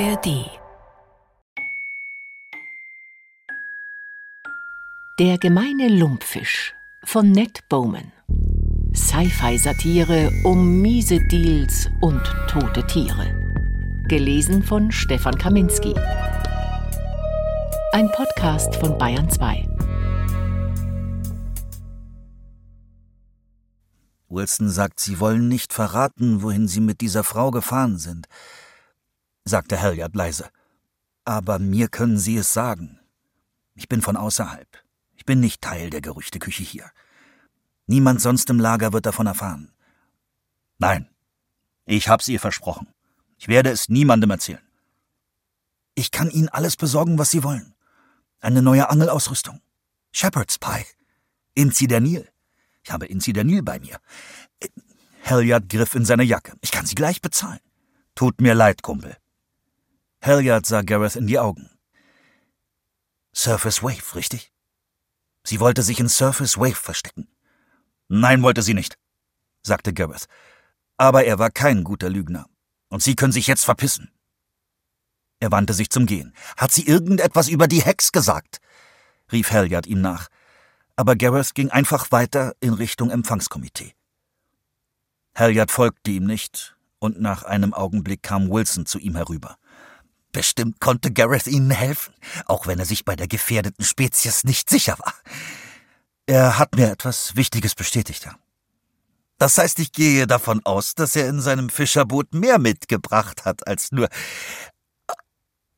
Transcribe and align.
ARD 0.00 0.50
Der 5.20 5.38
gemeine 5.38 5.88
Lumpfisch 5.88 6.74
von 7.04 7.30
Ned 7.30 7.60
Bowman. 7.68 8.10
Sci-Fi-Satire 8.92 10.32
um 10.42 10.80
miese 10.80 11.20
Deals 11.20 11.88
und 12.00 12.20
tote 12.48 12.84
Tiere. 12.88 13.26
Gelesen 14.08 14.64
von 14.64 14.90
Stefan 14.90 15.38
Kaminski. 15.38 15.94
Ein 17.92 18.10
Podcast 18.10 18.74
von 18.74 18.98
Bayern 18.98 19.30
2. 19.30 19.68
Wilson 24.28 24.68
sagt, 24.68 24.98
Sie 24.98 25.20
wollen 25.20 25.46
nicht 25.46 25.72
verraten, 25.72 26.42
wohin 26.42 26.66
Sie 26.66 26.80
mit 26.80 27.00
dieser 27.00 27.22
Frau 27.22 27.52
gefahren 27.52 27.98
sind, 27.98 28.26
sagte 29.44 29.80
Halliard 29.80 30.14
leise. 30.14 30.48
Aber 31.24 31.58
mir 31.58 31.88
können 31.88 32.18
Sie 32.18 32.36
es 32.36 32.52
sagen. 32.52 33.00
Ich 33.74 33.88
bin 33.88 34.02
von 34.02 34.16
außerhalb. 34.16 34.68
Ich 35.14 35.24
bin 35.24 35.40
nicht 35.40 35.62
Teil 35.62 35.90
der 35.90 36.00
Gerüchteküche 36.00 36.62
hier. 36.62 36.90
Niemand 37.86 38.20
sonst 38.20 38.48
im 38.50 38.60
Lager 38.60 38.92
wird 38.92 39.06
davon 39.06 39.26
erfahren. 39.26 39.72
Nein, 40.78 41.08
ich 41.86 42.08
hab's 42.08 42.28
ihr 42.28 42.40
versprochen. 42.40 42.88
Ich 43.38 43.48
werde 43.48 43.70
es 43.70 43.88
niemandem 43.88 44.30
erzählen. 44.30 44.62
Ich 45.94 46.10
kann 46.10 46.30
Ihnen 46.30 46.48
alles 46.48 46.76
besorgen, 46.76 47.18
was 47.18 47.30
Sie 47.30 47.44
wollen. 47.44 47.74
Eine 48.40 48.62
neue 48.62 48.88
Angelausrüstung. 48.90 49.60
Shepherd's 50.12 50.58
Pie. 50.58 50.84
Inzi 51.54 51.86
der 51.86 52.00
Nil. 52.00 52.28
Ich 52.82 52.90
habe 52.90 53.06
Inzi 53.06 53.32
der 53.32 53.44
Nil 53.44 53.62
bei 53.62 53.78
mir. 53.78 53.98
Halliard 55.24 55.68
griff 55.68 55.94
in 55.94 56.04
seine 56.04 56.24
Jacke. 56.24 56.52
Ich 56.60 56.70
kann 56.70 56.86
sie 56.86 56.94
gleich 56.94 57.20
bezahlen. 57.20 57.60
Tut 58.14 58.40
mir 58.40 58.54
leid, 58.54 58.82
Kumpel. 58.82 59.16
Halliard 60.24 60.66
sah 60.66 60.82
Gareth 60.82 61.16
in 61.16 61.26
die 61.26 61.38
Augen. 61.38 61.70
Surface 63.34 63.82
Wave, 63.82 64.14
richtig? 64.14 64.52
Sie 65.44 65.60
wollte 65.60 65.82
sich 65.82 66.00
in 66.00 66.08
Surface 66.08 66.56
Wave 66.56 66.74
verstecken. 66.74 67.28
Nein, 68.08 68.42
wollte 68.42 68.62
sie 68.62 68.74
nicht, 68.74 68.96
sagte 69.62 69.92
Gareth. 69.92 70.26
Aber 70.96 71.24
er 71.24 71.38
war 71.38 71.50
kein 71.50 71.84
guter 71.84 72.08
Lügner. 72.08 72.46
Und 72.88 73.02
Sie 73.02 73.16
können 73.16 73.32
sich 73.32 73.48
jetzt 73.48 73.64
verpissen. 73.64 74.10
Er 75.40 75.50
wandte 75.50 75.74
sich 75.74 75.90
zum 75.90 76.06
Gehen. 76.06 76.32
Hat 76.56 76.70
sie 76.72 76.86
irgendetwas 76.86 77.48
über 77.48 77.66
die 77.66 77.82
Hex 77.82 78.12
gesagt? 78.12 78.60
rief 79.32 79.50
Halliard 79.50 79.86
ihm 79.86 80.00
nach 80.00 80.28
aber 80.96 81.16
Gareth 81.16 81.54
ging 81.54 81.70
einfach 81.70 82.12
weiter 82.12 82.54
in 82.60 82.72
Richtung 82.72 83.10
Empfangskomitee. 83.10 83.94
Halliard 85.34 85.70
folgte 85.70 86.12
ihm 86.12 86.26
nicht, 86.26 86.76
und 87.00 87.20
nach 87.20 87.42
einem 87.42 87.74
Augenblick 87.74 88.22
kam 88.22 88.50
Wilson 88.50 88.86
zu 88.86 88.98
ihm 88.98 89.16
herüber. 89.16 89.56
Bestimmt 90.34 90.80
konnte 90.80 91.12
Gareth 91.12 91.46
Ihnen 91.46 91.70
helfen, 91.70 92.12
auch 92.46 92.66
wenn 92.66 92.80
er 92.80 92.84
sich 92.84 93.04
bei 93.04 93.14
der 93.14 93.28
gefährdeten 93.28 93.84
Spezies 93.84 94.42
nicht 94.42 94.68
sicher 94.68 94.98
war. 94.98 95.14
Er 96.26 96.58
hat 96.58 96.74
mir 96.74 96.90
etwas 96.90 97.36
Wichtiges 97.36 97.76
bestätigt. 97.76 98.28
Das 99.38 99.58
heißt, 99.58 99.78
ich 99.78 99.92
gehe 99.92 100.26
davon 100.26 100.60
aus, 100.64 100.96
dass 100.96 101.14
er 101.14 101.28
in 101.28 101.40
seinem 101.40 101.68
Fischerboot 101.68 102.34
mehr 102.34 102.58
mitgebracht 102.58 103.44
hat 103.44 103.68
als 103.68 103.92
nur. 103.92 104.08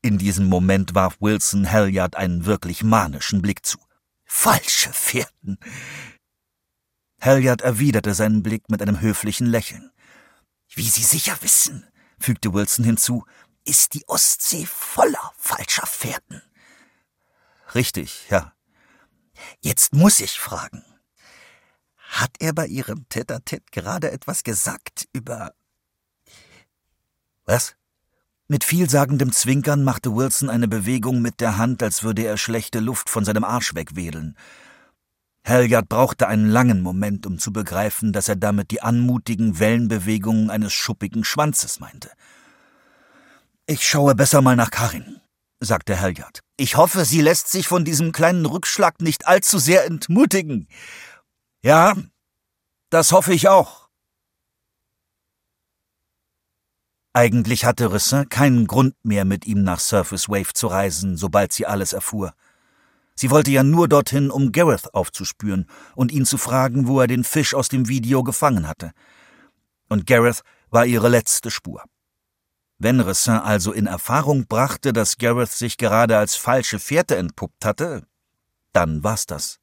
In 0.00 0.16
diesem 0.16 0.46
Moment 0.46 0.94
warf 0.94 1.18
Wilson 1.20 1.70
Halliard 1.70 2.16
einen 2.16 2.46
wirklich 2.46 2.82
manischen 2.82 3.42
Blick 3.42 3.66
zu. 3.66 3.76
Falsche 4.24 4.90
Fährten. 4.90 5.58
Halliard 7.20 7.60
erwiderte 7.60 8.14
seinen 8.14 8.42
Blick 8.42 8.70
mit 8.70 8.80
einem 8.80 9.02
höflichen 9.02 9.48
Lächeln. 9.48 9.90
Wie 10.74 10.88
Sie 10.88 11.02
sicher 11.02 11.36
wissen, 11.42 11.86
fügte 12.18 12.54
Wilson 12.54 12.86
hinzu, 12.86 13.26
ist 13.66 13.94
die 13.94 14.06
Ostsee 14.08 14.66
voller 14.66 15.32
falscher 15.36 15.86
Fährten. 15.86 16.42
Richtig, 17.74 18.26
ja. 18.30 18.52
Jetzt 19.60 19.92
muss 19.92 20.20
ich 20.20 20.38
fragen. 20.38 20.84
Hat 22.08 22.30
er 22.38 22.52
bei 22.52 22.66
Ihrem 22.66 23.06
Tête-à-Tête 23.08 23.64
gerade 23.72 24.10
etwas 24.10 24.44
gesagt 24.44 25.08
über... 25.12 25.52
Was? 27.44 27.76
Mit 28.48 28.64
vielsagendem 28.64 29.32
Zwinkern 29.32 29.82
machte 29.82 30.14
Wilson 30.14 30.50
eine 30.50 30.68
Bewegung 30.68 31.20
mit 31.20 31.40
der 31.40 31.58
Hand, 31.58 31.82
als 31.82 32.04
würde 32.04 32.24
er 32.24 32.36
schlechte 32.36 32.78
Luft 32.78 33.10
von 33.10 33.24
seinem 33.24 33.44
Arsch 33.44 33.74
wegwedeln. 33.74 34.36
Halliard 35.44 35.88
brauchte 35.88 36.28
einen 36.28 36.48
langen 36.48 36.80
Moment, 36.80 37.26
um 37.26 37.38
zu 37.38 37.52
begreifen, 37.52 38.12
dass 38.12 38.28
er 38.28 38.36
damit 38.36 38.70
die 38.70 38.82
anmutigen 38.82 39.58
Wellenbewegungen 39.58 40.50
eines 40.50 40.72
schuppigen 40.72 41.24
Schwanzes 41.24 41.80
meinte. 41.80 42.10
Ich 43.66 43.86
schaue 43.86 44.14
besser 44.14 44.42
mal 44.42 44.56
nach 44.56 44.70
Karin, 44.70 45.20
sagte 45.60 46.00
Halliard. 46.00 46.40
Ich 46.56 46.76
hoffe, 46.76 47.04
sie 47.04 47.20
lässt 47.20 47.50
sich 47.50 47.66
von 47.66 47.84
diesem 47.84 48.12
kleinen 48.12 48.46
Rückschlag 48.46 49.00
nicht 49.00 49.26
allzu 49.26 49.58
sehr 49.58 49.84
entmutigen. 49.84 50.68
Ja, 51.62 51.96
das 52.90 53.12
hoffe 53.12 53.34
ich 53.34 53.48
auch, 53.48 53.86
Eigentlich 57.16 57.64
hatte 57.64 57.94
Ressin 57.94 58.28
keinen 58.28 58.66
Grund 58.66 58.94
mehr, 59.02 59.24
mit 59.24 59.46
ihm 59.46 59.62
nach 59.62 59.80
Surface 59.80 60.28
Wave 60.28 60.52
zu 60.52 60.66
reisen, 60.66 61.16
sobald 61.16 61.50
sie 61.50 61.64
alles 61.64 61.94
erfuhr. 61.94 62.34
Sie 63.14 63.30
wollte 63.30 63.50
ja 63.50 63.62
nur 63.62 63.88
dorthin, 63.88 64.30
um 64.30 64.52
Gareth 64.52 64.92
aufzuspüren 64.92 65.66
und 65.94 66.12
ihn 66.12 66.26
zu 66.26 66.36
fragen, 66.36 66.86
wo 66.86 67.00
er 67.00 67.06
den 67.06 67.24
Fisch 67.24 67.54
aus 67.54 67.70
dem 67.70 67.88
Video 67.88 68.22
gefangen 68.22 68.68
hatte. 68.68 68.92
Und 69.88 70.06
Gareth 70.06 70.42
war 70.68 70.84
ihre 70.84 71.08
letzte 71.08 71.50
Spur. 71.50 71.84
Wenn 72.78 73.00
Ressin 73.00 73.34
also 73.34 73.72
in 73.72 73.86
Erfahrung 73.86 74.46
brachte, 74.46 74.92
dass 74.92 75.16
Gareth 75.16 75.50
sich 75.50 75.78
gerade 75.78 76.18
als 76.18 76.36
falsche 76.36 76.78
Fährte 76.78 77.16
entpuppt 77.16 77.64
hatte, 77.64 78.06
dann 78.72 79.02
war's 79.02 79.26
das. 79.26 79.58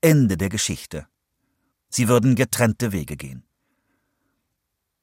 Ende 0.00 0.36
der 0.36 0.48
Geschichte. 0.48 1.06
Sie 1.88 2.08
würden 2.08 2.34
getrennte 2.34 2.90
Wege 2.92 3.16
gehen 3.16 3.44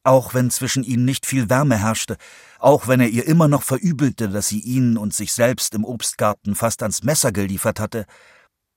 auch 0.03 0.33
wenn 0.33 0.49
zwischen 0.49 0.83
ihnen 0.83 1.05
nicht 1.05 1.25
viel 1.25 1.49
Wärme 1.49 1.77
herrschte, 1.77 2.17
auch 2.57 2.87
wenn 2.87 2.99
er 2.99 3.09
ihr 3.09 3.27
immer 3.27 3.47
noch 3.47 3.63
verübelte, 3.63 4.29
dass 4.29 4.47
sie 4.47 4.59
ihn 4.59 4.97
und 4.97 5.13
sich 5.13 5.33
selbst 5.33 5.75
im 5.75 5.85
Obstgarten 5.85 6.55
fast 6.55 6.81
ans 6.81 7.03
Messer 7.03 7.31
geliefert 7.31 7.79
hatte, 7.79 8.05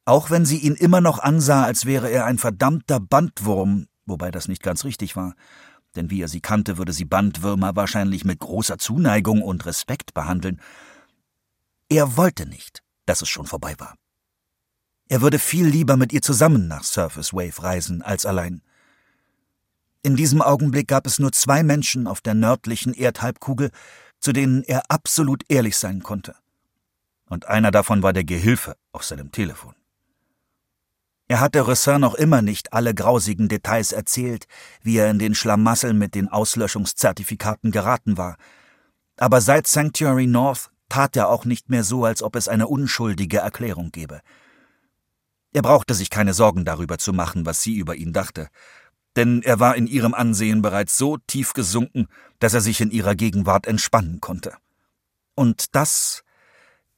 auch 0.04 0.30
wenn 0.30 0.44
sie 0.44 0.58
ihn 0.58 0.74
immer 0.74 1.00
noch 1.00 1.20
ansah, 1.20 1.64
als 1.64 1.86
wäre 1.86 2.10
er 2.10 2.26
ein 2.26 2.38
verdammter 2.38 3.00
Bandwurm, 3.00 3.86
wobei 4.04 4.30
das 4.30 4.48
nicht 4.48 4.62
ganz 4.62 4.84
richtig 4.84 5.16
war, 5.16 5.34
denn 5.96 6.10
wie 6.10 6.22
er 6.22 6.28
sie 6.28 6.40
kannte, 6.40 6.78
würde 6.78 6.92
sie 6.92 7.04
Bandwürmer 7.04 7.76
wahrscheinlich 7.76 8.24
mit 8.24 8.38
großer 8.38 8.78
Zuneigung 8.78 9.42
und 9.42 9.66
Respekt 9.66 10.14
behandeln. 10.14 10.60
Er 11.88 12.16
wollte 12.16 12.46
nicht, 12.46 12.82
dass 13.06 13.22
es 13.22 13.28
schon 13.28 13.46
vorbei 13.46 13.74
war. 13.78 13.96
Er 15.08 15.20
würde 15.20 15.38
viel 15.38 15.66
lieber 15.66 15.96
mit 15.96 16.12
ihr 16.12 16.22
zusammen 16.22 16.68
nach 16.68 16.84
Surface 16.84 17.34
Wave 17.34 17.62
reisen 17.62 18.02
als 18.02 18.24
allein. 18.24 18.62
In 20.02 20.16
diesem 20.16 20.40
Augenblick 20.40 20.88
gab 20.88 21.06
es 21.06 21.18
nur 21.18 21.32
zwei 21.32 21.62
Menschen 21.62 22.06
auf 22.06 22.20
der 22.20 22.34
nördlichen 22.34 22.94
Erdhalbkugel, 22.94 23.70
zu 24.20 24.32
denen 24.32 24.62
er 24.62 24.90
absolut 24.90 25.44
ehrlich 25.48 25.76
sein 25.76 26.02
konnte. 26.02 26.34
Und 27.26 27.46
einer 27.46 27.70
davon 27.70 28.02
war 28.02 28.12
der 28.12 28.24
Gehilfe 28.24 28.76
auf 28.92 29.04
seinem 29.04 29.32
Telefon. 29.32 29.74
Er 31.32 31.40
hatte 31.40 31.66
Ressin 31.66 32.02
noch 32.02 32.14
immer 32.14 32.42
nicht 32.42 32.74
alle 32.74 32.94
grausigen 32.94 33.48
Details 33.48 33.92
erzählt, 33.92 34.44
wie 34.82 34.98
er 34.98 35.10
in 35.10 35.18
den 35.18 35.34
Schlamassel 35.34 35.94
mit 35.94 36.14
den 36.14 36.28
Auslöschungszertifikaten 36.28 37.70
geraten 37.70 38.18
war. 38.18 38.36
Aber 39.16 39.40
seit 39.40 39.66
Sanctuary 39.66 40.26
North 40.26 40.70
tat 40.90 41.16
er 41.16 41.30
auch 41.30 41.46
nicht 41.46 41.70
mehr 41.70 41.84
so, 41.84 42.04
als 42.04 42.22
ob 42.22 42.36
es 42.36 42.48
eine 42.48 42.68
unschuldige 42.68 43.38
Erklärung 43.38 43.92
gäbe. 43.92 44.20
Er 45.54 45.62
brauchte 45.62 45.94
sich 45.94 46.10
keine 46.10 46.34
Sorgen 46.34 46.66
darüber 46.66 46.98
zu 46.98 47.14
machen, 47.14 47.46
was 47.46 47.62
sie 47.62 47.76
über 47.76 47.94
ihn 47.94 48.12
dachte 48.12 48.50
denn 49.16 49.42
er 49.42 49.60
war 49.60 49.76
in 49.76 49.86
ihrem 49.86 50.14
Ansehen 50.14 50.62
bereits 50.62 50.96
so 50.96 51.18
tief 51.26 51.52
gesunken, 51.52 52.08
dass 52.38 52.54
er 52.54 52.62
sich 52.62 52.80
in 52.80 52.90
ihrer 52.90 53.14
Gegenwart 53.14 53.66
entspannen 53.66 54.22
konnte. 54.22 54.54
Und 55.34 55.74
das, 55.74 56.24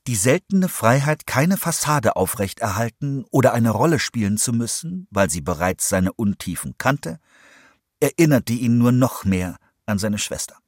die 0.06 0.16
seltene 0.16 0.68
Freiheit, 0.68 1.26
keine 1.26 1.56
Fassade 1.56 2.16
aufrechterhalten 2.16 3.24
oder 3.30 3.54
eine 3.54 3.70
Rolle 3.70 3.98
spielen 3.98 4.36
zu 4.36 4.52
müssen, 4.52 5.06
weil 5.10 5.30
sie 5.30 5.40
bereits 5.40 5.88
seine 5.88 6.12
Untiefen 6.12 6.74
kannte, 6.76 7.18
erinnerte 8.00 8.52
ihn 8.52 8.76
nur 8.76 8.92
noch 8.92 9.24
mehr 9.24 9.56
an 9.86 9.98
seine 9.98 10.18
Schwester. 10.18 10.58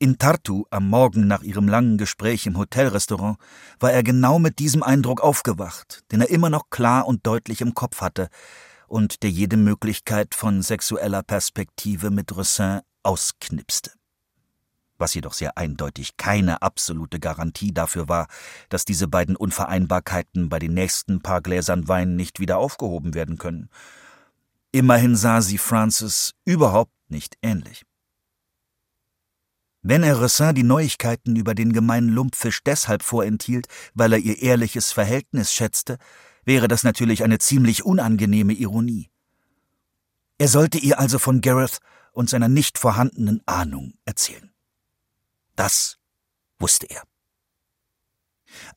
In 0.00 0.16
Tartu 0.16 0.64
am 0.70 0.88
Morgen 0.88 1.26
nach 1.26 1.42
ihrem 1.42 1.66
langen 1.66 1.98
Gespräch 1.98 2.46
im 2.46 2.56
Hotelrestaurant 2.56 3.36
war 3.80 3.92
er 3.92 4.04
genau 4.04 4.38
mit 4.38 4.60
diesem 4.60 4.84
Eindruck 4.84 5.20
aufgewacht, 5.20 6.04
den 6.12 6.20
er 6.20 6.30
immer 6.30 6.50
noch 6.50 6.70
klar 6.70 7.06
und 7.06 7.26
deutlich 7.26 7.60
im 7.60 7.74
Kopf 7.74 8.00
hatte, 8.00 8.28
und 8.86 9.22
der 9.22 9.30
jede 9.30 9.56
Möglichkeit 9.56 10.34
von 10.34 10.62
sexueller 10.62 11.22
Perspektive 11.22 12.10
mit 12.10 12.34
Roussin 12.34 12.80
ausknipste. 13.02 13.97
Was 14.98 15.14
jedoch 15.14 15.32
sehr 15.32 15.56
eindeutig 15.56 16.16
keine 16.16 16.60
absolute 16.60 17.20
Garantie 17.20 17.72
dafür 17.72 18.08
war, 18.08 18.26
dass 18.68 18.84
diese 18.84 19.06
beiden 19.06 19.36
Unvereinbarkeiten 19.36 20.48
bei 20.48 20.58
den 20.58 20.74
nächsten 20.74 21.22
paar 21.22 21.40
Gläsern 21.40 21.86
Wein 21.86 22.16
nicht 22.16 22.40
wieder 22.40 22.58
aufgehoben 22.58 23.14
werden 23.14 23.38
können. 23.38 23.70
Immerhin 24.72 25.16
sah 25.16 25.40
sie 25.40 25.56
Francis 25.58 26.34
überhaupt 26.44 26.92
nicht 27.08 27.38
ähnlich. 27.42 27.84
Wenn 29.82 30.02
er 30.02 30.20
Ressin 30.20 30.54
die 30.54 30.64
Neuigkeiten 30.64 31.36
über 31.36 31.54
den 31.54 31.72
gemeinen 31.72 32.08
Lumpfisch 32.08 32.62
deshalb 32.64 33.02
vorenthielt, 33.02 33.68
weil 33.94 34.12
er 34.12 34.18
ihr 34.18 34.42
ehrliches 34.42 34.92
Verhältnis 34.92 35.52
schätzte, 35.52 35.98
wäre 36.44 36.66
das 36.66 36.82
natürlich 36.82 37.22
eine 37.22 37.38
ziemlich 37.38 37.84
unangenehme 37.84 38.52
Ironie. 38.52 39.08
Er 40.38 40.48
sollte 40.48 40.78
ihr 40.78 40.98
also 40.98 41.18
von 41.18 41.40
Gareth 41.40 41.78
und 42.12 42.28
seiner 42.28 42.48
nicht 42.48 42.78
vorhandenen 42.78 43.40
Ahnung 43.46 43.94
erzählen. 44.04 44.47
Das 45.58 45.98
wusste 46.60 46.86
er. 46.88 47.02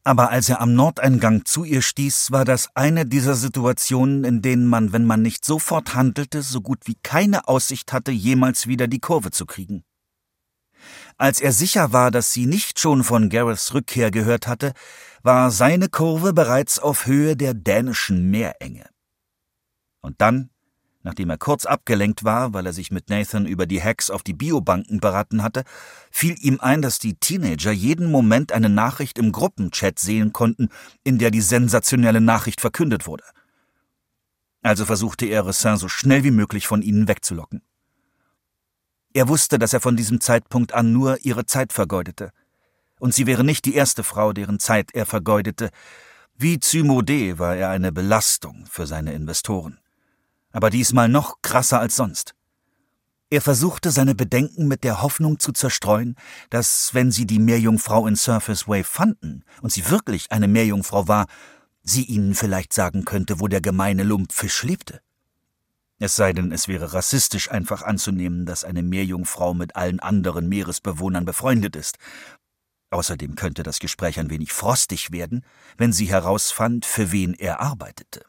Aber 0.04 0.32
als 0.32 0.50
er 0.50 0.62
am 0.62 0.74
Nordeingang 0.74 1.46
zu 1.46 1.64
ihr 1.64 1.84
stieß, 1.84 2.32
war 2.32 2.44
das 2.44 2.76
eine 2.76 3.06
dieser 3.06 3.36
Situationen, 3.36 4.24
in 4.24 4.42
denen 4.42 4.66
man, 4.66 4.92
wenn 4.92 5.06
man 5.06 5.22
nicht 5.22 5.46
sofort 5.46 5.94
handelte, 5.94 6.42
so 6.42 6.60
gut 6.60 6.88
wie 6.88 6.98
keine 7.04 7.48
Aussicht 7.48 7.94
hatte, 7.94 8.12
jemals 8.12 8.66
wieder 8.66 8.88
die 8.88 9.00
Kurve 9.00 9.30
zu 9.30 9.46
kriegen. 9.46 9.84
Als 11.18 11.40
er 11.40 11.52
sicher 11.52 11.94
war, 11.94 12.10
dass 12.10 12.34
sie 12.34 12.48
nicht 12.48 12.80
schon 12.80 13.04
von 13.04 13.30
Gareths 13.30 13.76
Rückkehr 13.76 14.10
gehört 14.10 14.48
hatte, 14.48 14.74
war 15.22 15.52
seine 15.52 15.88
Kurve 15.88 16.34
bereits 16.34 16.80
auf 16.80 17.06
Höhe 17.06 17.38
der 17.38 17.54
dänischen 17.54 18.32
Meerenge. 18.32 18.90
Und 20.02 20.20
dann, 20.20 20.50
nachdem 21.04 21.30
er 21.30 21.38
kurz 21.38 21.66
abgelenkt 21.66 22.24
war, 22.24 22.54
weil 22.54 22.66
er 22.66 22.74
sich 22.74 22.92
mit 22.92 23.10
Nathan 23.10 23.46
über 23.46 23.66
die 23.66 23.82
Hacks 23.82 24.10
auf 24.10 24.24
die 24.24 24.34
Biobanken 24.34 25.00
beraten 25.00 25.44
hatte, 25.44 25.64
fiel 26.12 26.36
ihm 26.40 26.60
ein, 26.60 26.82
dass 26.82 27.00
die 27.00 27.16
Teenager 27.16 27.72
jeden 27.72 28.12
Moment 28.12 28.52
eine 28.52 28.70
Nachricht 28.70 29.18
im 29.18 29.32
Gruppenchat 29.32 30.00
sehen 30.00 30.34
konnten, 30.34 30.70
in 31.04 31.18
der 31.18 31.32
die 31.32 31.42
sensationelle 31.42 32.22
Nachricht 32.22 32.62
verkündet 32.62 33.08
wurde. 33.08 33.24
Also 34.62 34.86
versuchte 34.86 35.26
er, 35.26 35.46
Ressin 35.46 35.78
so 35.78 35.88
schnell 35.88 36.24
wie 36.24 36.32
möglich 36.32 36.68
von 36.68 36.82
ihnen 36.82 37.08
wegzulocken. 37.08 37.62
Er 39.14 39.28
wusste, 39.28 39.60
dass 39.60 39.74
er 39.74 39.82
von 39.82 39.98
diesem 39.98 40.22
Zeitpunkt 40.22 40.74
an 40.74 40.94
nur 40.94 41.18
ihre 41.26 41.46
Zeit 41.46 41.74
vergeudete. 41.74 42.32
Und 43.00 43.14
sie 43.14 43.26
wäre 43.26 43.44
nicht 43.44 43.66
die 43.66 43.76
erste 43.76 44.04
Frau, 44.04 44.32
deren 44.32 44.60
Zeit 44.60 44.92
er 44.94 45.06
vergeudete. 45.06 45.72
Wie 46.38 46.60
Zymode 46.60 47.40
war 47.40 47.56
er 47.56 47.70
eine 47.70 47.92
Belastung 47.92 48.66
für 48.70 48.88
seine 48.88 49.14
Investoren. 49.14 49.81
Aber 50.52 50.70
diesmal 50.70 51.10
noch 51.10 51.42
krasser 51.42 51.80
als 51.80 51.96
sonst. 51.96 52.36
Er 53.30 53.42
versuchte 53.42 53.92
seine 53.92 54.14
Bedenken 54.14 54.68
mit 54.68 54.84
der 54.84 55.02
Hoffnung 55.02 55.40
zu 55.40 55.54
zerstreuen, 55.54 56.16
dass, 56.50 56.94
wenn 56.94 57.12
sie 57.12 57.26
die 57.26 57.40
Meerjungfrau 57.40 58.06
in 58.06 58.18
Surface 58.18 58.68
Wave 58.68 58.84
fanden 58.84 59.46
und 59.62 59.72
sie 59.72 59.90
wirklich 59.90 60.32
eine 60.32 60.50
Meerjungfrau 60.50 61.08
war, 61.08 61.28
sie 61.82 62.04
ihnen 62.04 62.36
vielleicht 62.36 62.74
sagen 62.74 63.06
könnte, 63.06 63.40
wo 63.40 63.48
der 63.48 63.62
gemeine 63.62 64.04
Lumpfisch 64.04 64.64
lebte. 64.64 65.02
Es 65.98 66.16
sei 66.16 66.34
denn, 66.34 66.52
es 66.52 66.68
wäre 66.68 66.94
rassistisch 66.94 67.52
einfach 67.52 67.84
anzunehmen, 67.84 68.46
dass 68.46 68.66
eine 68.66 68.84
Meerjungfrau 68.84 69.54
mit 69.54 69.76
allen 69.76 70.00
anderen 70.00 70.50
Meeresbewohnern 70.50 71.26
befreundet 71.26 71.76
ist. 71.76 72.00
Außerdem 72.90 73.36
könnte 73.36 73.64
das 73.64 73.80
Gespräch 73.80 74.20
ein 74.20 74.30
wenig 74.30 74.52
frostig 74.52 75.12
werden, 75.12 75.46
wenn 75.78 75.94
sie 75.94 76.08
herausfand, 76.08 76.86
für 76.86 77.14
wen 77.14 77.34
er 77.34 77.62
arbeitete. 77.62 78.26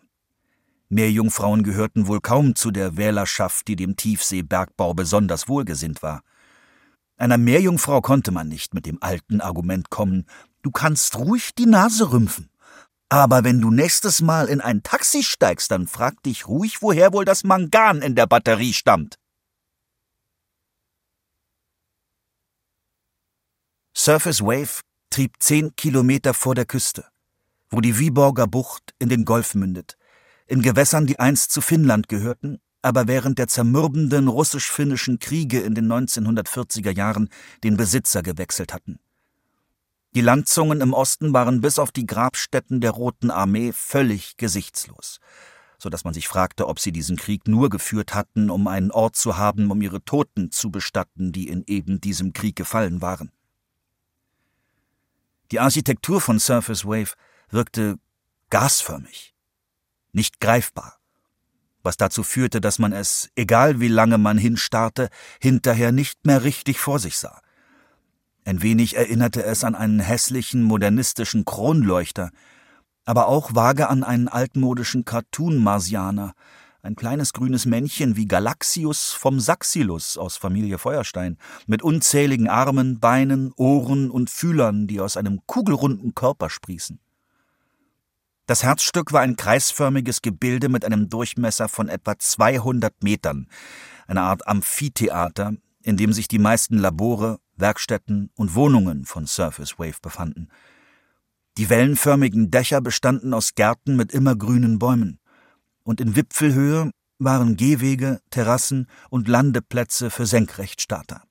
Meerjungfrauen 0.92 1.62
gehörten 1.62 2.06
wohl 2.06 2.20
kaum 2.20 2.54
zu 2.54 2.70
der 2.70 2.98
Wählerschaft, 2.98 3.66
die 3.66 3.76
dem 3.76 3.96
Tiefseebergbau 3.96 4.92
besonders 4.92 5.48
wohlgesinnt 5.48 6.02
war. 6.02 6.22
Einer 7.16 7.38
Meerjungfrau 7.38 8.02
konnte 8.02 8.30
man 8.30 8.48
nicht 8.48 8.74
mit 8.74 8.84
dem 8.84 9.02
alten 9.02 9.40
Argument 9.40 9.88
kommen, 9.88 10.26
du 10.60 10.70
kannst 10.70 11.16
ruhig 11.16 11.54
die 11.54 11.64
Nase 11.64 12.12
rümpfen. 12.12 12.50
Aber 13.08 13.42
wenn 13.42 13.60
du 13.60 13.70
nächstes 13.70 14.20
Mal 14.20 14.48
in 14.48 14.60
ein 14.60 14.82
Taxi 14.82 15.22
steigst, 15.22 15.70
dann 15.70 15.86
frag 15.86 16.22
dich 16.24 16.46
ruhig, 16.46 16.82
woher 16.82 17.14
wohl 17.14 17.24
das 17.24 17.42
Mangan 17.42 18.02
in 18.02 18.14
der 18.14 18.26
Batterie 18.26 18.74
stammt. 18.74 19.18
Surface 23.96 24.42
Wave 24.42 24.80
trieb 25.08 25.36
zehn 25.38 25.74
Kilometer 25.74 26.34
vor 26.34 26.54
der 26.54 26.66
Küste, 26.66 27.06
wo 27.70 27.80
die 27.80 27.98
Viborger 27.98 28.46
Bucht 28.46 28.94
in 28.98 29.08
den 29.08 29.24
Golf 29.24 29.54
mündet, 29.54 29.96
in 30.52 30.60
Gewässern, 30.60 31.06
die 31.06 31.18
einst 31.18 31.50
zu 31.50 31.62
Finnland 31.62 32.10
gehörten, 32.10 32.60
aber 32.82 33.08
während 33.08 33.38
der 33.38 33.48
zermürbenden 33.48 34.28
russisch-finnischen 34.28 35.18
Kriege 35.18 35.60
in 35.60 35.74
den 35.74 35.90
1940er 35.90 36.90
Jahren 36.90 37.30
den 37.64 37.78
Besitzer 37.78 38.22
gewechselt 38.22 38.74
hatten. 38.74 38.98
Die 40.14 40.20
Landzungen 40.20 40.82
im 40.82 40.92
Osten 40.92 41.32
waren 41.32 41.62
bis 41.62 41.78
auf 41.78 41.90
die 41.90 42.04
Grabstätten 42.04 42.82
der 42.82 42.90
Roten 42.90 43.30
Armee 43.30 43.72
völlig 43.72 44.36
gesichtslos, 44.36 45.20
so 45.78 45.88
dass 45.88 46.04
man 46.04 46.12
sich 46.12 46.28
fragte, 46.28 46.68
ob 46.68 46.80
sie 46.80 46.92
diesen 46.92 47.16
Krieg 47.16 47.48
nur 47.48 47.70
geführt 47.70 48.12
hatten, 48.12 48.50
um 48.50 48.68
einen 48.68 48.90
Ort 48.90 49.16
zu 49.16 49.38
haben, 49.38 49.70
um 49.70 49.80
ihre 49.80 50.04
Toten 50.04 50.50
zu 50.50 50.70
bestatten, 50.70 51.32
die 51.32 51.48
in 51.48 51.64
eben 51.66 51.98
diesem 51.98 52.34
Krieg 52.34 52.56
gefallen 52.56 53.00
waren. 53.00 53.32
Die 55.50 55.60
Architektur 55.60 56.20
von 56.20 56.38
Surface 56.38 56.84
Wave 56.84 57.14
wirkte 57.48 57.98
gasförmig, 58.50 59.31
nicht 60.12 60.40
greifbar, 60.40 60.98
was 61.82 61.96
dazu 61.96 62.22
führte, 62.22 62.60
dass 62.60 62.78
man 62.78 62.92
es, 62.92 63.30
egal 63.34 63.80
wie 63.80 63.88
lange 63.88 64.18
man 64.18 64.38
hinstarrte, 64.38 65.08
hinterher 65.40 65.92
nicht 65.92 66.24
mehr 66.26 66.44
richtig 66.44 66.78
vor 66.78 66.98
sich 66.98 67.18
sah. 67.18 67.40
Ein 68.44 68.62
wenig 68.62 68.96
erinnerte 68.96 69.44
es 69.44 69.64
an 69.64 69.74
einen 69.74 70.00
hässlichen, 70.00 70.62
modernistischen 70.62 71.44
Kronleuchter, 71.44 72.30
aber 73.04 73.26
auch 73.28 73.54
vage 73.54 73.88
an 73.88 74.04
einen 74.04 74.28
altmodischen 74.28 75.04
Cartoon-Marsianer, 75.04 76.34
ein 76.82 76.96
kleines 76.96 77.32
grünes 77.32 77.64
Männchen 77.64 78.16
wie 78.16 78.26
Galaxius 78.26 79.12
vom 79.12 79.38
Saxilus 79.38 80.18
aus 80.18 80.36
Familie 80.36 80.78
Feuerstein, 80.78 81.38
mit 81.66 81.82
unzähligen 81.82 82.48
Armen, 82.48 82.98
Beinen, 82.98 83.52
Ohren 83.56 84.10
und 84.10 84.30
Fühlern, 84.30 84.88
die 84.88 85.00
aus 85.00 85.16
einem 85.16 85.40
kugelrunden 85.46 86.14
Körper 86.16 86.50
sprießen. 86.50 86.98
Das 88.46 88.64
Herzstück 88.64 89.12
war 89.12 89.20
ein 89.20 89.36
kreisförmiges 89.36 90.20
Gebilde 90.20 90.68
mit 90.68 90.84
einem 90.84 91.08
Durchmesser 91.08 91.68
von 91.68 91.88
etwa 91.88 92.18
200 92.18 93.02
Metern, 93.02 93.48
eine 94.08 94.22
Art 94.22 94.46
Amphitheater, 94.48 95.54
in 95.82 95.96
dem 95.96 96.12
sich 96.12 96.26
die 96.26 96.40
meisten 96.40 96.76
Labore, 96.78 97.38
Werkstätten 97.56 98.30
und 98.34 98.54
Wohnungen 98.54 99.04
von 99.04 99.26
Surface 99.26 99.78
Wave 99.78 100.00
befanden. 100.02 100.48
Die 101.56 101.70
wellenförmigen 101.70 102.50
Dächer 102.50 102.80
bestanden 102.80 103.32
aus 103.32 103.54
Gärten 103.54 103.94
mit 103.94 104.12
immergrünen 104.12 104.78
Bäumen, 104.78 105.20
und 105.84 106.00
in 106.00 106.16
Wipfelhöhe 106.16 106.90
waren 107.18 107.56
Gehwege, 107.56 108.20
Terrassen 108.30 108.88
und 109.10 109.28
Landeplätze 109.28 110.10
für 110.10 110.26
Senkrechtstarter. 110.26 111.22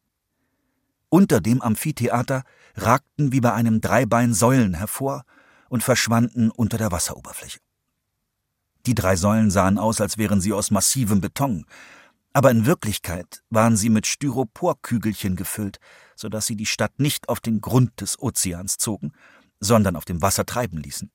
Unter 1.10 1.42
dem 1.42 1.62
Amphitheater 1.62 2.44
ragten 2.76 3.34
wie 3.34 3.42
bei 3.42 3.52
einem 3.54 3.82
Dreibein 3.82 4.34
Säulen 4.34 4.74
hervor 4.74 5.24
und 5.72 5.84
verschwanden 5.84 6.52
unter 6.52 6.78
der 6.78 6.92
Wasseroberfläche. 6.92 7.60
Die 8.86 8.94
drei 8.94 9.16
Säulen 9.16 9.50
sahen 9.50 9.78
aus, 9.78 10.02
als 10.02 10.18
wären 10.18 10.42
sie 10.42 10.52
aus 10.52 10.70
massivem 10.70 11.22
Beton, 11.22 11.66
aber 12.34 12.52
in 12.52 12.66
Wirklichkeit 12.66 13.42
waren 13.50 13.78
sie 13.78 13.90
mit 13.90 14.06
Styroporkügelchen 14.06 15.38
gefüllt, 15.38 15.80
so 16.16 16.28
dass 16.28 16.46
sie 16.46 16.58
die 16.58 16.66
Stadt 16.66 17.00
nicht 17.00 17.30
auf 17.30 17.40
den 17.40 17.62
Grund 17.62 18.02
des 18.02 18.20
Ozeans 18.20 18.78
zogen, 18.80 19.14
sondern 19.62 19.96
auf 19.96 20.04
dem 20.04 20.22
Wasser 20.22 20.46
treiben 20.46 20.78
ließen. 20.78 21.10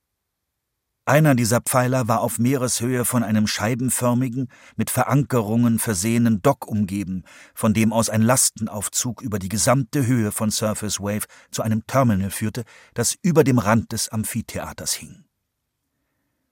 Einer 1.09 1.37
dieser 1.37 1.61
Pfeiler 1.61 2.09
war 2.09 2.21
auf 2.21 2.41
Meereshöhe 2.41 3.05
von 3.05 3.23
einem 3.23 3.47
scheibenförmigen, 3.47 4.49
mit 4.75 4.91
Verankerungen 4.91 5.79
versehenen 5.79 6.43
Dock 6.43 6.67
umgeben, 6.67 7.23
von 7.55 7.73
dem 7.73 7.93
aus 7.93 8.11
ein 8.11 8.23
Lastenaufzug 8.23 9.23
über 9.23 9.39
die 9.39 9.49
gesamte 9.49 10.05
Höhe 10.05 10.33
von 10.33 10.51
Surface 10.51 10.99
Wave 10.99 11.27
zu 11.53 11.63
einem 11.63 11.87
Terminal 11.87 12.31
führte, 12.31 12.65
das 12.93 13.15
über 13.23 13.45
dem 13.45 13.61
Rand 13.61 13.93
des 13.93 14.09
Amphitheaters 14.09 14.95
hing. 14.95 15.25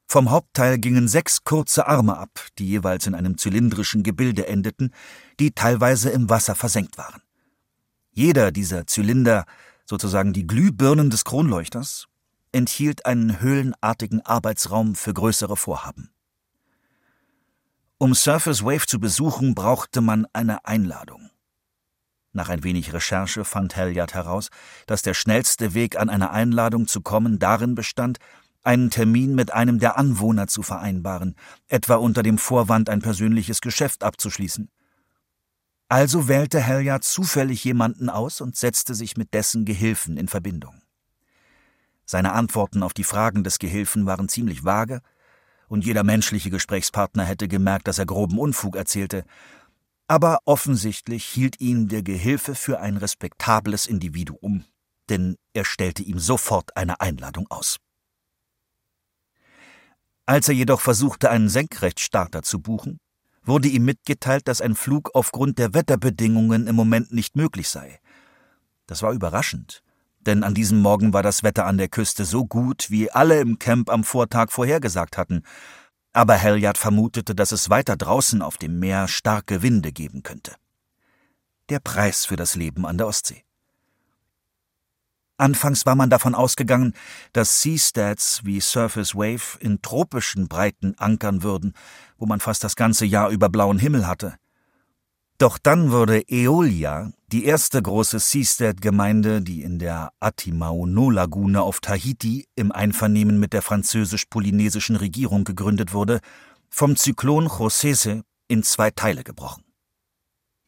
Vom 0.06 0.30
Hauptteil 0.30 0.78
gingen 0.78 1.08
sechs 1.08 1.42
kurze 1.42 1.88
Arme 1.88 2.16
ab, 2.16 2.38
die 2.60 2.68
jeweils 2.68 3.08
in 3.08 3.16
einem 3.16 3.36
zylindrischen 3.36 4.04
Gebilde 4.04 4.46
endeten, 4.46 4.94
die 5.40 5.50
teilweise 5.50 6.10
im 6.10 6.30
Wasser 6.30 6.54
versenkt 6.54 6.96
waren. 6.96 7.22
Jeder 8.12 8.52
dieser 8.52 8.86
Zylinder, 8.86 9.46
sozusagen 9.84 10.32
die 10.32 10.46
Glühbirnen 10.46 11.10
des 11.10 11.24
Kronleuchters, 11.24 12.06
enthielt 12.54 13.04
einen 13.04 13.40
höhlenartigen 13.40 14.22
Arbeitsraum 14.22 14.94
für 14.94 15.12
größere 15.12 15.56
Vorhaben. 15.56 16.10
Um 17.98 18.14
Surface 18.14 18.64
Wave 18.64 18.86
zu 18.86 19.00
besuchen, 19.00 19.54
brauchte 19.54 20.00
man 20.00 20.26
eine 20.32 20.64
Einladung. 20.64 21.30
Nach 22.32 22.48
ein 22.48 22.64
wenig 22.64 22.92
Recherche 22.92 23.44
fand 23.44 23.76
Halliard 23.76 24.14
heraus, 24.14 24.50
dass 24.86 25.02
der 25.02 25.14
schnellste 25.14 25.74
Weg 25.74 25.96
an 25.96 26.10
eine 26.10 26.30
Einladung 26.30 26.86
zu 26.86 27.00
kommen 27.00 27.38
darin 27.38 27.74
bestand, 27.74 28.18
einen 28.62 28.90
Termin 28.90 29.34
mit 29.34 29.52
einem 29.52 29.78
der 29.78 29.96
Anwohner 29.96 30.46
zu 30.46 30.62
vereinbaren, 30.62 31.36
etwa 31.68 31.96
unter 31.96 32.22
dem 32.22 32.38
Vorwand, 32.38 32.88
ein 32.88 33.02
persönliches 33.02 33.60
Geschäft 33.60 34.02
abzuschließen. 34.02 34.70
Also 35.88 36.28
wählte 36.28 36.60
Helja 36.60 37.00
zufällig 37.00 37.62
jemanden 37.62 38.08
aus 38.08 38.40
und 38.40 38.56
setzte 38.56 38.94
sich 38.94 39.16
mit 39.16 39.34
dessen 39.34 39.64
Gehilfen 39.64 40.16
in 40.16 40.28
Verbindung. 40.28 40.83
Seine 42.04 42.32
Antworten 42.32 42.82
auf 42.82 42.92
die 42.92 43.04
Fragen 43.04 43.44
des 43.44 43.58
Gehilfen 43.58 44.06
waren 44.06 44.28
ziemlich 44.28 44.64
vage, 44.64 45.00
und 45.68 45.84
jeder 45.84 46.04
menschliche 46.04 46.50
Gesprächspartner 46.50 47.24
hätte 47.24 47.48
gemerkt, 47.48 47.88
dass 47.88 47.98
er 47.98 48.06
groben 48.06 48.38
Unfug 48.38 48.76
erzählte, 48.76 49.24
Aber 50.06 50.40
offensichtlich 50.44 51.24
hielt 51.24 51.60
ihn 51.60 51.88
der 51.88 52.02
Gehilfe 52.02 52.54
für 52.54 52.78
ein 52.78 52.98
respektables 52.98 53.86
Individuum, 53.86 54.64
denn 55.08 55.36
er 55.54 55.64
stellte 55.64 56.02
ihm 56.02 56.18
sofort 56.18 56.76
eine 56.76 57.00
Einladung 57.00 57.46
aus. 57.48 57.78
Als 60.26 60.48
er 60.48 60.54
jedoch 60.54 60.80
versuchte, 60.80 61.30
einen 61.30 61.48
Senkrechtstarter 61.48 62.42
zu 62.42 62.60
buchen, 62.60 62.98
wurde 63.42 63.68
ihm 63.68 63.84
mitgeteilt, 63.84 64.48
dass 64.48 64.60
ein 64.60 64.74
Flug 64.74 65.10
aufgrund 65.14 65.58
der 65.58 65.74
Wetterbedingungen 65.74 66.66
im 66.66 66.74
Moment 66.74 67.12
nicht 67.12 67.36
möglich 67.36 67.68
sei. 67.68 68.00
Das 68.86 69.02
war 69.02 69.12
überraschend, 69.12 69.82
denn 70.26 70.42
an 70.42 70.54
diesem 70.54 70.80
Morgen 70.80 71.12
war 71.12 71.22
das 71.22 71.42
Wetter 71.42 71.66
an 71.66 71.78
der 71.78 71.88
Küste 71.88 72.24
so 72.24 72.44
gut, 72.44 72.90
wie 72.90 73.10
alle 73.10 73.40
im 73.40 73.58
Camp 73.58 73.90
am 73.90 74.04
Vortag 74.04 74.50
vorhergesagt 74.50 75.16
hatten, 75.16 75.42
aber 76.12 76.40
Halliard 76.40 76.78
vermutete, 76.78 77.34
dass 77.34 77.52
es 77.52 77.70
weiter 77.70 77.96
draußen 77.96 78.40
auf 78.40 78.56
dem 78.56 78.78
Meer 78.78 79.08
starke 79.08 79.62
Winde 79.62 79.92
geben 79.92 80.22
könnte. 80.22 80.54
Der 81.68 81.80
Preis 81.80 82.24
für 82.24 82.36
das 82.36 82.54
Leben 82.54 82.86
an 82.86 82.98
der 82.98 83.06
Ostsee. 83.06 83.42
Anfangs 85.36 85.84
war 85.84 85.96
man 85.96 86.10
davon 86.10 86.34
ausgegangen, 86.36 86.94
dass 87.32 87.60
Seastats 87.60 88.42
wie 88.44 88.60
Surface 88.60 89.16
Wave 89.16 89.58
in 89.58 89.82
tropischen 89.82 90.46
Breiten 90.46 90.94
ankern 90.98 91.42
würden, 91.42 91.74
wo 92.18 92.26
man 92.26 92.38
fast 92.38 92.62
das 92.62 92.76
ganze 92.76 93.04
Jahr 93.04 93.30
über 93.30 93.48
blauen 93.48 93.80
Himmel 93.80 94.06
hatte. 94.06 94.36
Doch 95.38 95.58
dann 95.58 95.90
wurde 95.90 96.22
Eolia, 96.28 97.10
die 97.34 97.46
erste 97.46 97.82
große 97.82 98.20
Seastat-Gemeinde, 98.20 99.42
die 99.42 99.62
in 99.62 99.80
der 99.80 100.12
Atimaono-Lagune 100.20 101.60
auf 101.60 101.80
Tahiti 101.80 102.46
im 102.54 102.70
Einvernehmen 102.70 103.40
mit 103.40 103.52
der 103.52 103.60
französisch-polynesischen 103.60 104.94
Regierung 104.94 105.42
gegründet 105.42 105.92
wurde, 105.92 106.20
vom 106.70 106.94
Zyklon 106.94 107.48
Josese 107.48 108.22
in 108.46 108.62
zwei 108.62 108.92
Teile 108.92 109.24
gebrochen. 109.24 109.64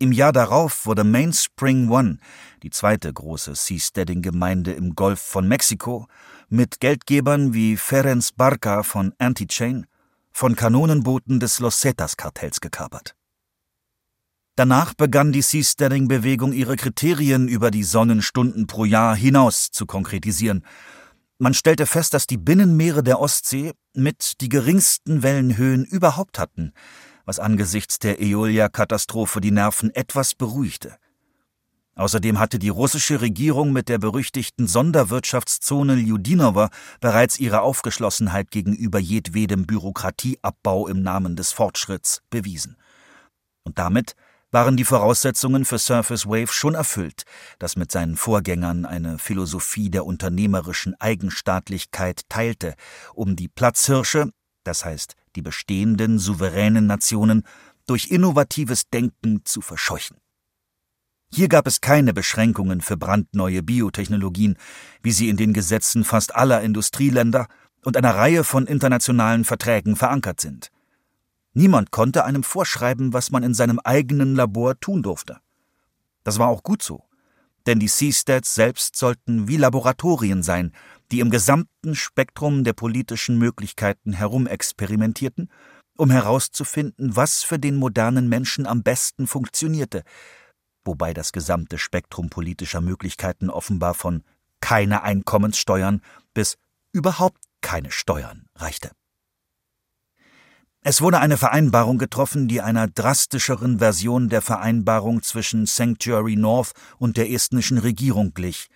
Im 0.01 0.11
Jahr 0.11 0.33
darauf 0.33 0.87
wurde 0.87 1.05
Mainspring 1.05 1.89
One, 1.89 2.19
die 2.65 2.71
zweite 2.71 3.13
große 3.13 3.55
Seasteading-Gemeinde 3.55 4.73
im 4.73 4.97
Golf 4.97 5.21
von 5.21 5.47
Mexiko, 5.47 6.09
mit 6.49 6.81
Geldgebern 6.81 7.55
wie 7.55 7.77
Ferenc 7.77 8.31
Barca 8.37 8.83
von 8.83 9.15
Antichain 9.19 9.87
von 10.33 10.57
Kanonenbooten 10.57 11.39
des 11.39 11.61
Los 11.61 11.79
Zetas-Kartells 11.79 12.61
gekapert. 12.61 13.15
Danach 14.57 14.95
begann 14.95 15.33
die 15.33 15.43
Seasteading-Bewegung 15.43 16.53
ihre 16.53 16.77
Kriterien 16.77 17.47
über 17.47 17.71
die 17.71 17.85
Sonnenstunden 17.85 18.67
pro 18.67 18.85
Jahr 18.85 19.15
hinaus 19.15 19.71
zu 19.71 19.87
konkretisieren. 19.87 20.65
Man 21.39 21.55
stellte 21.55 21.87
fest, 21.87 22.15
dass 22.15 22.27
die 22.27 22.39
Binnenmeere 22.39 23.03
der 23.03 23.21
Ostsee 23.21 23.73
mit 23.95 24.41
die 24.41 24.49
geringsten 24.49 25.23
Wellenhöhen 25.23 25.85
überhaupt 25.85 26.39
hatten– 26.39 26.73
was 27.27 27.41
angesichts 27.41 27.99
der 27.99 28.23
Eolia-Katastrophe 28.23 29.41
die 29.41 29.51
Nerven 29.51 29.95
etwas 29.95 30.35
beruhigte. 30.35 30.97
Außerdem 31.97 32.39
hatte 32.39 32.59
die 32.59 32.69
russische 32.69 33.21
Regierung 33.21 33.73
mit 33.73 33.89
der 33.89 33.99
berüchtigten 33.99 34.67
Sonderwirtschaftszone 34.67 35.95
Ljudinowa 35.95 36.71
bereits 37.01 37.41
ihre 37.41 37.63
Aufgeschlossenheit 37.63 38.51
gegenüber 38.51 38.99
jedwedem 38.99 39.67
Bürokratieabbau 39.67 40.89
im 40.89 41.03
Namen 41.03 41.37
des 41.37 41.53
Fortschritts 41.53 42.23
bewiesen. 42.31 42.77
Und 43.65 43.79
damit 43.79 44.15
waren 44.51 44.77
die 44.77 44.85
Voraussetzungen 44.85 45.65
für 45.65 45.79
Surface 45.79 46.27
Wave 46.27 46.53
schon 46.53 46.75
erfüllt, 46.75 47.25
das 47.59 47.77
mit 47.77 47.91
seinen 47.91 48.17
Vorgängern 48.17 48.87
eine 48.87 49.19
Philosophie 49.19 49.91
der 49.91 50.07
unternehmerischen 50.07 50.95
Eigenstaatlichkeit 51.01 52.23
teilte, 52.29 52.75
um 53.15 53.37
die 53.37 53.49
Platzhirsche, 53.49 54.31
das 54.65 54.85
heißt 54.85 55.15
die 55.35 55.43
bestehenden 55.43 56.19
souveränen 56.19 56.87
Nationen 56.87 57.43
durch 57.87 58.11
innovatives 58.11 58.89
Denken 58.89 59.45
zu 59.45 59.61
verscheuchen. 59.61 60.17
Hier 61.31 61.49
gab 61.49 61.67
es 61.67 61.81
keine 61.81 62.15
Beschränkungen 62.15 62.81
für 62.81 62.97
brandneue 62.97 63.63
Biotechnologien, 63.63 64.57
wie 65.03 65.13
sie 65.13 65.29
in 65.29 65.37
den 65.37 65.53
Gesetzen 65.53 66.05
fast 66.05 66.35
aller 66.35 66.63
Industrieländer 66.63 67.49
und 67.85 67.97
einer 67.97 68.15
Reihe 68.15 68.45
von 68.45 68.67
internationalen 68.67 69.45
Verträgen 69.45 69.97
verankert 69.97 70.41
sind. 70.41 70.71
Niemand 71.59 71.91
konnte 71.91 72.27
einem 72.27 72.43
vorschreiben, 72.43 73.15
was 73.15 73.31
man 73.31 73.43
in 73.43 73.55
seinem 73.55 73.79
eigenen 73.79 74.37
Labor 74.37 74.79
tun 74.79 75.03
durfte. 75.03 75.39
Das 76.23 76.39
war 76.39 76.49
auch 76.49 76.63
gut 76.63 76.83
so, 76.83 77.09
denn 77.65 77.79
die 77.81 77.89
Seastats 77.89 78.55
selbst 78.55 78.95
sollten 78.95 79.49
wie 79.49 79.57
Laboratorien 79.57 80.43
sein, 80.43 80.73
die 81.11 81.21
im 81.21 81.31
gesamten 81.31 81.95
Spektrum 81.95 82.63
der 82.63 82.75
politischen 82.75 83.39
Möglichkeiten 83.39 84.13
herumexperimentierten, 84.13 85.49
um 85.97 86.11
herauszufinden, 86.11 87.17
was 87.17 87.43
für 87.43 87.59
den 87.59 87.77
modernen 87.77 88.29
Menschen 88.29 88.67
am 88.67 88.83
besten 88.83 89.27
funktionierte, 89.27 90.03
wobei 90.85 91.15
das 91.15 91.33
gesamte 91.33 91.79
Spektrum 91.79 92.29
politischer 92.29 92.83
Möglichkeiten 92.83 93.49
offenbar 93.49 93.95
von 93.95 94.25
keine 94.61 95.05
Einkommenssteuern 95.05 96.03
bis 96.35 96.59
überhaupt 96.93 97.41
keine 97.63 97.91
Steuern 97.91 98.45
reichte. 98.57 98.91
Es 100.89 101.01
wurde 101.01 101.19
eine 101.19 101.37
Vereinbarung 101.37 101.99
getroffen, 101.99 102.47
die 102.47 102.61
einer 102.61 102.87
drastischeren 102.87 103.81
Version 103.81 104.29
der 104.29 104.41
Vereinbarung 104.41 105.21
zwischen 105.21 105.67
Sanctuary 105.67 106.37
North 106.37 106.75
und 106.99 107.17
der 107.17 107.29
estnischen 107.29 107.79
Regierung 107.79 108.35
glich, 108.35 108.69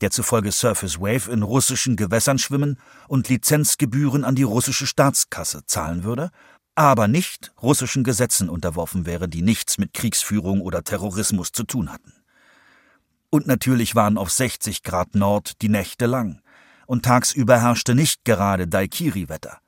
der 0.00 0.12
zufolge 0.12 0.52
Surface 0.52 1.00
Wave 1.00 1.32
in 1.32 1.42
russischen 1.42 1.96
Gewässern 1.96 2.38
schwimmen 2.38 2.78
und 3.08 3.28
Lizenzgebühren 3.28 4.22
an 4.22 4.36
die 4.36 4.44
russische 4.44 4.86
Staatskasse 4.86 5.66
zahlen 5.66 6.04
würde, 6.04 6.30
aber 6.76 7.08
nicht 7.08 7.52
russischen 7.60 8.04
Gesetzen 8.04 8.48
unterworfen 8.48 9.04
wäre, 9.04 9.28
die 9.28 9.42
nichts 9.42 9.76
mit 9.76 9.92
Kriegsführung 9.92 10.60
oder 10.60 10.84
Terrorismus 10.84 11.50
zu 11.50 11.64
tun 11.64 11.92
hatten. 11.92 12.12
Und 13.30 13.48
natürlich 13.48 13.96
waren 13.96 14.18
auf 14.18 14.30
60 14.30 14.84
Grad 14.84 15.16
Nord 15.16 15.62
die 15.62 15.68
Nächte 15.68 16.06
lang, 16.06 16.40
und 16.86 17.04
tagsüber 17.04 17.60
herrschte 17.60 17.96
nicht 17.96 18.24
gerade 18.24 18.68
Daikiri-Wetter. 18.68 19.63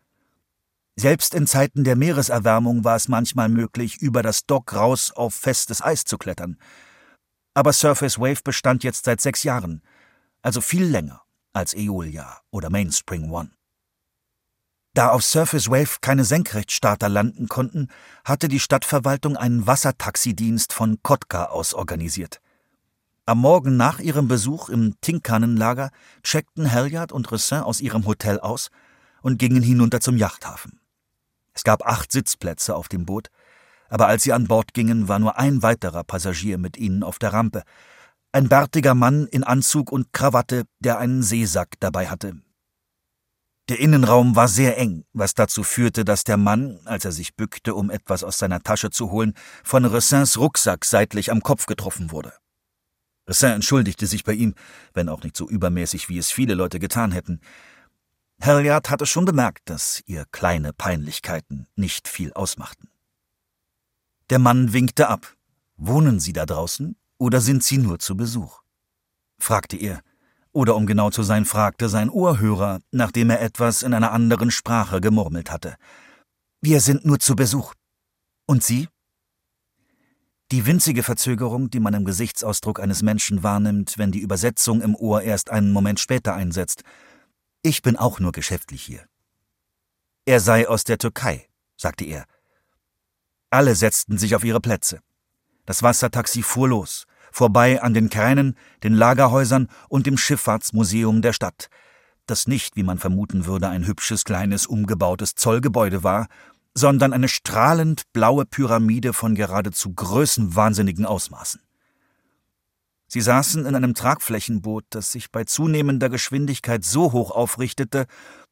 Selbst 0.98 1.34
in 1.34 1.46
Zeiten 1.46 1.84
der 1.84 1.96
Meereserwärmung 1.96 2.84
war 2.84 2.96
es 2.96 3.08
manchmal 3.08 3.48
möglich, 3.48 3.98
über 4.00 4.22
das 4.22 4.46
Dock 4.46 4.74
raus 4.74 5.10
auf 5.10 5.34
festes 5.34 5.82
Eis 5.82 6.04
zu 6.04 6.16
klettern. 6.18 6.58
Aber 7.54 7.72
Surface 7.72 8.18
Wave 8.18 8.40
bestand 8.42 8.82
jetzt 8.84 9.04
seit 9.04 9.20
sechs 9.20 9.42
Jahren– 9.42 9.82
also 10.46 10.60
viel 10.60 10.84
länger 10.84 11.22
als 11.52 11.74
Eolia 11.74 12.38
oder 12.52 12.70
Mainspring 12.70 13.32
One. 13.32 13.50
Da 14.94 15.10
auf 15.10 15.24
Surface 15.24 15.68
Wave 15.68 15.96
keine 16.00 16.24
Senkrechtstarter 16.24 17.08
landen 17.08 17.48
konnten, 17.48 17.88
hatte 18.24 18.46
die 18.46 18.60
Stadtverwaltung 18.60 19.36
einen 19.36 19.66
Wassertaxidienst 19.66 20.72
von 20.72 21.02
Kotka 21.02 21.46
aus 21.46 21.74
organisiert. 21.74 22.40
Am 23.26 23.38
Morgen 23.40 23.76
nach 23.76 23.98
ihrem 23.98 24.28
Besuch 24.28 24.68
im 24.68 24.94
Tinkanenlager 25.00 25.90
checkten 26.22 26.70
Halliard 26.70 27.10
und 27.10 27.32
Ressin 27.32 27.58
aus 27.58 27.80
ihrem 27.80 28.06
Hotel 28.06 28.38
aus 28.38 28.70
und 29.20 29.38
gingen 29.38 29.64
hinunter 29.64 30.00
zum 30.00 30.16
Yachthafen. 30.16 30.78
Es 31.56 31.64
gab 31.64 31.86
acht 31.86 32.12
Sitzplätze 32.12 32.76
auf 32.76 32.88
dem 32.88 33.06
Boot, 33.06 33.28
aber 33.88 34.06
als 34.08 34.22
sie 34.22 34.34
an 34.34 34.46
Bord 34.46 34.74
gingen, 34.74 35.08
war 35.08 35.18
nur 35.18 35.38
ein 35.38 35.62
weiterer 35.62 36.04
Passagier 36.04 36.58
mit 36.58 36.76
ihnen 36.76 37.02
auf 37.02 37.18
der 37.18 37.32
Rampe, 37.32 37.62
ein 38.30 38.50
bärtiger 38.50 38.94
Mann 38.94 39.26
in 39.26 39.42
Anzug 39.42 39.90
und 39.90 40.12
Krawatte, 40.12 40.64
der 40.80 40.98
einen 40.98 41.22
Seesack 41.22 41.76
dabei 41.80 42.08
hatte. 42.08 42.34
Der 43.70 43.80
Innenraum 43.80 44.36
war 44.36 44.48
sehr 44.48 44.76
eng, 44.76 45.04
was 45.14 45.32
dazu 45.32 45.62
führte, 45.62 46.04
dass 46.04 46.24
der 46.24 46.36
Mann, 46.36 46.78
als 46.84 47.06
er 47.06 47.12
sich 47.12 47.34
bückte, 47.34 47.74
um 47.74 47.90
etwas 47.90 48.22
aus 48.22 48.36
seiner 48.36 48.62
Tasche 48.62 48.90
zu 48.90 49.10
holen, 49.10 49.32
von 49.64 49.86
Ressins 49.86 50.36
Rucksack 50.36 50.84
seitlich 50.84 51.32
am 51.32 51.40
Kopf 51.40 51.64
getroffen 51.64 52.12
wurde. 52.12 52.34
Ressin 53.26 53.52
entschuldigte 53.52 54.06
sich 54.06 54.22
bei 54.22 54.34
ihm, 54.34 54.54
wenn 54.92 55.08
auch 55.08 55.22
nicht 55.22 55.36
so 55.36 55.48
übermäßig, 55.48 56.10
wie 56.10 56.18
es 56.18 56.30
viele 56.30 56.54
Leute 56.54 56.78
getan 56.78 57.10
hätten. 57.10 57.40
Halliard 58.40 58.90
hatte 58.90 59.06
schon 59.06 59.24
bemerkt, 59.24 59.68
dass 59.70 60.02
ihr 60.06 60.24
kleine 60.30 60.72
Peinlichkeiten 60.72 61.66
nicht 61.74 62.08
viel 62.08 62.32
ausmachten. 62.32 62.88
Der 64.30 64.38
Mann 64.38 64.72
winkte 64.72 65.08
ab. 65.08 65.36
Wohnen 65.76 66.20
Sie 66.20 66.32
da 66.32 66.46
draußen? 66.46 66.96
Oder 67.18 67.40
sind 67.40 67.64
Sie 67.64 67.78
nur 67.78 67.98
zu 67.98 68.16
Besuch? 68.16 68.62
fragte 69.38 69.76
er, 69.76 70.00
oder 70.52 70.74
um 70.74 70.86
genau 70.86 71.10
zu 71.10 71.22
sein, 71.22 71.44
fragte 71.44 71.90
sein 71.90 72.08
Ohrhörer, 72.08 72.80
nachdem 72.90 73.28
er 73.28 73.42
etwas 73.42 73.82
in 73.82 73.92
einer 73.92 74.12
anderen 74.12 74.50
Sprache 74.50 75.02
gemurmelt 75.02 75.50
hatte. 75.50 75.76
Wir 76.62 76.80
sind 76.80 77.04
nur 77.04 77.20
zu 77.20 77.36
Besuch. 77.36 77.74
Und 78.46 78.64
Sie? 78.64 78.88
Die 80.52 80.64
winzige 80.64 81.02
Verzögerung, 81.02 81.68
die 81.68 81.80
man 81.80 81.92
im 81.92 82.04
Gesichtsausdruck 82.04 82.80
eines 82.80 83.02
Menschen 83.02 83.42
wahrnimmt, 83.42 83.98
wenn 83.98 84.12
die 84.12 84.20
Übersetzung 84.20 84.80
im 84.80 84.94
Ohr 84.94 85.20
erst 85.22 85.50
einen 85.50 85.72
Moment 85.72 86.00
später 86.00 86.34
einsetzt. 86.34 86.82
Ich 87.66 87.82
bin 87.82 87.96
auch 87.96 88.20
nur 88.20 88.30
geschäftlich 88.30 88.80
hier. 88.80 89.04
Er 90.24 90.38
sei 90.38 90.68
aus 90.68 90.84
der 90.84 90.98
Türkei, 90.98 91.48
sagte 91.76 92.04
er. 92.04 92.24
Alle 93.50 93.74
setzten 93.74 94.18
sich 94.18 94.36
auf 94.36 94.44
ihre 94.44 94.60
Plätze. 94.60 95.00
Das 95.64 95.82
Wassertaxi 95.82 96.44
fuhr 96.44 96.68
los, 96.68 97.06
vorbei 97.32 97.82
an 97.82 97.92
den 97.92 98.08
Kränen, 98.08 98.56
den 98.84 98.94
Lagerhäusern 98.94 99.66
und 99.88 100.06
dem 100.06 100.16
Schifffahrtsmuseum 100.16 101.22
der 101.22 101.32
Stadt, 101.32 101.68
das 102.26 102.46
nicht, 102.46 102.76
wie 102.76 102.84
man 102.84 102.98
vermuten 102.98 103.46
würde, 103.46 103.68
ein 103.68 103.84
hübsches 103.84 104.22
kleines 104.22 104.68
umgebautes 104.68 105.34
Zollgebäude 105.34 106.04
war, 106.04 106.28
sondern 106.72 107.12
eine 107.12 107.26
strahlend 107.26 108.04
blaue 108.12 108.46
Pyramide 108.46 109.12
von 109.12 109.34
geradezu 109.34 109.92
größenwahnsinnigen 109.92 111.04
Ausmaßen. 111.04 111.65
Sie 113.08 113.20
saßen 113.20 113.66
in 113.66 113.74
einem 113.74 113.94
Tragflächenboot, 113.94 114.84
das 114.90 115.12
sich 115.12 115.30
bei 115.30 115.44
zunehmender 115.44 116.08
Geschwindigkeit 116.08 116.84
so 116.84 117.12
hoch 117.12 117.30
aufrichtete, 117.30 118.06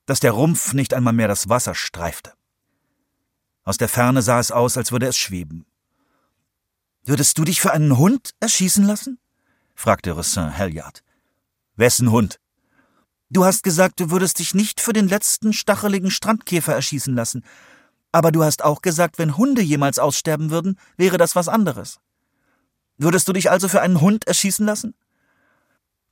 dass 0.06 0.20
der 0.20 0.32
Rumpf 0.32 0.74
nicht 0.74 0.94
einmal 0.94 1.12
mehr 1.12 1.28
das 1.28 1.48
Wasser 1.48 1.74
streifte. 1.74 2.32
Aus 3.64 3.78
der 3.78 3.88
Ferne 3.88 4.22
sah 4.22 4.38
es 4.38 4.52
aus, 4.52 4.76
als 4.76 4.92
würde 4.92 5.06
es 5.06 5.16
schweben. 5.16 5.66
Würdest 7.04 7.38
du 7.38 7.44
dich 7.44 7.60
für 7.60 7.72
einen 7.72 7.98
Hund 7.98 8.30
erschießen 8.40 8.84
lassen? 8.84 9.18
fragte 9.74 10.16
Ressin 10.16 10.56
Halliard. 10.56 11.02
Wessen 11.76 12.10
Hund? 12.10 12.38
Du 13.30 13.44
hast 13.44 13.64
gesagt, 13.64 13.98
du 13.98 14.10
würdest 14.10 14.38
dich 14.38 14.54
nicht 14.54 14.80
für 14.80 14.92
den 14.92 15.08
letzten 15.08 15.52
stacheligen 15.52 16.10
Strandkäfer 16.10 16.72
erschießen 16.74 17.14
lassen. 17.14 17.44
Aber 18.12 18.30
du 18.30 18.44
hast 18.44 18.62
auch 18.62 18.80
gesagt, 18.80 19.18
wenn 19.18 19.36
Hunde 19.36 19.60
jemals 19.60 19.98
aussterben 19.98 20.50
würden, 20.50 20.78
wäre 20.96 21.18
das 21.18 21.34
was 21.34 21.48
anderes. 21.48 21.98
Würdest 22.96 23.28
du 23.28 23.32
dich 23.32 23.50
also 23.50 23.68
für 23.68 23.80
einen 23.80 24.00
Hund 24.00 24.26
erschießen 24.26 24.64
lassen? 24.64 24.94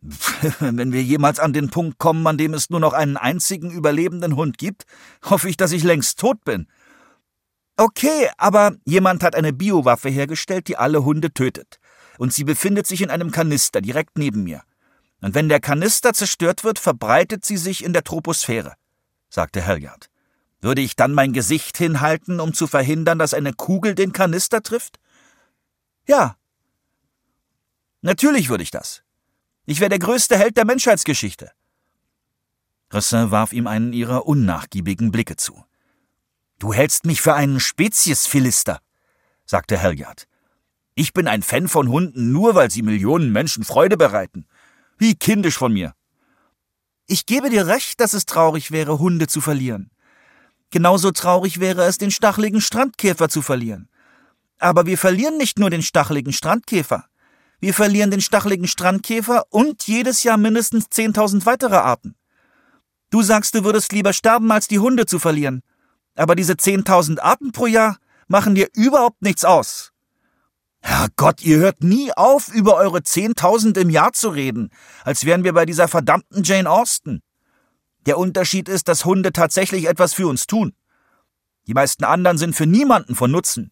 Wenn 0.60 0.92
wir 0.92 1.02
jemals 1.02 1.38
an 1.38 1.52
den 1.52 1.70
Punkt 1.70 1.98
kommen, 1.98 2.26
an 2.26 2.38
dem 2.38 2.54
es 2.54 2.70
nur 2.70 2.80
noch 2.80 2.92
einen 2.92 3.16
einzigen 3.16 3.70
überlebenden 3.70 4.36
Hund 4.36 4.58
gibt, 4.58 4.84
hoffe 5.24 5.48
ich, 5.48 5.56
dass 5.56 5.72
ich 5.72 5.84
längst 5.84 6.18
tot 6.18 6.44
bin. 6.44 6.66
Okay, 7.76 8.28
aber 8.36 8.76
jemand 8.84 9.22
hat 9.22 9.34
eine 9.34 9.52
Biowaffe 9.52 10.08
hergestellt, 10.08 10.68
die 10.68 10.76
alle 10.76 11.04
Hunde 11.04 11.32
tötet. 11.32 11.78
Und 12.18 12.32
sie 12.32 12.44
befindet 12.44 12.86
sich 12.86 13.00
in 13.00 13.10
einem 13.10 13.30
Kanister 13.30 13.80
direkt 13.80 14.18
neben 14.18 14.44
mir. 14.44 14.62
Und 15.20 15.34
wenn 15.34 15.48
der 15.48 15.60
Kanister 15.60 16.12
zerstört 16.12 16.64
wird, 16.64 16.78
verbreitet 16.78 17.44
sie 17.44 17.56
sich 17.56 17.84
in 17.84 17.92
der 17.92 18.04
Troposphäre, 18.04 18.74
sagte 19.30 19.64
Halliard. 19.64 20.10
Würde 20.60 20.80
ich 20.80 20.94
dann 20.94 21.12
mein 21.12 21.32
Gesicht 21.32 21.76
hinhalten, 21.76 22.40
um 22.40 22.54
zu 22.54 22.66
verhindern, 22.66 23.18
dass 23.18 23.34
eine 23.34 23.52
Kugel 23.52 23.94
den 23.94 24.12
Kanister 24.12 24.62
trifft? 24.62 24.98
Ja. 26.06 26.36
Natürlich 28.02 28.48
würde 28.48 28.64
ich 28.64 28.70
das. 28.70 29.02
Ich 29.64 29.80
wäre 29.80 29.88
der 29.88 30.00
größte 30.00 30.36
Held 30.36 30.56
der 30.56 30.64
Menschheitsgeschichte. 30.64 31.52
Ressin 32.92 33.30
warf 33.30 33.52
ihm 33.52 33.66
einen 33.66 33.92
ihrer 33.92 34.26
unnachgiebigen 34.26 35.12
Blicke 35.12 35.36
zu. 35.36 35.64
Du 36.58 36.74
hältst 36.74 37.06
mich 37.06 37.22
für 37.22 37.34
einen 37.34 37.58
Speziesphilister, 37.58 38.80
sagte 39.46 39.80
Halliard. 39.80 40.26
Ich 40.94 41.12
bin 41.12 41.26
ein 41.26 41.42
Fan 41.42 41.68
von 41.68 41.88
Hunden 41.88 42.32
nur, 42.32 42.54
weil 42.54 42.70
sie 42.70 42.82
Millionen 42.82 43.32
Menschen 43.32 43.64
Freude 43.64 43.96
bereiten. 43.96 44.46
Wie 44.98 45.14
kindisch 45.14 45.56
von 45.56 45.72
mir. 45.72 45.94
Ich 47.06 47.24
gebe 47.24 47.50
dir 47.50 47.66
recht, 47.66 48.00
dass 48.00 48.14
es 48.14 48.26
traurig 48.26 48.72
wäre, 48.72 48.98
Hunde 48.98 49.26
zu 49.26 49.40
verlieren. 49.40 49.90
Genauso 50.70 51.10
traurig 51.12 51.60
wäre 51.60 51.84
es, 51.84 51.98
den 51.98 52.10
stacheligen 52.10 52.60
Strandkäfer 52.60 53.28
zu 53.28 53.42
verlieren. 53.42 53.88
Aber 54.58 54.86
wir 54.86 54.98
verlieren 54.98 55.36
nicht 55.38 55.58
nur 55.58 55.70
den 55.70 55.82
stacheligen 55.82 56.32
Strandkäfer. 56.32 57.06
Wir 57.62 57.74
verlieren 57.74 58.10
den 58.10 58.20
stacheligen 58.20 58.66
Strandkäfer 58.66 59.44
und 59.50 59.86
jedes 59.86 60.24
Jahr 60.24 60.36
mindestens 60.36 60.86
10.000 60.86 61.46
weitere 61.46 61.76
Arten. 61.76 62.16
Du 63.10 63.22
sagst, 63.22 63.54
du 63.54 63.62
würdest 63.62 63.92
lieber 63.92 64.12
sterben, 64.12 64.50
als 64.50 64.66
die 64.66 64.80
Hunde 64.80 65.06
zu 65.06 65.20
verlieren. 65.20 65.62
Aber 66.16 66.34
diese 66.34 66.54
10.000 66.54 67.20
Arten 67.20 67.52
pro 67.52 67.68
Jahr 67.68 67.98
machen 68.26 68.56
dir 68.56 68.66
überhaupt 68.74 69.22
nichts 69.22 69.44
aus. 69.44 69.92
Herrgott, 70.80 71.42
ihr 71.42 71.58
hört 71.58 71.84
nie 71.84 72.12
auf, 72.12 72.48
über 72.48 72.74
eure 72.74 72.98
10.000 72.98 73.78
im 73.78 73.90
Jahr 73.90 74.12
zu 74.12 74.30
reden, 74.30 74.70
als 75.04 75.24
wären 75.24 75.44
wir 75.44 75.52
bei 75.52 75.64
dieser 75.64 75.86
verdammten 75.86 76.42
Jane 76.42 76.68
Austen. 76.68 77.22
Der 78.06 78.18
Unterschied 78.18 78.68
ist, 78.68 78.88
dass 78.88 79.04
Hunde 79.04 79.32
tatsächlich 79.32 79.86
etwas 79.86 80.14
für 80.14 80.26
uns 80.26 80.48
tun. 80.48 80.74
Die 81.68 81.74
meisten 81.74 82.02
anderen 82.02 82.38
sind 82.38 82.56
für 82.56 82.66
niemanden 82.66 83.14
von 83.14 83.30
Nutzen. 83.30 83.70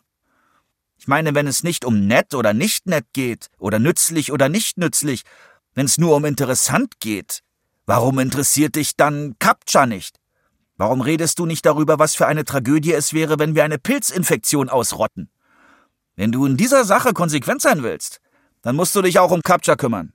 Ich 1.01 1.09
meine, 1.09 1.35
wenn 1.35 1.47
es 1.47 1.63
nicht 1.63 1.87
um 1.87 2.07
nett 2.07 2.35
oder 2.35 2.53
nicht 2.53 2.87
nett 2.87 3.07
geht, 3.15 3.49
oder 3.57 3.79
nützlich 3.79 4.33
oder 4.33 4.51
nicht 4.51 4.77
nützlich, 4.77 5.23
wenn 5.75 5.87
es 5.87 5.97
nur 5.97 6.15
um 6.15 6.27
interessant 6.27 7.01
geht, 7.01 7.41
warum 7.87 8.19
interessiert 8.19 8.77
dich 8.77 8.97
dann 8.97 9.35
Captcha 9.39 9.87
nicht? 9.87 10.19
Warum 10.77 11.01
redest 11.01 11.39
du 11.39 11.47
nicht 11.47 11.65
darüber, 11.65 11.99
was 11.99 12.15
für 12.15 12.27
eine 12.27 12.45
Tragödie 12.45 12.93
es 12.93 13.15
wäre, 13.15 13.39
wenn 13.39 13.55
wir 13.55 13.65
eine 13.65 13.79
Pilzinfektion 13.79 14.69
ausrotten? 14.69 15.31
Wenn 16.17 16.33
du 16.33 16.45
in 16.45 16.59
dieser 16.59 16.85
Sache 16.85 17.15
konsequent 17.15 17.63
sein 17.63 17.83
willst, 17.83 18.21
dann 18.61 18.77
musst 18.77 18.95
du 18.95 19.01
dich 19.01 19.19
auch 19.19 19.31
um 19.31 19.41
Capture 19.41 19.79
kümmern. 19.79 20.13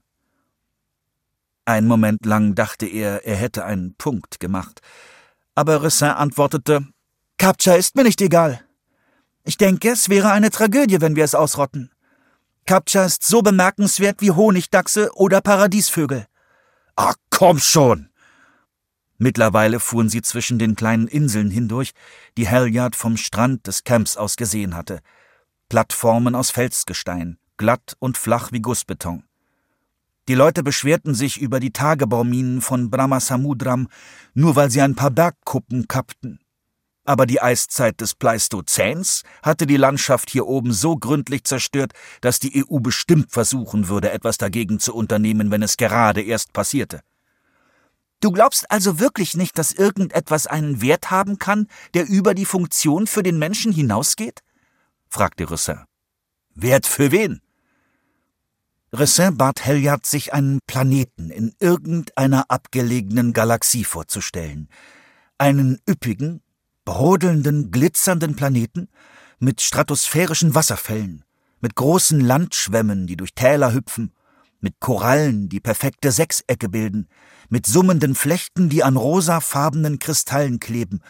Ein 1.65 1.87
Moment 1.87 2.27
lang 2.27 2.53
dachte 2.53 2.85
er, 2.85 3.25
er 3.25 3.37
hätte 3.37 3.65
einen 3.65 3.95
Punkt 3.95 4.39
gemacht. 4.39 4.81
Aber 5.55 5.81
Ressin 5.81 6.09
antwortete, 6.09 6.85
Capture 7.39 7.75
ist 7.75 7.95
mir 7.95 8.03
nicht 8.03 8.21
egal. 8.21 8.64
Ich 9.45 9.57
denke, 9.57 9.91
es 9.91 10.09
wäre 10.09 10.31
eine 10.31 10.49
Tragödie, 10.49 11.01
wenn 11.01 11.15
wir 11.15 11.23
es 11.23 11.35
ausrotten. 11.35 11.91
Capture 12.65 13.05
ist 13.05 13.23
so 13.23 13.43
bemerkenswert 13.43 14.21
wie 14.21 14.31
Honigdachse 14.31 15.11
oder 15.13 15.39
Paradiesvögel. 15.39 16.25
Ach, 16.95 17.13
komm 17.29 17.59
schon! 17.59 18.09
Mittlerweile 19.17 19.79
fuhren 19.79 20.09
sie 20.09 20.23
zwischen 20.23 20.57
den 20.57 20.75
kleinen 20.75 21.07
Inseln 21.07 21.51
hindurch, 21.51 21.91
die 22.37 22.49
Halliard 22.49 22.95
vom 22.95 23.17
Strand 23.17 23.67
des 23.67 23.83
Camps 23.83 24.17
aus 24.17 24.35
gesehen 24.35 24.75
hatte. 24.75 24.99
Plattformen 25.69 26.33
aus 26.33 26.49
Felsgestein, 26.49 27.37
glatt 27.57 27.95
und 27.99 28.17
flach 28.17 28.51
wie 28.51 28.61
Gussbeton. 28.61 29.23
Die 30.27 30.33
Leute 30.33 30.63
beschwerten 30.63 31.13
sich 31.13 31.39
über 31.39 31.59
die 31.59 31.71
Tagebauminen 31.71 32.61
von 32.61 32.89
Brahmasamudram, 32.89 33.89
nur 34.33 34.55
weil 34.55 34.71
sie 34.71 34.81
ein 34.81 34.95
paar 34.95 35.11
Bergkuppen 35.11 35.87
kappten. 35.87 36.39
Aber 37.05 37.27
die 37.27 37.41
Eiszeit 37.41 38.01
des 38.01 38.15
Pleistozäns 38.15 39.21
hatte 39.43 39.67
die 39.67 39.77
Landschaft 39.77 40.31
hier 40.31 40.47
oben 40.47 40.73
so 40.73 40.97
gründlich 40.97 41.43
zerstört, 41.43 41.93
dass 42.21 42.39
die 42.39 42.65
EU 42.65 42.79
bestimmt 42.79 43.31
versuchen 43.31 43.87
würde, 43.87 44.11
etwas 44.11 44.37
dagegen 44.37 44.79
zu 44.79 44.93
unternehmen, 44.93 45.51
wenn 45.51 45.61
es 45.61 45.77
gerade 45.77 46.21
erst 46.21 46.51
passierte. 46.51 47.01
Du 48.21 48.31
glaubst 48.31 48.71
also 48.71 48.99
wirklich 48.99 49.37
nicht, 49.37 49.57
dass 49.59 49.71
irgendetwas 49.71 50.47
einen 50.47 50.81
Wert 50.81 51.11
haben 51.11 51.37
kann, 51.37 51.67
der 51.93 52.07
über 52.07 52.33
die 52.33 52.45
Funktion 52.45 53.05
für 53.05 53.21
den 53.21 53.37
Menschen 53.37 53.71
hinausgeht? 53.71 54.41
fragte 55.07 55.49
Ressin. 55.49 55.85
Wert 56.55 56.87
für 56.87 57.11
wen? 57.11 57.41
Ressin 58.93 59.37
bat 59.37 59.65
Helyard, 59.65 60.05
sich 60.05 60.33
einen 60.33 60.59
Planeten 60.65 61.29
in 61.29 61.53
irgendeiner 61.59 62.45
abgelegenen 62.49 63.33
Galaxie 63.33 63.83
vorzustellen. 63.83 64.69
Einen 65.37 65.81
üppigen, 65.87 66.41
brodelnden, 66.85 67.71
glitzernden 67.71 68.35
Planeten 68.35 68.87
mit 69.39 69.61
stratosphärischen 69.61 70.55
Wasserfällen, 70.55 71.23
mit 71.59 71.75
großen 71.75 72.19
Landschwämmen, 72.19 73.07
die 73.07 73.17
durch 73.17 73.33
Täler 73.33 73.73
hüpfen, 73.73 74.13
mit 74.61 74.79
Korallen, 74.79 75.49
die 75.49 75.59
perfekte 75.59 76.11
Sechsecke 76.11 76.69
bilden, 76.69 77.07
mit 77.49 77.65
summenden 77.65 78.15
Flechten, 78.15 78.69
die 78.69 78.83
an 78.83 78.95
rosafarbenen 78.95 79.99
Kristallen 79.99 80.59
kleben, 80.59 81.01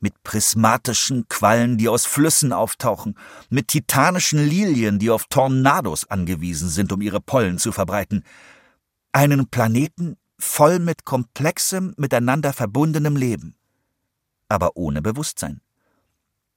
mit 0.00 0.22
prismatischen 0.22 1.26
Quallen, 1.28 1.76
die 1.76 1.88
aus 1.88 2.06
Flüssen 2.06 2.52
auftauchen, 2.52 3.16
mit 3.50 3.68
titanischen 3.68 4.44
Lilien, 4.44 4.98
die 4.98 5.10
auf 5.10 5.24
Tornados 5.24 6.08
angewiesen 6.08 6.68
sind, 6.68 6.92
um 6.92 7.00
ihre 7.00 7.20
Pollen 7.20 7.58
zu 7.58 7.72
verbreiten. 7.72 8.24
Einen 9.12 9.48
Planeten 9.48 10.16
voll 10.38 10.78
mit 10.78 11.04
komplexem, 11.04 11.94
miteinander 11.96 12.52
verbundenem 12.52 13.16
Leben, 13.16 13.57
aber 14.48 14.76
ohne 14.76 15.02
Bewusstsein. 15.02 15.60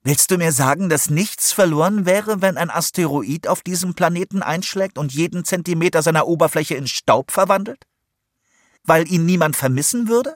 Willst 0.03 0.31
du 0.31 0.37
mir 0.37 0.51
sagen, 0.51 0.89
dass 0.89 1.11
nichts 1.11 1.51
verloren 1.51 2.05
wäre, 2.07 2.41
wenn 2.41 2.57
ein 2.57 2.71
Asteroid 2.71 3.47
auf 3.47 3.61
diesem 3.61 3.93
Planeten 3.93 4.41
einschlägt 4.41 4.97
und 4.97 5.13
jeden 5.13 5.45
Zentimeter 5.45 6.01
seiner 6.01 6.27
Oberfläche 6.27 6.75
in 6.75 6.87
Staub 6.87 7.31
verwandelt? 7.31 7.85
Weil 8.83 9.07
ihn 9.11 9.25
niemand 9.25 9.55
vermissen 9.55 10.07
würde? 10.07 10.35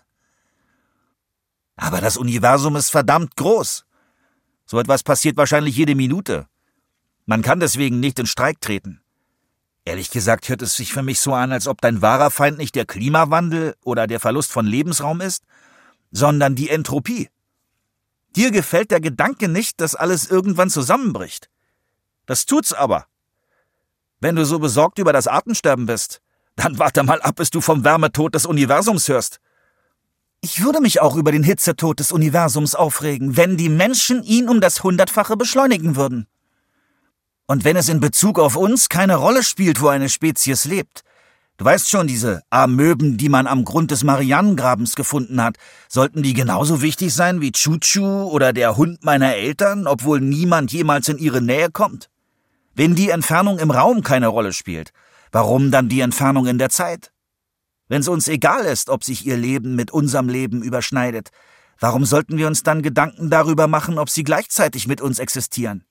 Aber 1.78 2.00
das 2.00 2.16
Universum 2.16 2.76
ist 2.76 2.92
verdammt 2.92 3.36
groß. 3.36 3.86
So 4.68 4.80
etwas 4.80 5.02
passiert 5.02 5.36
wahrscheinlich 5.36 5.76
jede 5.76 5.96
Minute. 5.96 6.48
Man 7.26 7.42
kann 7.42 7.60
deswegen 7.60 8.00
nicht 8.00 8.20
in 8.20 8.28
Streik 8.28 8.62
treten. 8.62 9.02
Ehrlich 9.84 10.12
gesagt 10.12 10.48
hört 10.48 10.62
es 10.62 10.76
sich 10.76 10.94
für 10.94 11.04
mich 11.04 11.20
so 11.20 11.34
an, 11.34 11.52
als 11.52 11.68
ob 11.68 11.82
dein 11.82 12.02
wahrer 12.02 12.30
Feind 12.30 12.58
nicht 12.58 12.76
der 12.76 12.86
Klimawandel 12.86 13.76
oder 13.84 14.06
der 14.08 14.20
Verlust 14.20 14.52
von 14.52 14.66
Lebensraum 14.66 15.22
ist, 15.22 15.44
sondern 16.12 16.56
die 16.56 16.70
Entropie. 16.70 17.30
Dir 18.36 18.52
gefällt 18.52 18.92
der 18.92 19.00
Gedanke 19.00 19.48
nicht, 19.48 19.80
dass 19.80 19.96
alles 19.96 20.30
irgendwann 20.30 20.70
zusammenbricht. 20.70 21.50
Das 22.26 22.46
tut's 22.46 22.74
aber. 22.74 23.06
Wenn 24.20 24.36
du 24.36 24.46
so 24.46 24.60
besorgt 24.60 25.00
über 25.00 25.14
das 25.14 25.28
Artensterben 25.28 25.86
bist, 25.86 26.22
dann 26.56 26.80
warte 26.80 27.04
mal 27.04 27.22
ab, 27.22 27.36
bis 27.36 27.50
du 27.50 27.62
vom 27.62 27.84
Wärmetod 27.84 28.36
des 28.36 28.46
Universums 28.46 29.08
hörst. 29.08 29.40
Ich 30.42 30.64
würde 30.64 30.82
mich 30.82 31.02
auch 31.02 31.16
über 31.16 31.32
den 31.32 31.44
Hitzetod 31.44 32.00
des 32.00 32.12
Universums 32.12 32.76
aufregen, 32.76 33.38
wenn 33.38 33.58
die 33.58 33.70
Menschen 33.70 34.24
ihn 34.24 34.50
um 34.50 34.62
das 34.62 34.84
Hundertfache 34.84 35.38
beschleunigen 35.38 35.96
würden. 35.96 36.28
Und 37.48 37.64
wenn 37.64 37.78
es 37.78 37.90
in 37.90 38.00
Bezug 38.00 38.40
auf 38.40 38.56
uns 38.56 38.90
keine 38.90 39.16
Rolle 39.16 39.44
spielt, 39.44 39.82
wo 39.82 39.88
eine 39.88 40.10
Spezies 40.10 40.66
lebt, 40.66 41.04
Du 41.58 41.64
weißt 41.64 41.90
schon, 41.90 42.08
diese 42.08 42.42
Amöben, 42.50 43.18
die 43.18 43.30
man 43.30 43.48
am 43.48 43.64
Grund 43.64 43.92
des 43.92 44.04
Marianengrabens 44.04 44.96
gefunden 44.96 45.42
hat, 45.42 45.56
sollten 45.88 46.22
die 46.22 46.34
genauso 46.34 46.82
wichtig 46.82 47.14
sein 47.14 47.40
wie 47.40 47.54
Chuchu 47.54 48.24
oder 48.24 48.52
der 48.52 48.76
Hund 48.76 49.06
meiner 49.06 49.36
Eltern, 49.36 49.88
obwohl 49.88 50.20
niemand 50.20 50.74
jemals 50.74 51.08
in 51.08 51.18
ihre 51.18 51.42
Nähe 51.42 51.72
kommt? 51.72 52.10
Wenn 52.74 52.94
die 52.94 53.10
Entfernung 53.10 53.58
im 53.60 53.72
Raum 53.72 54.04
keine 54.04 54.28
Rolle 54.28 54.52
spielt, 54.52 54.92
warum 55.32 55.72
dann 55.72 55.88
die 55.88 56.02
Entfernung 56.02 56.46
in 56.46 56.58
der 56.58 56.70
Zeit? 56.70 57.14
Wenn 57.88 58.02
es 58.02 58.10
uns 58.10 58.28
egal 58.28 58.66
ist, 58.66 58.90
ob 58.90 59.06
sich 59.06 59.26
ihr 59.26 59.38
Leben 59.38 59.76
mit 59.76 59.92
unserem 59.92 60.28
Leben 60.28 60.62
überschneidet, 60.62 61.30
warum 61.80 62.04
sollten 62.04 62.38
wir 62.38 62.48
uns 62.48 62.64
dann 62.64 62.82
Gedanken 62.82 63.30
darüber 63.30 63.68
machen, 63.68 63.98
ob 63.98 64.10
sie 64.10 64.26
gleichzeitig 64.26 64.88
mit 64.88 65.00
uns 65.00 65.20
existieren? 65.20 65.86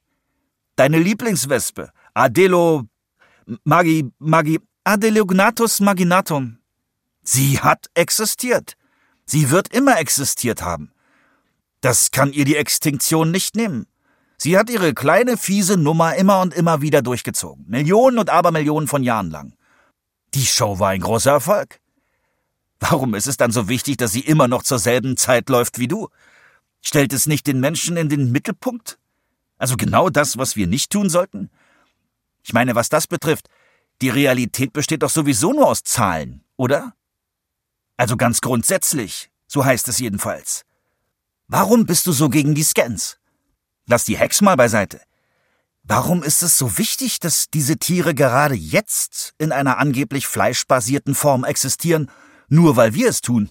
Deine 0.76 0.98
Lieblingswespe, 0.98 1.90
Adelo 2.12 2.82
Magi, 3.64 4.10
Magi, 4.18 4.60
Adelognatus 4.86 5.80
maginatum. 5.80 6.58
Sie 7.22 7.58
hat 7.58 7.88
existiert. 7.94 8.76
Sie 9.24 9.48
wird 9.50 9.68
immer 9.72 9.98
existiert 9.98 10.60
haben. 10.60 10.92
Das 11.80 12.10
kann 12.10 12.34
ihr 12.34 12.44
die 12.44 12.56
Extinktion 12.56 13.30
nicht 13.30 13.56
nehmen. 13.56 13.86
Sie 14.36 14.58
hat 14.58 14.68
ihre 14.68 14.92
kleine, 14.92 15.38
fiese 15.38 15.78
Nummer 15.78 16.16
immer 16.16 16.42
und 16.42 16.52
immer 16.52 16.82
wieder 16.82 17.00
durchgezogen. 17.00 17.64
Millionen 17.66 18.18
und 18.18 18.28
Abermillionen 18.28 18.86
von 18.86 19.02
Jahren 19.02 19.30
lang. 19.30 19.54
Die 20.34 20.44
Show 20.44 20.78
war 20.78 20.90
ein 20.90 21.00
großer 21.00 21.30
Erfolg. 21.30 21.80
Warum 22.78 23.14
ist 23.14 23.26
es 23.26 23.38
dann 23.38 23.52
so 23.52 23.70
wichtig, 23.70 23.96
dass 23.96 24.12
sie 24.12 24.20
immer 24.20 24.48
noch 24.48 24.64
zur 24.64 24.78
selben 24.78 25.16
Zeit 25.16 25.48
läuft 25.48 25.78
wie 25.78 25.88
du? 25.88 26.10
Stellt 26.82 27.14
es 27.14 27.24
nicht 27.24 27.46
den 27.46 27.58
Menschen 27.58 27.96
in 27.96 28.10
den 28.10 28.32
Mittelpunkt? 28.32 28.98
Also 29.56 29.78
genau 29.78 30.10
das, 30.10 30.36
was 30.36 30.56
wir 30.56 30.66
nicht 30.66 30.92
tun 30.92 31.08
sollten? 31.08 31.48
Ich 32.42 32.52
meine, 32.52 32.74
was 32.74 32.90
das 32.90 33.06
betrifft, 33.06 33.48
die 34.02 34.08
Realität 34.08 34.72
besteht 34.72 35.02
doch 35.02 35.10
sowieso 35.10 35.52
nur 35.52 35.68
aus 35.68 35.82
Zahlen, 35.82 36.44
oder? 36.56 36.94
Also 37.96 38.16
ganz 38.16 38.40
grundsätzlich, 38.40 39.30
so 39.46 39.64
heißt 39.64 39.88
es 39.88 39.98
jedenfalls. 39.98 40.64
Warum 41.46 41.86
bist 41.86 42.06
du 42.06 42.12
so 42.12 42.28
gegen 42.28 42.54
die 42.54 42.64
Scans? 42.64 43.18
Lass 43.86 44.04
die 44.04 44.16
Hex 44.16 44.40
mal 44.40 44.56
beiseite. 44.56 45.00
Warum 45.82 46.22
ist 46.22 46.42
es 46.42 46.56
so 46.56 46.78
wichtig, 46.78 47.20
dass 47.20 47.50
diese 47.50 47.76
Tiere 47.76 48.14
gerade 48.14 48.54
jetzt 48.54 49.34
in 49.36 49.52
einer 49.52 49.76
angeblich 49.76 50.26
fleischbasierten 50.26 51.14
Form 51.14 51.44
existieren, 51.44 52.10
nur 52.48 52.76
weil 52.76 52.94
wir 52.94 53.10
es 53.10 53.20
tun? 53.20 53.50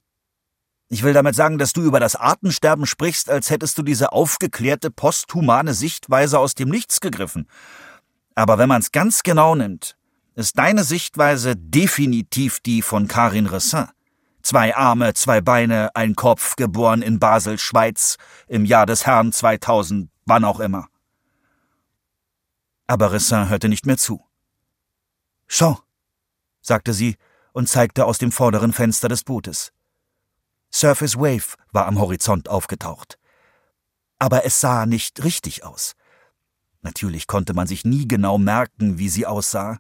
Ich 0.90 1.04
will 1.04 1.14
damit 1.14 1.36
sagen, 1.36 1.58
dass 1.58 1.74
du 1.74 1.82
über 1.82 2.00
das 2.00 2.16
Artensterben 2.16 2.86
sprichst, 2.86 3.30
als 3.30 3.50
hättest 3.50 3.78
du 3.78 3.84
diese 3.84 4.12
aufgeklärte 4.12 4.92
posthumane 4.92 5.74
Sichtweise 5.74 6.40
aus 6.40 6.56
dem 6.56 6.70
Nichts 6.70 7.00
gegriffen. 7.02 7.48
Aber 8.36 8.58
wenn 8.58 8.70
man's 8.70 8.92
ganz 8.92 9.22
genau 9.22 9.54
nimmt, 9.56 9.96
ist 10.36 10.58
deine 10.58 10.84
Sichtweise 10.84 11.56
definitiv 11.56 12.60
die 12.60 12.82
von 12.82 13.08
Karin 13.08 13.48
Ressin. 13.48 13.88
Zwei 14.42 14.76
Arme, 14.76 15.14
zwei 15.14 15.40
Beine, 15.40 15.96
ein 15.96 16.16
Kopf, 16.16 16.56
geboren 16.56 17.02
in 17.02 17.20
Basel, 17.20 17.58
Schweiz, 17.58 18.18
im 18.48 18.66
Jahr 18.66 18.86
des 18.86 19.06
Herrn 19.06 19.32
2000, 19.32 20.10
wann 20.26 20.44
auch 20.44 20.60
immer. 20.60 20.88
Aber 22.88 23.12
Ressin 23.14 23.48
hörte 23.48 23.70
nicht 23.70 23.86
mehr 23.86 23.98
zu. 23.98 24.26
Schau, 25.48 25.80
sagte 26.62 26.94
sie 26.94 27.16
und 27.54 27.70
zeigte 27.70 28.06
aus 28.06 28.18
dem 28.18 28.32
vorderen 28.32 28.74
Fenster 28.74 29.08
des 29.08 29.24
Bootes. 29.24 29.72
Surface 30.74 31.16
Wave 31.16 31.56
war 31.72 31.86
am 31.86 32.00
Horizont 32.00 32.50
aufgetaucht. 32.50 33.20
Aber 34.20 34.46
es 34.46 34.60
sah 34.60 34.86
nicht 34.86 35.24
richtig 35.24 35.64
aus. 35.64 35.94
Natürlich 36.82 37.28
konnte 37.28 37.54
man 37.54 37.68
sich 37.68 37.86
nie 37.86 38.08
genau 38.08 38.38
merken, 38.38 38.98
wie 38.98 39.10
sie 39.10 39.26
aussah, 39.26 39.78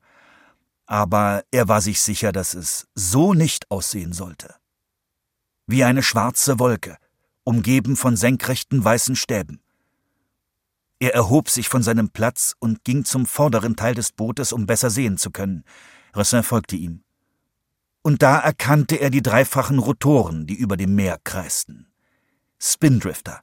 aber 0.85 1.43
er 1.51 1.67
war 1.67 1.81
sich 1.81 2.01
sicher, 2.01 2.31
dass 2.31 2.53
es 2.53 2.87
so 2.95 3.33
nicht 3.33 3.69
aussehen 3.71 4.13
sollte. 4.13 4.55
Wie 5.65 5.83
eine 5.83 6.03
schwarze 6.03 6.59
Wolke, 6.59 6.97
umgeben 7.43 7.95
von 7.95 8.15
senkrechten 8.17 8.83
weißen 8.83 9.15
Stäben. 9.15 9.61
Er 10.99 11.13
erhob 11.13 11.49
sich 11.49 11.67
von 11.67 11.83
seinem 11.83 12.09
Platz 12.09 12.55
und 12.59 12.83
ging 12.83 13.03
zum 13.05 13.25
vorderen 13.25 13.75
Teil 13.75 13.95
des 13.95 14.11
Bootes, 14.11 14.53
um 14.53 14.65
besser 14.65 14.89
sehen 14.89 15.17
zu 15.17 15.31
können. 15.31 15.65
Ressin 16.15 16.43
folgte 16.43 16.75
ihm. 16.75 17.03
Und 18.01 18.21
da 18.21 18.39
erkannte 18.39 18.97
er 18.97 19.09
die 19.09 19.21
dreifachen 19.21 19.79
Rotoren, 19.79 20.45
die 20.45 20.55
über 20.55 20.77
dem 20.77 20.95
Meer 20.95 21.19
kreisten. 21.23 21.91
Spindrifter. 22.59 23.41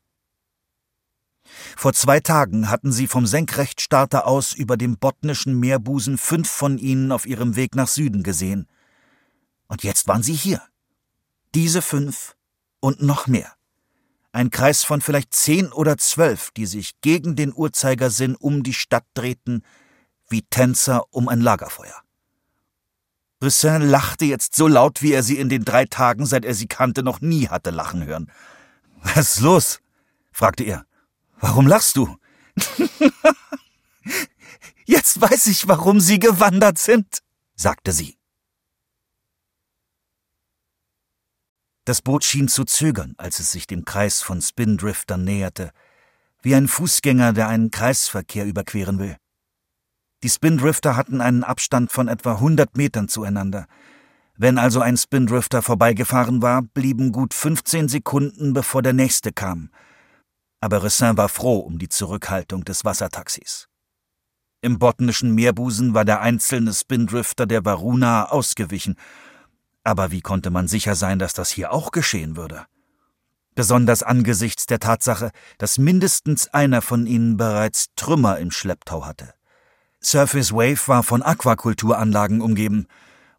Vor 1.76 1.92
zwei 1.92 2.20
Tagen 2.20 2.70
hatten 2.70 2.92
sie 2.92 3.06
vom 3.06 3.26
Senkrechtstarter 3.26 4.26
aus 4.26 4.52
über 4.52 4.76
dem 4.76 4.98
botnischen 4.98 5.58
Meerbusen 5.58 6.18
fünf 6.18 6.48
von 6.48 6.78
ihnen 6.78 7.12
auf 7.12 7.26
ihrem 7.26 7.56
Weg 7.56 7.74
nach 7.74 7.88
Süden 7.88 8.22
gesehen. 8.22 8.66
Und 9.68 9.82
jetzt 9.82 10.08
waren 10.08 10.22
sie 10.22 10.34
hier. 10.34 10.62
Diese 11.54 11.82
fünf 11.82 12.36
und 12.80 13.02
noch 13.02 13.26
mehr. 13.26 13.52
Ein 14.32 14.50
Kreis 14.50 14.84
von 14.84 15.00
vielleicht 15.00 15.34
zehn 15.34 15.72
oder 15.72 15.96
zwölf, 15.98 16.50
die 16.52 16.66
sich 16.66 17.00
gegen 17.00 17.34
den 17.34 17.52
Uhrzeigersinn 17.54 18.36
um 18.36 18.62
die 18.62 18.74
Stadt 18.74 19.04
drehten, 19.14 19.64
wie 20.28 20.42
Tänzer 20.42 21.02
um 21.10 21.28
ein 21.28 21.40
Lagerfeuer. 21.40 22.02
Brissin 23.40 23.82
lachte 23.82 24.26
jetzt 24.26 24.54
so 24.54 24.68
laut, 24.68 25.02
wie 25.02 25.12
er 25.12 25.22
sie 25.22 25.38
in 25.38 25.48
den 25.48 25.64
drei 25.64 25.86
Tagen, 25.86 26.26
seit 26.26 26.44
er 26.44 26.54
sie 26.54 26.68
kannte, 26.68 27.02
noch 27.02 27.20
nie 27.20 27.48
hatte 27.48 27.70
lachen 27.70 28.04
hören. 28.04 28.30
Was 29.02 29.36
ist 29.36 29.40
los? 29.40 29.80
fragte 30.30 30.62
er. 30.62 30.84
Warum 31.40 31.66
lachst 31.66 31.96
du? 31.96 32.16
Jetzt 34.84 35.20
weiß 35.20 35.46
ich, 35.46 35.68
warum 35.68 36.00
Sie 36.00 36.18
gewandert 36.18 36.78
sind, 36.78 37.22
sagte 37.54 37.92
sie. 37.92 38.18
Das 41.86 42.02
Boot 42.02 42.24
schien 42.24 42.48
zu 42.48 42.64
zögern, 42.64 43.14
als 43.16 43.40
es 43.40 43.52
sich 43.52 43.66
dem 43.66 43.84
Kreis 43.84 44.20
von 44.20 44.42
Spindriftern 44.42 45.24
näherte, 45.24 45.72
wie 46.42 46.54
ein 46.54 46.68
Fußgänger, 46.68 47.32
der 47.32 47.48
einen 47.48 47.70
Kreisverkehr 47.70 48.44
überqueren 48.44 48.98
will. 48.98 49.16
Die 50.22 50.28
Spindrifter 50.28 50.96
hatten 50.96 51.22
einen 51.22 51.42
Abstand 51.42 51.90
von 51.90 52.08
etwa 52.08 52.34
100 52.34 52.76
Metern 52.76 53.08
zueinander. 53.08 53.66
Wenn 54.36 54.58
also 54.58 54.80
ein 54.80 54.98
Spindrifter 54.98 55.62
vorbeigefahren 55.62 56.42
war, 56.42 56.62
blieben 56.62 57.12
gut 57.12 57.32
15 57.32 57.88
Sekunden, 57.88 58.52
bevor 58.52 58.82
der 58.82 58.92
nächste 58.92 59.32
kam– 59.32 59.70
aber 60.60 60.82
Ressin 60.82 61.16
war 61.16 61.28
froh 61.28 61.58
um 61.58 61.78
die 61.78 61.88
Zurückhaltung 61.88 62.64
des 62.64 62.84
Wassertaxis. 62.84 63.68
Im 64.62 64.78
botnischen 64.78 65.34
Meerbusen 65.34 65.94
war 65.94 66.04
der 66.04 66.20
einzelne 66.20 66.74
Spindrifter 66.74 67.46
der 67.46 67.64
Varuna 67.64 68.26
ausgewichen, 68.26 68.96
aber 69.84 70.10
wie 70.10 70.20
konnte 70.20 70.50
man 70.50 70.68
sicher 70.68 70.94
sein, 70.94 71.18
dass 71.18 71.32
das 71.32 71.50
hier 71.50 71.72
auch 71.72 71.90
geschehen 71.90 72.36
würde? 72.36 72.66
Besonders 73.54 74.02
angesichts 74.02 74.66
der 74.66 74.78
Tatsache, 74.78 75.30
dass 75.58 75.78
mindestens 75.78 76.48
einer 76.48 76.82
von 76.82 77.06
ihnen 77.06 77.36
bereits 77.36 77.86
Trümmer 77.96 78.38
im 78.38 78.50
Schlepptau 78.50 79.06
hatte. 79.06 79.34
Surface 80.02 80.52
Wave 80.52 80.88
war 80.88 81.02
von 81.02 81.22
Aquakulturanlagen 81.22 82.40
umgeben, 82.40 82.86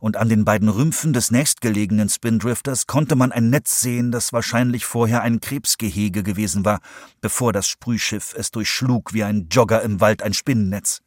und 0.02 0.18
an 0.18 0.30
den 0.30 0.46
beiden 0.46 0.68
Rümpfen 0.68 1.14
des 1.14 1.30
nächstgelegenen 1.30 2.10
Spindrifters 2.10 2.88
konnte 2.88 3.16
man 3.16 3.32
ein 3.32 3.52
Netz 3.52 3.82
sehen, 3.82 4.12
das 4.12 4.34
wahrscheinlich 4.34 4.84
vorher 4.84 5.22
ein 5.22 5.42
Krebsgehege 5.42 6.24
gewesen 6.24 6.66
war, 6.66 6.82
bevor 7.22 7.54
das 7.54 7.68
Sprühschiff 7.68 8.34
es 8.36 8.50
durchschlug 8.50 9.14
wie 9.14 9.24
ein 9.24 9.48
Jogger 9.52 9.84
im 9.84 10.02
Wald 10.02 10.24
ein 10.24 10.34
Spinnennetz. 10.34 11.04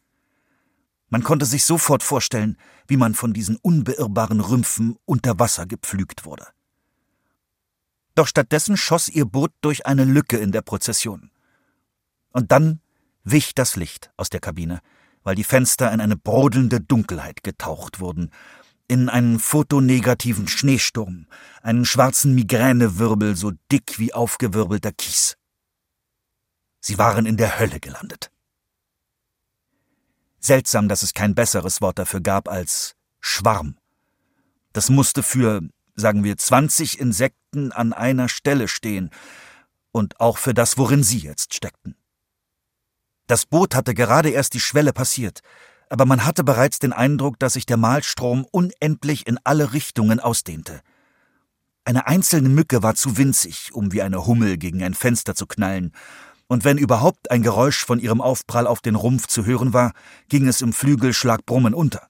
Man 1.08 1.24
konnte 1.24 1.44
sich 1.44 1.64
sofort 1.64 2.04
vorstellen, 2.04 2.56
wie 2.86 2.96
man 2.96 3.14
von 3.14 3.32
diesen 3.32 3.56
unbeirrbaren 3.56 4.38
Rümpfen 4.38 4.96
unter 5.06 5.40
Wasser 5.40 5.66
gepflügt 5.66 6.24
wurde. 6.24 6.46
Doch 8.14 8.28
stattdessen 8.28 8.76
schoss 8.76 9.08
ihr 9.08 9.24
Boot 9.24 9.50
durch 9.60 9.86
eine 9.86 10.04
Lücke 10.04 10.36
in 10.36 10.52
der 10.52 10.62
Prozession. 10.62 11.32
Und 12.30 12.52
dann 12.52 12.80
wich 13.24 13.56
das 13.56 13.74
Licht 13.74 14.12
aus 14.16 14.30
der 14.30 14.38
Kabine, 14.38 14.78
weil 15.24 15.34
die 15.34 15.42
Fenster 15.42 15.90
in 15.90 16.00
eine 16.00 16.16
brodelnde 16.16 16.80
Dunkelheit 16.80 17.42
getaucht 17.42 17.98
wurden, 17.98 18.30
in 18.88 19.08
einen 19.08 19.38
fotonegativen 19.38 20.48
Schneesturm, 20.48 21.26
einen 21.62 21.84
schwarzen 21.84 22.34
Migränewirbel 22.34 23.36
so 23.36 23.52
dick 23.72 23.98
wie 23.98 24.12
aufgewirbelter 24.12 24.92
Kies. 24.92 25.36
Sie 26.80 26.98
waren 26.98 27.24
in 27.24 27.36
der 27.36 27.58
Hölle 27.58 27.80
gelandet. 27.80 28.30
Seltsam, 30.38 30.88
dass 30.88 31.02
es 31.02 31.14
kein 31.14 31.34
besseres 31.34 31.80
Wort 31.80 31.98
dafür 31.98 32.20
gab 32.20 32.48
als 32.48 32.94
Schwarm. 33.20 33.78
Das 34.74 34.90
musste 34.90 35.22
für, 35.22 35.62
sagen 35.94 36.22
wir, 36.24 36.36
20 36.36 37.00
Insekten 37.00 37.72
an 37.72 37.94
einer 37.94 38.28
Stelle 38.28 38.68
stehen 38.68 39.08
und 39.92 40.20
auch 40.20 40.36
für 40.36 40.52
das, 40.52 40.76
worin 40.76 41.02
sie 41.02 41.18
jetzt 41.18 41.54
steckten. 41.54 41.96
Das 43.26 43.46
Boot 43.46 43.74
hatte 43.74 43.94
gerade 43.94 44.28
erst 44.28 44.52
die 44.52 44.60
Schwelle 44.60 44.92
passiert, 44.92 45.40
aber 45.94 46.06
man 46.06 46.24
hatte 46.24 46.42
bereits 46.42 46.80
den 46.80 46.92
Eindruck, 46.92 47.38
dass 47.38 47.52
sich 47.52 47.66
der 47.66 47.76
Malstrom 47.76 48.44
unendlich 48.50 49.28
in 49.28 49.38
alle 49.44 49.72
Richtungen 49.72 50.18
ausdehnte. 50.18 50.80
Eine 51.84 52.08
einzelne 52.08 52.48
Mücke 52.48 52.82
war 52.82 52.96
zu 52.96 53.16
winzig, 53.16 53.72
um 53.72 53.92
wie 53.92 54.02
eine 54.02 54.26
Hummel 54.26 54.58
gegen 54.58 54.82
ein 54.82 54.94
Fenster 54.94 55.36
zu 55.36 55.46
knallen, 55.46 55.92
und 56.48 56.64
wenn 56.64 56.78
überhaupt 56.78 57.30
ein 57.30 57.44
Geräusch 57.44 57.84
von 57.84 58.00
ihrem 58.00 58.20
Aufprall 58.20 58.66
auf 58.66 58.80
den 58.80 58.96
Rumpf 58.96 59.28
zu 59.28 59.46
hören 59.46 59.72
war, 59.72 59.92
ging 60.28 60.48
es 60.48 60.62
im 60.62 60.72
Flügelschlag 60.72 61.46
Brummen 61.46 61.74
unter. 61.74 62.08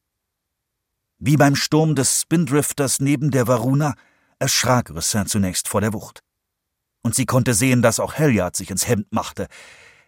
Wie 1.18 1.36
beim 1.36 1.54
Sturm 1.54 1.94
des 1.94 2.22
Spindrifters 2.22 3.00
neben 3.00 3.32
der 3.32 3.48
Varuna 3.48 3.96
erschrak 4.38 4.94
Ressin 4.94 5.26
zunächst 5.26 5.68
vor 5.68 5.82
der 5.82 5.92
Wucht. 5.92 6.22
Und 7.02 7.14
sie 7.14 7.26
konnte 7.26 7.52
sehen, 7.52 7.82
dass 7.82 8.00
auch 8.00 8.14
Helyard 8.14 8.56
sich 8.56 8.70
ins 8.70 8.88
Hemd 8.88 9.12
machte. 9.12 9.46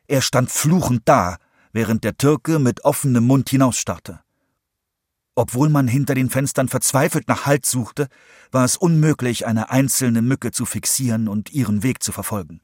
Er 0.07 0.23
stand 0.23 0.51
fluchend 0.51 1.03
da, 1.05 1.37
während 1.77 2.05
der 2.05 2.17
Türke 2.17 2.59
mit 2.59 2.87
offenem 2.87 3.27
Mund 3.27 3.51
hinausstarrte. 3.51 4.21
Obwohl 5.35 5.69
man 5.69 5.87
hinter 5.87 6.15
den 6.15 6.31
Fenstern 6.31 6.69
verzweifelt 6.69 7.29
nach 7.29 7.45
Halt 7.45 7.67
suchte, 7.67 8.09
war 8.51 8.65
es 8.65 8.79
unmöglich, 8.79 9.47
eine 9.47 9.69
einzelne 9.69 10.23
Mücke 10.23 10.53
zu 10.53 10.65
fixieren 10.65 11.29
und 11.29 11.53
ihren 11.53 11.83
Weg 11.83 12.03
zu 12.03 12.13
verfolgen. 12.13 12.63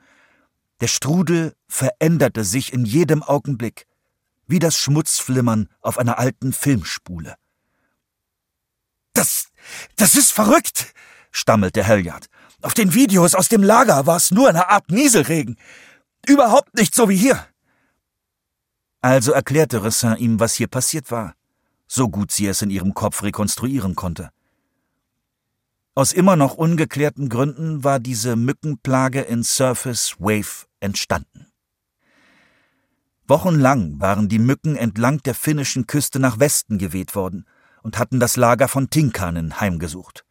Der 0.81 0.87
Strudel 0.87 1.55
veränderte 1.68 2.42
sich 2.42 2.72
in 2.72 2.87
jedem 2.87 3.22
Augenblick, 3.22 3.87
wie 4.46 4.59
das 4.59 4.79
Schmutzflimmern 4.79 5.68
auf 5.83 5.98
einer 5.98 6.18
alten 6.18 6.55
Filmspule. 6.55 7.35
Das, 9.12 9.48
das 9.96 10.14
ist 10.14 10.33
verrückt, 10.33 10.94
stammelte 11.31 11.85
Helyard. 11.85 12.29
Auf 12.62 12.72
den 12.72 12.94
Videos 12.94 13.35
aus 13.35 13.51
dem 13.51 13.62
Lager 13.62 14.07
war 14.07 14.16
es 14.16 14.31
nur 14.31 14.48
eine 14.48 14.70
Art 14.70 14.90
Nieselregen. 14.90 15.59
Überhaupt 16.27 16.72
nicht 16.72 16.94
so 16.94 17.11
wie 17.11 17.16
hier. 17.16 17.46
Also 19.03 19.33
erklärte 19.33 19.83
Ressin 19.83 20.17
ihm, 20.17 20.38
was 20.38 20.55
hier 20.55 20.69
passiert 20.69 21.11
war, 21.11 21.35
so 21.88 22.09
gut 22.09 22.31
sie 22.31 22.47
es 22.47 22.62
in 22.62 22.71
ihrem 22.71 22.95
Kopf 22.95 23.25
rekonstruieren 23.25 23.97
konnte. 23.97 24.31
Aus 25.95 26.12
immer 26.12 26.37
noch 26.37 26.55
ungeklärten 26.55 27.29
Gründen 27.29 27.85
war 27.85 27.99
diese 27.99 28.37
Mückenplage 28.37 29.21
in 29.21 29.43
Surface 29.43 30.15
Wave 30.21 30.67
entstanden. 30.81 31.49
Wochenlang 33.27 34.01
waren 34.01 34.29
die 34.29 34.38
Mücken 34.38 34.77
entlang 34.77 35.19
der 35.23 35.35
finnischen 35.35 35.87
Küste 35.87 36.21
nach 36.21 36.38
Westen 36.38 36.79
geweht 36.79 37.15
worden 37.15 37.45
und 37.83 37.99
hatten 37.99 38.21
das 38.21 38.37
Lager 38.37 38.69
von 38.69 38.88
Tinkanen 38.88 39.61
heimgesucht. 39.61 40.25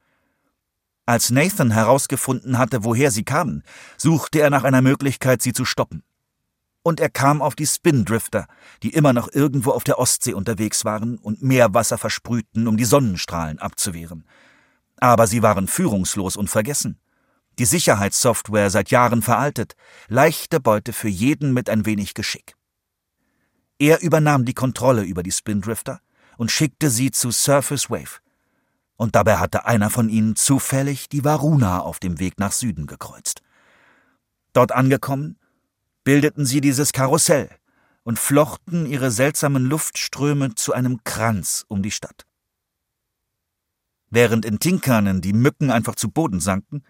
Als 1.06 1.30
Nathan 1.30 1.72
herausgefunden 1.72 2.58
hatte, 2.58 2.86
woher 2.86 3.12
sie 3.12 3.24
kamen, 3.24 3.64
suchte 3.98 4.40
er 4.40 4.50
nach 4.50 4.64
einer 4.64 4.82
Möglichkeit, 4.82 5.42
sie 5.42 5.52
zu 5.52 5.66
stoppen. 5.66 6.04
Und 6.84 7.00
er 7.00 7.10
kam 7.10 7.42
auf 7.42 7.56
die 7.56 7.68
Spindrifter, 7.68 8.48
die 8.82 8.94
immer 8.94 9.14
noch 9.14 9.32
irgendwo 9.32 9.72
auf 9.72 9.84
der 9.84 10.00
Ostsee 10.00 10.34
unterwegs 10.34 10.84
waren 10.84 11.18
und 11.18 11.44
Meerwasser 11.44 11.98
versprühten, 11.98 12.68
um 12.68 12.78
die 12.78 12.86
Sonnenstrahlen 12.86 13.60
abzuwehren. 13.60 14.26
Aber 14.98 15.28
sie 15.28 15.44
waren 15.44 15.68
führungslos 15.68 16.36
und 16.36 16.50
vergessen. 16.50 17.00
Die 17.60 17.66
Sicherheitssoftware 17.66 18.70
seit 18.70 18.90
Jahren 18.90 19.22
veraltet, 19.22 19.76
leichte 20.08 20.60
Beute 20.60 20.94
für 20.94 21.10
jeden 21.10 21.54
mit 21.54 21.70
ein 21.70 21.86
wenig 21.86 22.14
Geschick. 22.14 22.56
Er 23.78 24.02
übernahm 24.02 24.46
die 24.46 24.54
Kontrolle 24.54 25.04
über 25.04 25.24
die 25.24 25.32
Spindrifter 25.32 26.02
und 26.38 26.52
schickte 26.52 26.90
sie 26.90 27.12
zu 27.12 27.32
Surface 27.32 27.90
Wave. 27.90 28.20
Und 28.96 29.16
dabei 29.16 29.38
hatte 29.38 29.66
einer 29.66 29.90
von 29.90 30.10
ihnen 30.10 30.36
zufällig 30.36 31.10
die 31.10 31.24
Varuna 31.24 31.82
auf 31.82 32.00
dem 32.00 32.20
Weg 32.20 32.40
nach 32.40 32.52
Süden 32.52 32.86
gekreuzt. 32.86 33.42
Dort 34.54 34.72
angekommen, 34.72 35.38
bildeten 36.04 36.46
sie 36.46 36.62
dieses 36.62 36.94
Karussell 36.94 37.50
und 38.04 38.20
flochten 38.20 38.86
ihre 38.86 39.12
seltsamen 39.12 39.66
Luftströme 39.66 40.56
zu 40.56 40.74
einem 40.74 41.04
Kranz 41.04 41.66
um 41.68 41.84
die 41.84 41.92
Stadt. 41.92 42.26
Während 44.10 44.46
in 44.46 44.60
Tinkanen 44.60 45.22
die 45.22 45.34
Mücken 45.34 45.72
einfach 45.72 45.96
zu 45.96 46.10
Boden 46.10 46.40
sanken, 46.40 46.84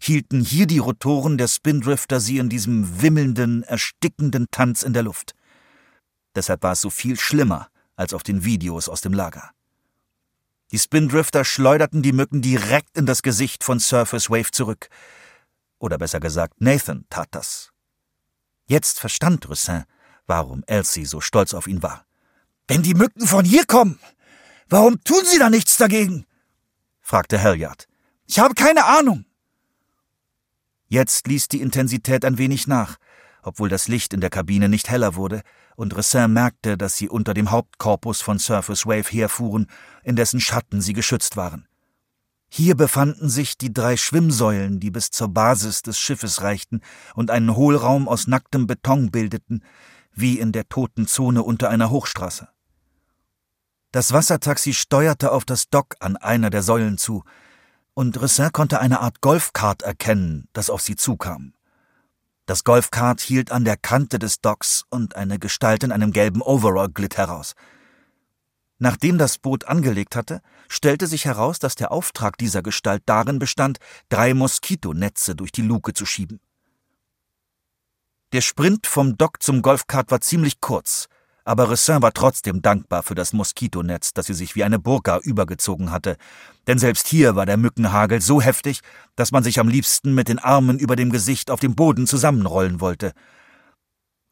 hielten 0.00 0.40
hier 0.40 0.66
die 0.66 0.78
Rotoren 0.78 1.38
der 1.38 1.48
Spindrifter 1.48 2.18
sie 2.18 2.38
in 2.38 2.48
diesem 2.48 3.02
wimmelnden, 3.02 3.62
erstickenden 3.62 4.46
Tanz 4.50 4.82
in 4.82 4.92
der 4.92 5.02
Luft. 5.02 5.34
Deshalb 6.34 6.62
war 6.62 6.72
es 6.72 6.80
so 6.80 6.90
viel 6.90 7.18
schlimmer 7.18 7.68
als 7.94 8.14
auf 8.14 8.22
den 8.22 8.44
Videos 8.44 8.88
aus 8.88 9.00
dem 9.00 9.12
Lager. 9.12 9.50
Die 10.72 10.78
Spindrifter 10.78 11.44
schleuderten 11.44 12.02
die 12.02 12.12
Mücken 12.12 12.40
direkt 12.40 12.96
in 12.96 13.04
das 13.04 13.22
Gesicht 13.22 13.62
von 13.62 13.78
Surface 13.78 14.30
Wave 14.30 14.50
zurück. 14.50 14.88
Oder 15.78 15.98
besser 15.98 16.18
gesagt, 16.18 16.60
Nathan 16.60 17.04
tat 17.10 17.28
das. 17.32 17.71
Jetzt 18.72 19.00
verstand 19.00 19.50
Russin, 19.50 19.84
warum 20.26 20.64
Elsie 20.66 21.04
so 21.04 21.20
stolz 21.20 21.52
auf 21.52 21.66
ihn 21.66 21.82
war. 21.82 22.06
Wenn 22.66 22.82
die 22.82 22.94
Mücken 22.94 23.26
von 23.26 23.44
hier 23.44 23.66
kommen, 23.66 24.00
warum 24.70 25.04
tun 25.04 25.26
sie 25.26 25.38
da 25.38 25.50
nichts 25.50 25.76
dagegen? 25.76 26.24
fragte 27.02 27.38
Helyard. 27.38 27.86
Ich 28.26 28.38
habe 28.38 28.54
keine 28.54 28.86
Ahnung. 28.86 29.26
Jetzt 30.88 31.26
ließ 31.26 31.48
die 31.48 31.60
Intensität 31.60 32.24
ein 32.24 32.38
wenig 32.38 32.66
nach, 32.66 32.96
obwohl 33.42 33.68
das 33.68 33.88
Licht 33.88 34.14
in 34.14 34.22
der 34.22 34.30
Kabine 34.30 34.70
nicht 34.70 34.88
heller 34.88 35.16
wurde, 35.16 35.42
und 35.76 35.94
Ressin 35.94 36.32
merkte, 36.32 36.78
dass 36.78 36.96
sie 36.96 37.10
unter 37.10 37.34
dem 37.34 37.50
Hauptkorpus 37.50 38.22
von 38.22 38.38
Surface 38.38 38.86
Wave 38.86 39.10
herfuhren, 39.10 39.66
in 40.02 40.16
dessen 40.16 40.40
Schatten 40.40 40.80
sie 40.80 40.94
geschützt 40.94 41.36
waren. 41.36 41.68
Hier 42.54 42.76
befanden 42.76 43.30
sich 43.30 43.56
die 43.56 43.72
drei 43.72 43.96
Schwimmsäulen, 43.96 44.78
die 44.78 44.90
bis 44.90 45.10
zur 45.10 45.28
Basis 45.28 45.80
des 45.80 45.98
Schiffes 45.98 46.42
reichten 46.42 46.82
und 47.14 47.30
einen 47.30 47.56
Hohlraum 47.56 48.06
aus 48.06 48.26
nacktem 48.26 48.66
Beton 48.66 49.10
bildeten, 49.10 49.64
wie 50.12 50.38
in 50.38 50.52
der 50.52 50.68
toten 50.68 51.06
Zone 51.06 51.42
unter 51.44 51.70
einer 51.70 51.88
Hochstraße. 51.88 52.50
Das 53.90 54.12
Wassertaxi 54.12 54.74
steuerte 54.74 55.32
auf 55.32 55.46
das 55.46 55.70
Dock 55.70 55.96
an 56.00 56.18
einer 56.18 56.50
der 56.50 56.62
Säulen 56.62 56.98
zu, 56.98 57.24
und 57.94 58.20
Ressin 58.20 58.52
konnte 58.52 58.80
eine 58.80 59.00
Art 59.00 59.22
Golfkart 59.22 59.80
erkennen, 59.80 60.46
das 60.52 60.68
auf 60.68 60.82
sie 60.82 60.96
zukam. 60.96 61.54
Das 62.44 62.64
Golfkart 62.64 63.22
hielt 63.22 63.50
an 63.50 63.64
der 63.64 63.78
Kante 63.78 64.18
des 64.18 64.42
Docks 64.42 64.84
und 64.90 65.16
eine 65.16 65.38
Gestalt 65.38 65.84
in 65.84 65.90
einem 65.90 66.12
gelben 66.12 66.42
Overall 66.42 66.90
glitt 66.90 67.16
heraus– 67.16 67.54
Nachdem 68.84 69.16
das 69.16 69.38
Boot 69.38 69.68
angelegt 69.68 70.16
hatte, 70.16 70.42
stellte 70.68 71.06
sich 71.06 71.24
heraus, 71.24 71.60
dass 71.60 71.76
der 71.76 71.92
Auftrag 71.92 72.36
dieser 72.36 72.62
Gestalt 72.62 73.04
darin 73.06 73.38
bestand, 73.38 73.78
drei 74.08 74.34
Moskitonetze 74.34 75.36
durch 75.36 75.52
die 75.52 75.62
Luke 75.62 75.94
zu 75.94 76.04
schieben. 76.04 76.40
Der 78.32 78.40
Sprint 78.40 78.88
vom 78.88 79.16
Dock 79.16 79.40
zum 79.40 79.62
Golfkart 79.62 80.10
war 80.10 80.20
ziemlich 80.20 80.60
kurz, 80.60 81.06
aber 81.44 81.70
Ressin 81.70 82.02
war 82.02 82.12
trotzdem 82.12 82.60
dankbar 82.60 83.04
für 83.04 83.14
das 83.14 83.32
Moskitonetz, 83.32 84.14
das 84.14 84.26
sie 84.26 84.34
sich 84.34 84.56
wie 84.56 84.64
eine 84.64 84.80
Burka 84.80 85.20
übergezogen 85.20 85.92
hatte, 85.92 86.16
denn 86.66 86.80
selbst 86.80 87.06
hier 87.06 87.36
war 87.36 87.46
der 87.46 87.58
Mückenhagel 87.58 88.20
so 88.20 88.42
heftig, 88.42 88.80
dass 89.14 89.30
man 89.30 89.44
sich 89.44 89.60
am 89.60 89.68
liebsten 89.68 90.12
mit 90.12 90.26
den 90.26 90.40
Armen 90.40 90.80
über 90.80 90.96
dem 90.96 91.10
Gesicht 91.10 91.52
auf 91.52 91.60
dem 91.60 91.76
Boden 91.76 92.08
zusammenrollen 92.08 92.80
wollte. 92.80 93.12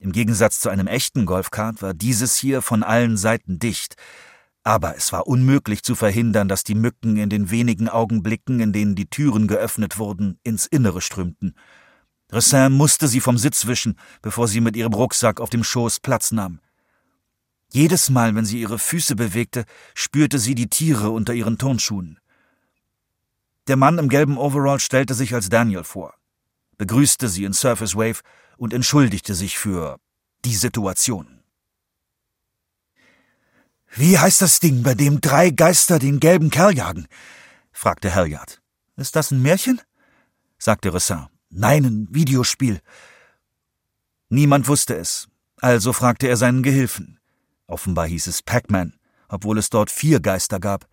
Im 0.00 0.10
Gegensatz 0.10 0.58
zu 0.58 0.70
einem 0.70 0.88
echten 0.88 1.24
Golfkart 1.24 1.82
war 1.82 1.94
dieses 1.94 2.34
hier 2.34 2.62
von 2.62 2.82
allen 2.82 3.16
Seiten 3.16 3.60
dicht, 3.60 3.94
aber 4.70 4.96
es 4.96 5.10
war 5.10 5.26
unmöglich 5.26 5.82
zu 5.82 5.96
verhindern, 5.96 6.46
dass 6.46 6.62
die 6.62 6.76
Mücken 6.76 7.16
in 7.16 7.28
den 7.28 7.50
wenigen 7.50 7.88
Augenblicken, 7.88 8.60
in 8.60 8.72
denen 8.72 8.94
die 8.94 9.10
Türen 9.10 9.48
geöffnet 9.48 9.98
wurden, 9.98 10.38
ins 10.44 10.66
Innere 10.66 11.00
strömten. 11.00 11.56
Ressin 12.30 12.72
musste 12.72 13.08
sie 13.08 13.18
vom 13.18 13.36
Sitz 13.36 13.66
wischen, 13.66 13.98
bevor 14.22 14.46
sie 14.46 14.60
mit 14.60 14.76
ihrem 14.76 14.92
Rucksack 14.92 15.40
auf 15.40 15.50
dem 15.50 15.64
Schoß 15.64 15.98
Platz 15.98 16.30
nahm. 16.30 16.60
Jedes 17.72 18.10
Mal, 18.10 18.36
wenn 18.36 18.44
sie 18.44 18.60
ihre 18.60 18.78
Füße 18.78 19.16
bewegte, 19.16 19.64
spürte 19.92 20.38
sie 20.38 20.54
die 20.54 20.70
Tiere 20.70 21.10
unter 21.10 21.34
ihren 21.34 21.58
Turnschuhen. 21.58 22.20
Der 23.66 23.74
Mann 23.74 23.98
im 23.98 24.08
gelben 24.08 24.38
Overall 24.38 24.78
stellte 24.78 25.14
sich 25.14 25.34
als 25.34 25.48
Daniel 25.48 25.82
vor, 25.82 26.14
begrüßte 26.78 27.28
sie 27.28 27.42
in 27.42 27.54
Surface 27.54 27.96
Wave 27.96 28.20
und 28.56 28.72
entschuldigte 28.72 29.34
sich 29.34 29.58
für 29.58 29.98
die 30.44 30.54
Situation. 30.54 31.39
Wie 33.92 34.18
heißt 34.18 34.40
das 34.40 34.60
Ding, 34.60 34.82
bei 34.82 34.94
dem 34.94 35.20
drei 35.20 35.50
Geister 35.50 35.98
den 35.98 36.20
gelben 36.20 36.50
Kerl 36.50 36.76
jagen? 36.76 37.06
fragte 37.72 38.14
Helyard. 38.14 38.60
Ist 38.96 39.16
das 39.16 39.30
ein 39.30 39.42
Märchen? 39.42 39.80
sagte 40.58 40.94
Ressin. 40.94 41.26
Nein, 41.48 41.84
ein 41.84 42.08
Videospiel. 42.10 42.80
Niemand 44.28 44.68
wusste 44.68 44.94
es, 44.94 45.28
also 45.56 45.92
fragte 45.92 46.28
er 46.28 46.36
seinen 46.36 46.62
Gehilfen. 46.62 47.18
Offenbar 47.66 48.06
hieß 48.06 48.28
es 48.28 48.42
Pac-Man, 48.42 48.96
obwohl 49.28 49.58
es 49.58 49.70
dort 49.70 49.90
vier 49.90 50.20
Geister 50.20 50.60
gab. 50.60 50.86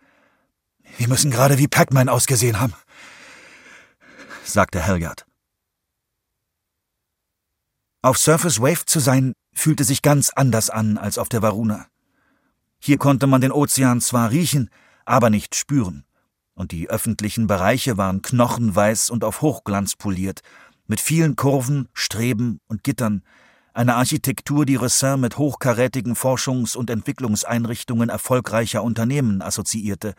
Wir 0.97 1.07
müssen 1.07 1.29
gerade 1.29 1.59
wie 1.59 1.67
Pac-Man 1.67 2.09
ausgesehen 2.09 2.59
haben, 2.59 2.73
sagte 4.43 4.81
Helyard. 4.81 5.25
Auf 8.01 8.17
Surface 8.17 8.59
Wave 8.59 8.85
zu 8.85 8.99
sein, 8.99 9.33
fühlte 9.53 9.83
sich 9.83 10.01
ganz 10.01 10.29
anders 10.29 10.69
an 10.69 10.97
als 10.97 11.17
auf 11.17 11.29
der 11.29 11.41
Varuna. 11.41 11.87
Hier 12.79 12.97
konnte 12.97 13.27
man 13.27 13.41
den 13.41 13.51
Ozean 13.51 14.01
zwar 14.01 14.31
riechen, 14.31 14.69
aber 15.05 15.29
nicht 15.29 15.55
spüren. 15.55 16.05
Und 16.53 16.71
die 16.71 16.89
öffentlichen 16.89 17.47
Bereiche 17.47 17.97
waren 17.97 18.21
knochenweiß 18.21 19.09
und 19.09 19.23
auf 19.23 19.41
Hochglanz 19.41 19.95
poliert, 19.95 20.41
mit 20.87 21.01
vielen 21.01 21.35
Kurven, 21.35 21.89
Streben 21.93 22.59
und 22.67 22.83
Gittern, 22.83 23.23
eine 23.73 23.95
Architektur, 23.95 24.65
die 24.65 24.75
Ressin 24.75 25.19
mit 25.19 25.37
hochkarätigen 25.37 26.15
Forschungs- 26.15 26.75
und 26.75 26.89
Entwicklungseinrichtungen 26.89 28.09
erfolgreicher 28.09 28.81
Unternehmen 28.81 29.41
assoziierte, 29.41 30.15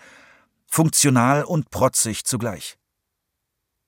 funktional 0.66 1.42
und 1.42 1.70
protzig 1.70 2.24
zugleich. 2.24 2.78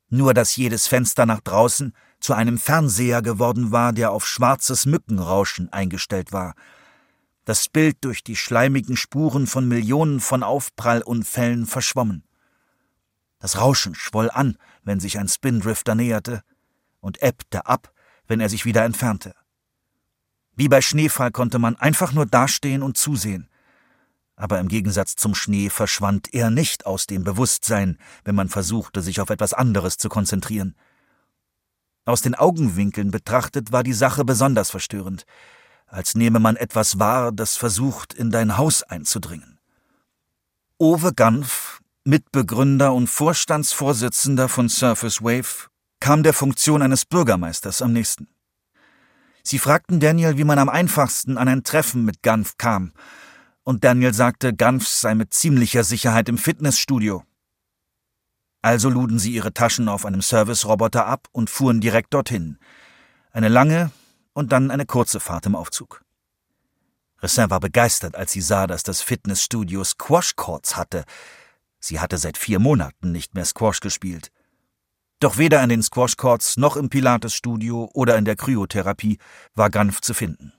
Nur 0.08 0.34
dass 0.34 0.56
jedes 0.56 0.88
Fenster 0.88 1.24
nach 1.24 1.40
draußen 1.40 1.94
zu 2.18 2.34
einem 2.34 2.58
Fernseher 2.58 3.22
geworden 3.22 3.70
war, 3.70 3.92
der 3.92 4.10
auf 4.10 4.26
schwarzes 4.26 4.86
Mückenrauschen 4.86 5.72
eingestellt 5.72 6.32
war– 6.32 6.54
das 7.50 7.68
Bild 7.68 8.04
durch 8.04 8.22
die 8.22 8.36
schleimigen 8.36 8.96
Spuren 8.96 9.48
von 9.48 9.66
Millionen 9.66 10.20
von 10.20 10.44
Aufprallunfällen 10.44 11.66
verschwommen. 11.66 12.22
Das 13.40 13.58
Rauschen 13.58 13.96
schwoll 13.96 14.30
an, 14.30 14.56
wenn 14.84 15.00
sich 15.00 15.18
ein 15.18 15.26
Spindrifter 15.26 15.96
näherte, 15.96 16.44
und 17.00 17.20
ebbte 17.22 17.66
ab, 17.66 17.92
wenn 18.28 18.38
er 18.38 18.48
sich 18.48 18.66
wieder 18.66 18.84
entfernte. 18.84 19.34
Wie 20.54 20.68
bei 20.68 20.80
Schneefall 20.80 21.32
konnte 21.32 21.58
man 21.58 21.74
einfach 21.74 22.12
nur 22.12 22.24
dastehen 22.24 22.84
und 22.84 22.96
zusehen. 22.96 23.48
Aber 24.36 24.60
im 24.60 24.68
Gegensatz 24.68 25.16
zum 25.16 25.34
Schnee 25.34 25.70
verschwand 25.70 26.32
er 26.32 26.50
nicht 26.50 26.86
aus 26.86 27.08
dem 27.08 27.24
Bewusstsein, 27.24 27.98
wenn 28.22 28.36
man 28.36 28.48
versuchte, 28.48 29.02
sich 29.02 29.20
auf 29.20 29.28
etwas 29.28 29.54
anderes 29.54 29.96
zu 29.96 30.08
konzentrieren. 30.08 30.76
Aus 32.04 32.22
den 32.22 32.36
Augenwinkeln 32.36 33.10
betrachtet 33.10 33.72
war 33.72 33.82
die 33.82 33.92
Sache 33.92 34.24
besonders 34.24 34.70
verstörend, 34.70 35.26
als 35.90 36.14
nehme 36.14 36.38
man 36.38 36.56
etwas 36.56 36.98
wahr, 36.98 37.32
das 37.32 37.56
versucht, 37.56 38.14
in 38.14 38.30
dein 38.30 38.56
Haus 38.56 38.82
einzudringen. 38.82 39.58
Owe 40.78 41.12
Ganf, 41.12 41.80
Mitbegründer 42.04 42.94
und 42.94 43.08
Vorstandsvorsitzender 43.08 44.48
von 44.48 44.68
Surface 44.68 45.20
Wave, 45.20 45.68
kam 45.98 46.22
der 46.22 46.32
Funktion 46.32 46.80
eines 46.80 47.04
Bürgermeisters 47.04 47.82
am 47.82 47.92
nächsten. 47.92 48.28
Sie 49.42 49.58
fragten 49.58 50.00
Daniel, 50.00 50.38
wie 50.38 50.44
man 50.44 50.58
am 50.58 50.68
einfachsten 50.68 51.36
an 51.36 51.48
ein 51.48 51.64
Treffen 51.64 52.04
mit 52.04 52.22
Ganf 52.22 52.56
kam, 52.56 52.92
und 53.62 53.84
Daniel 53.84 54.14
sagte, 54.14 54.54
Ganf 54.54 54.88
sei 54.88 55.14
mit 55.14 55.34
ziemlicher 55.34 55.84
Sicherheit 55.84 56.28
im 56.28 56.38
Fitnessstudio. 56.38 57.24
Also 58.62 58.88
luden 58.88 59.18
sie 59.18 59.32
ihre 59.32 59.52
Taschen 59.52 59.88
auf 59.88 60.06
einem 60.06 60.22
Service-Roboter 60.22 61.06
ab 61.06 61.28
und 61.32 61.50
fuhren 61.50 61.80
direkt 61.80 62.14
dorthin. 62.14 62.58
Eine 63.32 63.48
lange 63.48 63.90
und 64.40 64.50
dann 64.50 64.70
eine 64.70 64.86
kurze 64.86 65.20
Fahrt 65.20 65.46
im 65.46 65.54
Aufzug. 65.54 66.02
Ressin 67.22 67.50
war 67.50 67.60
begeistert, 67.60 68.16
als 68.16 68.32
sie 68.32 68.40
sah, 68.40 68.66
dass 68.66 68.82
das 68.82 69.02
Fitnessstudio 69.02 69.84
Squash-Courts 69.84 70.76
hatte. 70.76 71.04
Sie 71.78 72.00
hatte 72.00 72.16
seit 72.16 72.38
vier 72.38 72.58
Monaten 72.58 73.12
nicht 73.12 73.34
mehr 73.34 73.44
Squash 73.44 73.80
gespielt. 73.80 74.32
Doch 75.20 75.36
weder 75.36 75.62
in 75.62 75.68
den 75.68 75.82
Squash-Courts 75.82 76.56
noch 76.56 76.76
im 76.76 76.88
Pilates-Studio 76.88 77.90
oder 77.92 78.16
in 78.16 78.24
der 78.24 78.36
Kryotherapie 78.36 79.18
war 79.54 79.68
Ganf 79.68 80.00
zu 80.00 80.14
finden. 80.14 80.54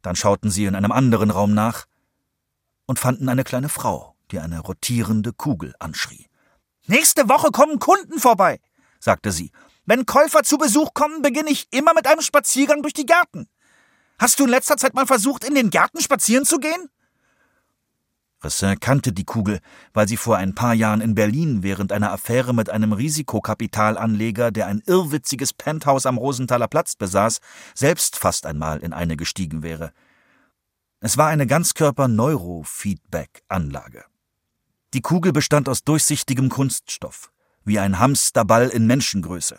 Dann 0.00 0.16
schauten 0.16 0.50
sie 0.50 0.64
in 0.64 0.74
einem 0.74 0.92
anderen 0.92 1.30
Raum 1.30 1.52
nach 1.52 1.84
und 2.86 2.98
fanden 2.98 3.28
eine 3.28 3.44
kleine 3.44 3.68
Frau, 3.68 4.16
die 4.30 4.38
eine 4.38 4.60
rotierende 4.60 5.34
Kugel 5.34 5.74
anschrie. 5.78 6.26
Nächste 6.86 7.28
Woche 7.28 7.50
kommen 7.50 7.78
Kunden 7.78 8.18
vorbei, 8.18 8.60
sagte 8.98 9.30
sie. 9.30 9.50
Wenn 9.86 10.06
Käufer 10.06 10.42
zu 10.42 10.58
Besuch 10.58 10.94
kommen, 10.94 11.22
beginne 11.22 11.50
ich 11.50 11.68
immer 11.70 11.94
mit 11.94 12.06
einem 12.06 12.22
Spaziergang 12.22 12.82
durch 12.82 12.94
die 12.94 13.06
Gärten. 13.06 13.48
Hast 14.18 14.40
du 14.40 14.44
in 14.44 14.50
letzter 14.50 14.76
Zeit 14.76 14.94
mal 14.94 15.06
versucht, 15.06 15.44
in 15.44 15.54
den 15.54 15.70
Gärten 15.70 16.00
spazieren 16.00 16.44
zu 16.44 16.58
gehen? 16.58 16.88
Ressin 18.44 18.78
kannte 18.78 19.12
die 19.12 19.24
Kugel, 19.24 19.58
weil 19.92 20.06
sie 20.06 20.16
vor 20.16 20.36
ein 20.36 20.54
paar 20.54 20.74
Jahren 20.74 21.00
in 21.00 21.14
Berlin 21.14 21.62
während 21.62 21.92
einer 21.92 22.10
Affäre 22.12 22.52
mit 22.54 22.70
einem 22.70 22.92
Risikokapitalanleger, 22.92 24.50
der 24.52 24.66
ein 24.66 24.82
irrwitziges 24.86 25.54
Penthouse 25.54 26.06
am 26.06 26.18
Rosenthaler 26.18 26.68
Platz 26.68 26.94
besaß, 26.94 27.40
selbst 27.74 28.16
fast 28.16 28.46
einmal 28.46 28.78
in 28.80 28.92
eine 28.92 29.16
gestiegen 29.16 29.62
wäre. 29.62 29.92
Es 31.00 31.16
war 31.16 31.28
eine 31.28 31.46
Ganzkörper-Neurofeedback-Anlage. 31.46 34.04
Die 34.94 35.00
Kugel 35.00 35.32
bestand 35.32 35.68
aus 35.68 35.84
durchsichtigem 35.84 36.48
Kunststoff, 36.50 37.30
wie 37.64 37.78
ein 37.78 37.98
Hamsterball 37.98 38.68
in 38.68 38.86
Menschengröße. 38.86 39.58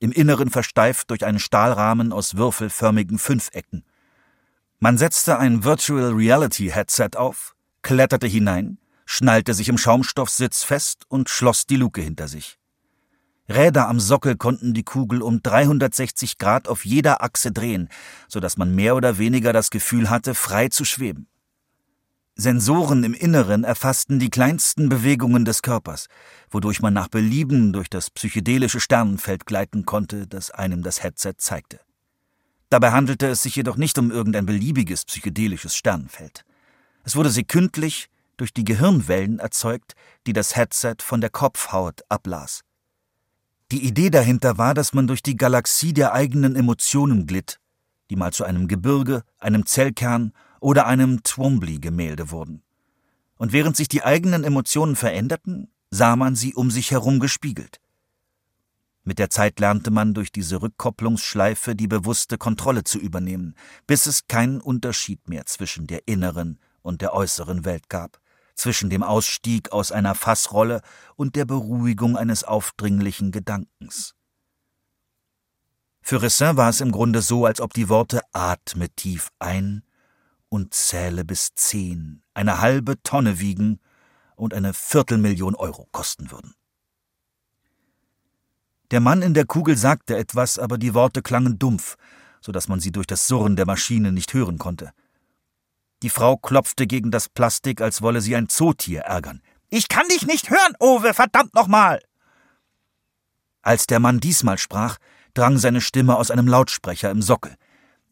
Im 0.00 0.12
Inneren 0.12 0.48
versteift 0.48 1.10
durch 1.10 1.26
einen 1.26 1.38
Stahlrahmen 1.38 2.12
aus 2.12 2.36
würfelförmigen 2.36 3.18
Fünfecken. 3.18 3.84
Man 4.78 4.96
setzte 4.96 5.38
ein 5.38 5.62
Virtual 5.62 6.14
Reality 6.14 6.70
Headset 6.70 7.10
auf, 7.16 7.54
kletterte 7.82 8.26
hinein, 8.26 8.78
schnallte 9.04 9.52
sich 9.52 9.68
im 9.68 9.76
Schaumstoffsitz 9.76 10.62
fest 10.62 11.04
und 11.08 11.28
schloss 11.28 11.66
die 11.66 11.76
Luke 11.76 12.00
hinter 12.00 12.28
sich. 12.28 12.58
Räder 13.50 13.88
am 13.88 14.00
Sockel 14.00 14.36
konnten 14.36 14.72
die 14.72 14.84
Kugel 14.84 15.20
um 15.20 15.42
360 15.42 16.38
Grad 16.38 16.66
auf 16.66 16.86
jeder 16.86 17.22
Achse 17.22 17.52
drehen, 17.52 17.90
so 18.26 18.40
dass 18.40 18.56
man 18.56 18.74
mehr 18.74 18.96
oder 18.96 19.18
weniger 19.18 19.52
das 19.52 19.68
Gefühl 19.68 20.08
hatte, 20.08 20.34
frei 20.34 20.68
zu 20.68 20.86
schweben. 20.86 21.26
Sensoren 22.40 23.04
im 23.04 23.12
Inneren 23.12 23.64
erfassten 23.64 24.18
die 24.18 24.30
kleinsten 24.30 24.88
Bewegungen 24.88 25.44
des 25.44 25.60
Körpers, 25.60 26.06
wodurch 26.50 26.80
man 26.80 26.94
nach 26.94 27.08
Belieben 27.08 27.74
durch 27.74 27.90
das 27.90 28.08
psychedelische 28.08 28.80
Sternenfeld 28.80 29.44
gleiten 29.44 29.84
konnte, 29.84 30.26
das 30.26 30.50
einem 30.50 30.82
das 30.82 31.02
Headset 31.02 31.34
zeigte. 31.36 31.80
Dabei 32.70 32.92
handelte 32.92 33.26
es 33.26 33.42
sich 33.42 33.56
jedoch 33.56 33.76
nicht 33.76 33.98
um 33.98 34.10
irgendein 34.10 34.46
beliebiges 34.46 35.04
psychedelisches 35.04 35.76
Sternenfeld. 35.76 36.46
Es 37.04 37.14
wurde 37.14 37.28
sekündlich 37.28 38.08
durch 38.38 38.54
die 38.54 38.64
Gehirnwellen 38.64 39.38
erzeugt, 39.38 39.92
die 40.26 40.32
das 40.32 40.56
Headset 40.56 40.96
von 41.00 41.20
der 41.20 41.28
Kopfhaut 41.28 42.00
ablas. 42.08 42.62
Die 43.70 43.84
Idee 43.86 44.08
dahinter 44.08 44.56
war, 44.56 44.72
dass 44.72 44.94
man 44.94 45.06
durch 45.06 45.22
die 45.22 45.36
Galaxie 45.36 45.92
der 45.92 46.14
eigenen 46.14 46.56
Emotionen 46.56 47.26
glitt, 47.26 47.60
die 48.08 48.16
mal 48.16 48.32
zu 48.32 48.44
einem 48.44 48.66
Gebirge, 48.66 49.24
einem 49.38 49.66
Zellkern 49.66 50.32
oder 50.60 50.86
einem 50.86 51.22
Twombly-Gemälde 51.22 52.30
wurden. 52.30 52.62
Und 53.36 53.52
während 53.52 53.76
sich 53.76 53.88
die 53.88 54.02
eigenen 54.02 54.44
Emotionen 54.44 54.96
veränderten, 54.96 55.70
sah 55.90 56.14
man 56.14 56.36
sie 56.36 56.54
um 56.54 56.70
sich 56.70 56.90
herum 56.90 57.18
gespiegelt. 57.20 57.80
Mit 59.02 59.18
der 59.18 59.30
Zeit 59.30 59.58
lernte 59.60 59.90
man 59.90 60.12
durch 60.14 60.30
diese 60.30 60.60
Rückkopplungsschleife 60.60 61.74
die 61.74 61.88
bewusste 61.88 62.36
Kontrolle 62.36 62.84
zu 62.84 62.98
übernehmen, 62.98 63.54
bis 63.86 64.06
es 64.06 64.28
keinen 64.28 64.60
Unterschied 64.60 65.26
mehr 65.28 65.46
zwischen 65.46 65.86
der 65.86 66.06
inneren 66.06 66.60
und 66.82 67.00
der 67.00 67.14
äußeren 67.14 67.64
Welt 67.64 67.88
gab, 67.88 68.20
zwischen 68.54 68.90
dem 68.90 69.02
Ausstieg 69.02 69.72
aus 69.72 69.90
einer 69.90 70.14
Fassrolle 70.14 70.82
und 71.16 71.34
der 71.34 71.46
Beruhigung 71.46 72.16
eines 72.16 72.44
aufdringlichen 72.44 73.32
Gedankens. 73.32 74.14
Für 76.02 76.22
Ressin 76.22 76.56
war 76.56 76.68
es 76.68 76.80
im 76.80 76.92
Grunde 76.92 77.22
so, 77.22 77.46
als 77.46 77.60
ob 77.60 77.72
die 77.72 77.88
Worte 77.88 78.20
atme 78.32 78.90
tief 78.90 79.30
ein 79.38 79.82
und 80.50 80.74
zähle 80.74 81.24
bis 81.24 81.54
zehn 81.54 82.22
eine 82.34 82.60
halbe 82.60 83.02
Tonne 83.02 83.40
wiegen 83.40 83.80
und 84.36 84.52
eine 84.52 84.74
Viertelmillion 84.74 85.54
Euro 85.54 85.88
kosten 85.92 86.30
würden. 86.30 86.54
Der 88.90 89.00
Mann 89.00 89.22
in 89.22 89.34
der 89.34 89.46
Kugel 89.46 89.76
sagte 89.76 90.16
etwas, 90.16 90.58
aber 90.58 90.76
die 90.76 90.94
Worte 90.94 91.22
klangen 91.22 91.58
dumpf, 91.58 91.96
so 92.40 92.50
dass 92.50 92.68
man 92.68 92.80
sie 92.80 92.90
durch 92.90 93.06
das 93.06 93.28
Surren 93.28 93.56
der 93.56 93.66
Maschine 93.66 94.12
nicht 94.12 94.34
hören 94.34 94.58
konnte. 94.58 94.92
Die 96.02 96.10
Frau 96.10 96.36
klopfte 96.36 96.86
gegen 96.86 97.10
das 97.10 97.28
Plastik, 97.28 97.80
als 97.80 98.02
wolle 98.02 98.20
sie 98.20 98.34
ein 98.34 98.48
Zootier 98.48 99.02
ärgern. 99.02 99.42
Ich 99.68 99.88
kann 99.88 100.08
dich 100.08 100.26
nicht 100.26 100.50
hören, 100.50 100.74
Owe, 100.80 101.14
verdammt 101.14 101.54
nochmal! 101.54 102.02
Als 103.62 103.86
der 103.86 104.00
Mann 104.00 104.18
diesmal 104.18 104.58
sprach, 104.58 104.96
drang 105.34 105.58
seine 105.58 105.80
Stimme 105.80 106.16
aus 106.16 106.30
einem 106.30 106.48
Lautsprecher 106.48 107.10
im 107.10 107.22
Sockel. 107.22 107.54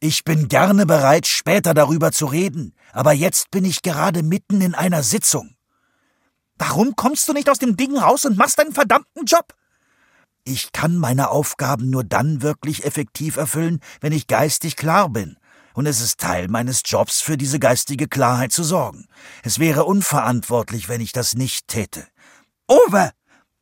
Ich 0.00 0.24
bin 0.24 0.48
gerne 0.48 0.86
bereit, 0.86 1.26
später 1.26 1.74
darüber 1.74 2.12
zu 2.12 2.26
reden, 2.26 2.74
aber 2.92 3.12
jetzt 3.12 3.50
bin 3.50 3.64
ich 3.64 3.82
gerade 3.82 4.22
mitten 4.22 4.60
in 4.60 4.74
einer 4.74 5.02
Sitzung. 5.02 5.56
Warum 6.56 6.96
kommst 6.96 7.28
du 7.28 7.32
nicht 7.32 7.50
aus 7.50 7.58
dem 7.58 7.76
Ding 7.76 7.96
raus 7.96 8.24
und 8.24 8.36
machst 8.36 8.58
deinen 8.58 8.74
verdammten 8.74 9.24
Job? 9.24 9.54
Ich 10.44 10.72
kann 10.72 10.96
meine 10.96 11.30
Aufgaben 11.30 11.90
nur 11.90 12.04
dann 12.04 12.42
wirklich 12.42 12.84
effektiv 12.84 13.36
erfüllen, 13.36 13.80
wenn 14.00 14.12
ich 14.12 14.26
geistig 14.26 14.76
klar 14.76 15.08
bin 15.08 15.36
und 15.78 15.86
es 15.86 16.00
ist 16.00 16.18
Teil 16.18 16.48
meines 16.48 16.82
Jobs, 16.84 17.20
für 17.20 17.36
diese 17.36 17.60
geistige 17.60 18.08
Klarheit 18.08 18.50
zu 18.50 18.64
sorgen. 18.64 19.06
Es 19.44 19.60
wäre 19.60 19.84
unverantwortlich, 19.84 20.88
wenn 20.88 21.00
ich 21.00 21.12
das 21.12 21.34
nicht 21.34 21.68
täte. 21.68 22.04
Owe! 22.66 23.12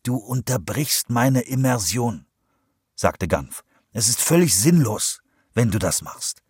Du 0.03 0.16
unterbrichst 0.16 1.11
meine 1.11 1.42
Immersion, 1.42 2.25
sagte 2.94 3.29
Ganf. 3.29 3.64
Es 3.92 4.09
ist 4.09 4.22
völlig 4.22 4.57
sinnlos, 4.57 5.20
wenn 5.57 5.71
du 5.71 5.79
das 5.79 6.03
machst. 6.03 6.42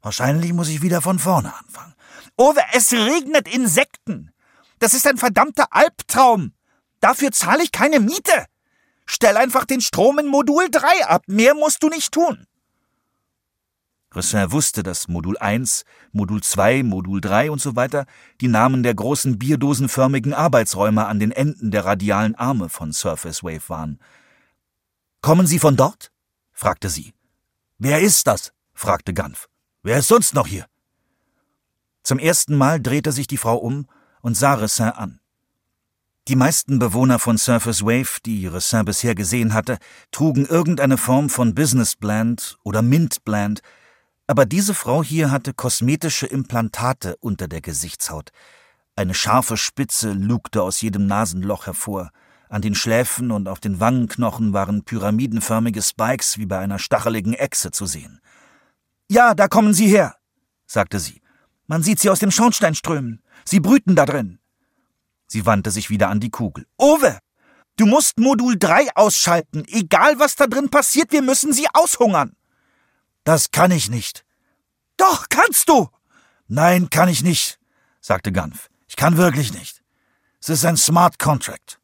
Wahrscheinlich 0.00 0.52
muss 0.52 0.68
ich 0.68 0.80
wieder 0.80 1.02
von 1.02 1.18
vorne 1.18 1.52
anfangen. 1.54 1.94
Owe, 2.36 2.62
es 2.72 2.92
regnet 2.92 3.52
Insekten. 3.52 4.32
Das 4.78 4.94
ist 4.94 5.06
ein 5.06 5.18
verdammter 5.18 5.66
Albtraum. 5.70 6.52
Dafür 7.00 7.32
zahle 7.32 7.64
ich 7.64 7.72
keine 7.72 8.00
Miete. 8.00 8.46
Stell 9.06 9.36
einfach 9.36 9.64
den 9.64 9.80
Strom 9.80 10.18
in 10.18 10.28
Modul 10.28 10.70
3 10.70 11.06
ab. 11.06 11.24
Mehr 11.26 11.54
musst 11.54 11.82
du 11.82 11.88
nicht 11.88 12.12
tun. 12.12 12.46
Ressin 14.14 14.52
wusste, 14.52 14.84
dass 14.84 15.08
Modul 15.08 15.36
1, 15.36 15.84
Modul 16.12 16.40
2, 16.40 16.84
Modul 16.84 17.20
3 17.20 17.50
und 17.50 17.60
so 17.60 17.74
weiter 17.74 18.06
die 18.40 18.48
Namen 18.48 18.84
der 18.84 18.94
großen 18.94 19.38
bierdosenförmigen 19.38 20.32
Arbeitsräume 20.32 21.06
an 21.06 21.18
den 21.18 21.32
Enden 21.32 21.72
der 21.72 21.84
radialen 21.84 22.36
Arme 22.36 22.68
von 22.68 22.92
Surface 22.92 23.42
Wave 23.42 23.68
waren. 23.68 23.98
Kommen 25.20 25.48
Sie 25.48 25.58
von 25.58 25.76
dort? 25.76 26.12
fragte 26.52 26.88
sie. 26.88 27.12
Wer 27.84 28.00
ist 28.00 28.26
das? 28.26 28.54
fragte 28.72 29.12
Ganf. 29.12 29.46
Wer 29.82 29.98
ist 29.98 30.08
sonst 30.08 30.32
noch 30.32 30.46
hier? 30.46 30.64
Zum 32.02 32.18
ersten 32.18 32.56
Mal 32.56 32.80
drehte 32.80 33.12
sich 33.12 33.26
die 33.26 33.36
Frau 33.36 33.56
um 33.56 33.86
und 34.22 34.38
sah 34.38 34.54
Ressin 34.54 34.88
an. 34.88 35.20
Die 36.26 36.34
meisten 36.34 36.78
Bewohner 36.78 37.18
von 37.18 37.36
Surface 37.36 37.82
Wave, 37.82 38.20
die 38.24 38.46
Ressin 38.46 38.86
bisher 38.86 39.14
gesehen 39.14 39.52
hatte, 39.52 39.76
trugen 40.12 40.46
irgendeine 40.46 40.96
Form 40.96 41.28
von 41.28 41.54
Business 41.54 41.94
Blend 41.94 42.56
oder 42.62 42.80
Mint 42.80 43.22
Blend, 43.22 43.60
Aber 44.26 44.46
diese 44.46 44.72
Frau 44.72 45.04
hier 45.04 45.30
hatte 45.30 45.52
kosmetische 45.52 46.26
Implantate 46.26 47.18
unter 47.18 47.48
der 47.48 47.60
Gesichtshaut. 47.60 48.30
Eine 48.96 49.12
scharfe 49.12 49.58
Spitze 49.58 50.12
lugte 50.12 50.62
aus 50.62 50.80
jedem 50.80 51.06
Nasenloch 51.06 51.66
hervor. 51.66 52.12
An 52.54 52.62
den 52.62 52.76
Schläfen 52.76 53.32
und 53.32 53.48
auf 53.48 53.58
den 53.58 53.80
Wangenknochen 53.80 54.52
waren 54.52 54.84
pyramidenförmige 54.84 55.82
Spikes 55.82 56.38
wie 56.38 56.46
bei 56.46 56.60
einer 56.60 56.78
stacheligen 56.78 57.34
Echse 57.34 57.72
zu 57.72 57.84
sehen. 57.84 58.20
Ja, 59.10 59.34
da 59.34 59.48
kommen 59.48 59.74
sie 59.74 59.88
her, 59.88 60.14
sagte 60.64 61.00
sie. 61.00 61.20
Man 61.66 61.82
sieht 61.82 61.98
sie 61.98 62.10
aus 62.10 62.20
dem 62.20 62.30
Schornstein 62.30 62.76
strömen. 62.76 63.24
Sie 63.44 63.58
brüten 63.58 63.96
da 63.96 64.06
drin. 64.06 64.38
Sie 65.26 65.44
wandte 65.46 65.72
sich 65.72 65.90
wieder 65.90 66.10
an 66.10 66.20
die 66.20 66.30
Kugel. 66.30 66.64
Owe, 66.76 67.18
du 67.74 67.86
musst 67.86 68.20
Modul 68.20 68.56
3 68.56 68.94
ausschalten. 68.94 69.64
Egal 69.66 70.20
was 70.20 70.36
da 70.36 70.46
drin 70.46 70.70
passiert, 70.70 71.10
wir 71.10 71.22
müssen 71.22 71.52
sie 71.52 71.66
aushungern. 71.72 72.36
Das 73.24 73.50
kann 73.50 73.72
ich 73.72 73.90
nicht. 73.90 74.24
Doch, 74.96 75.28
kannst 75.28 75.68
du. 75.68 75.88
Nein, 76.46 76.88
kann 76.88 77.08
ich 77.08 77.24
nicht, 77.24 77.58
sagte 78.00 78.30
Ganf. 78.30 78.70
Ich 78.86 78.94
kann 78.94 79.16
wirklich 79.16 79.52
nicht. 79.52 79.82
Es 80.40 80.50
ist 80.50 80.64
ein 80.64 80.76
Smart 80.76 81.18
Contract. 81.18 81.80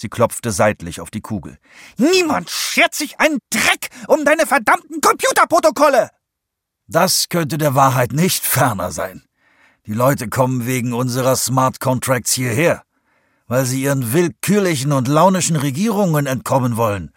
Sie 0.00 0.08
klopfte 0.08 0.50
seitlich 0.50 1.02
auf 1.02 1.10
die 1.10 1.20
Kugel. 1.20 1.58
Niemand 1.98 2.48
schert 2.48 2.94
sich 2.94 3.20
einen 3.20 3.38
Dreck 3.50 3.90
um 4.08 4.24
deine 4.24 4.46
verdammten 4.46 5.02
Computerprotokolle! 5.02 6.08
Das 6.86 7.28
könnte 7.28 7.58
der 7.58 7.74
Wahrheit 7.74 8.12
nicht 8.12 8.46
ferner 8.46 8.92
sein. 8.92 9.22
Die 9.84 9.92
Leute 9.92 10.28
kommen 10.28 10.64
wegen 10.64 10.94
unserer 10.94 11.36
Smart 11.36 11.80
Contracts 11.80 12.32
hierher, 12.32 12.82
weil 13.46 13.66
sie 13.66 13.82
ihren 13.82 14.14
willkürlichen 14.14 14.92
und 14.92 15.06
launischen 15.06 15.56
Regierungen 15.56 16.24
entkommen 16.24 16.78
wollen. 16.78 17.12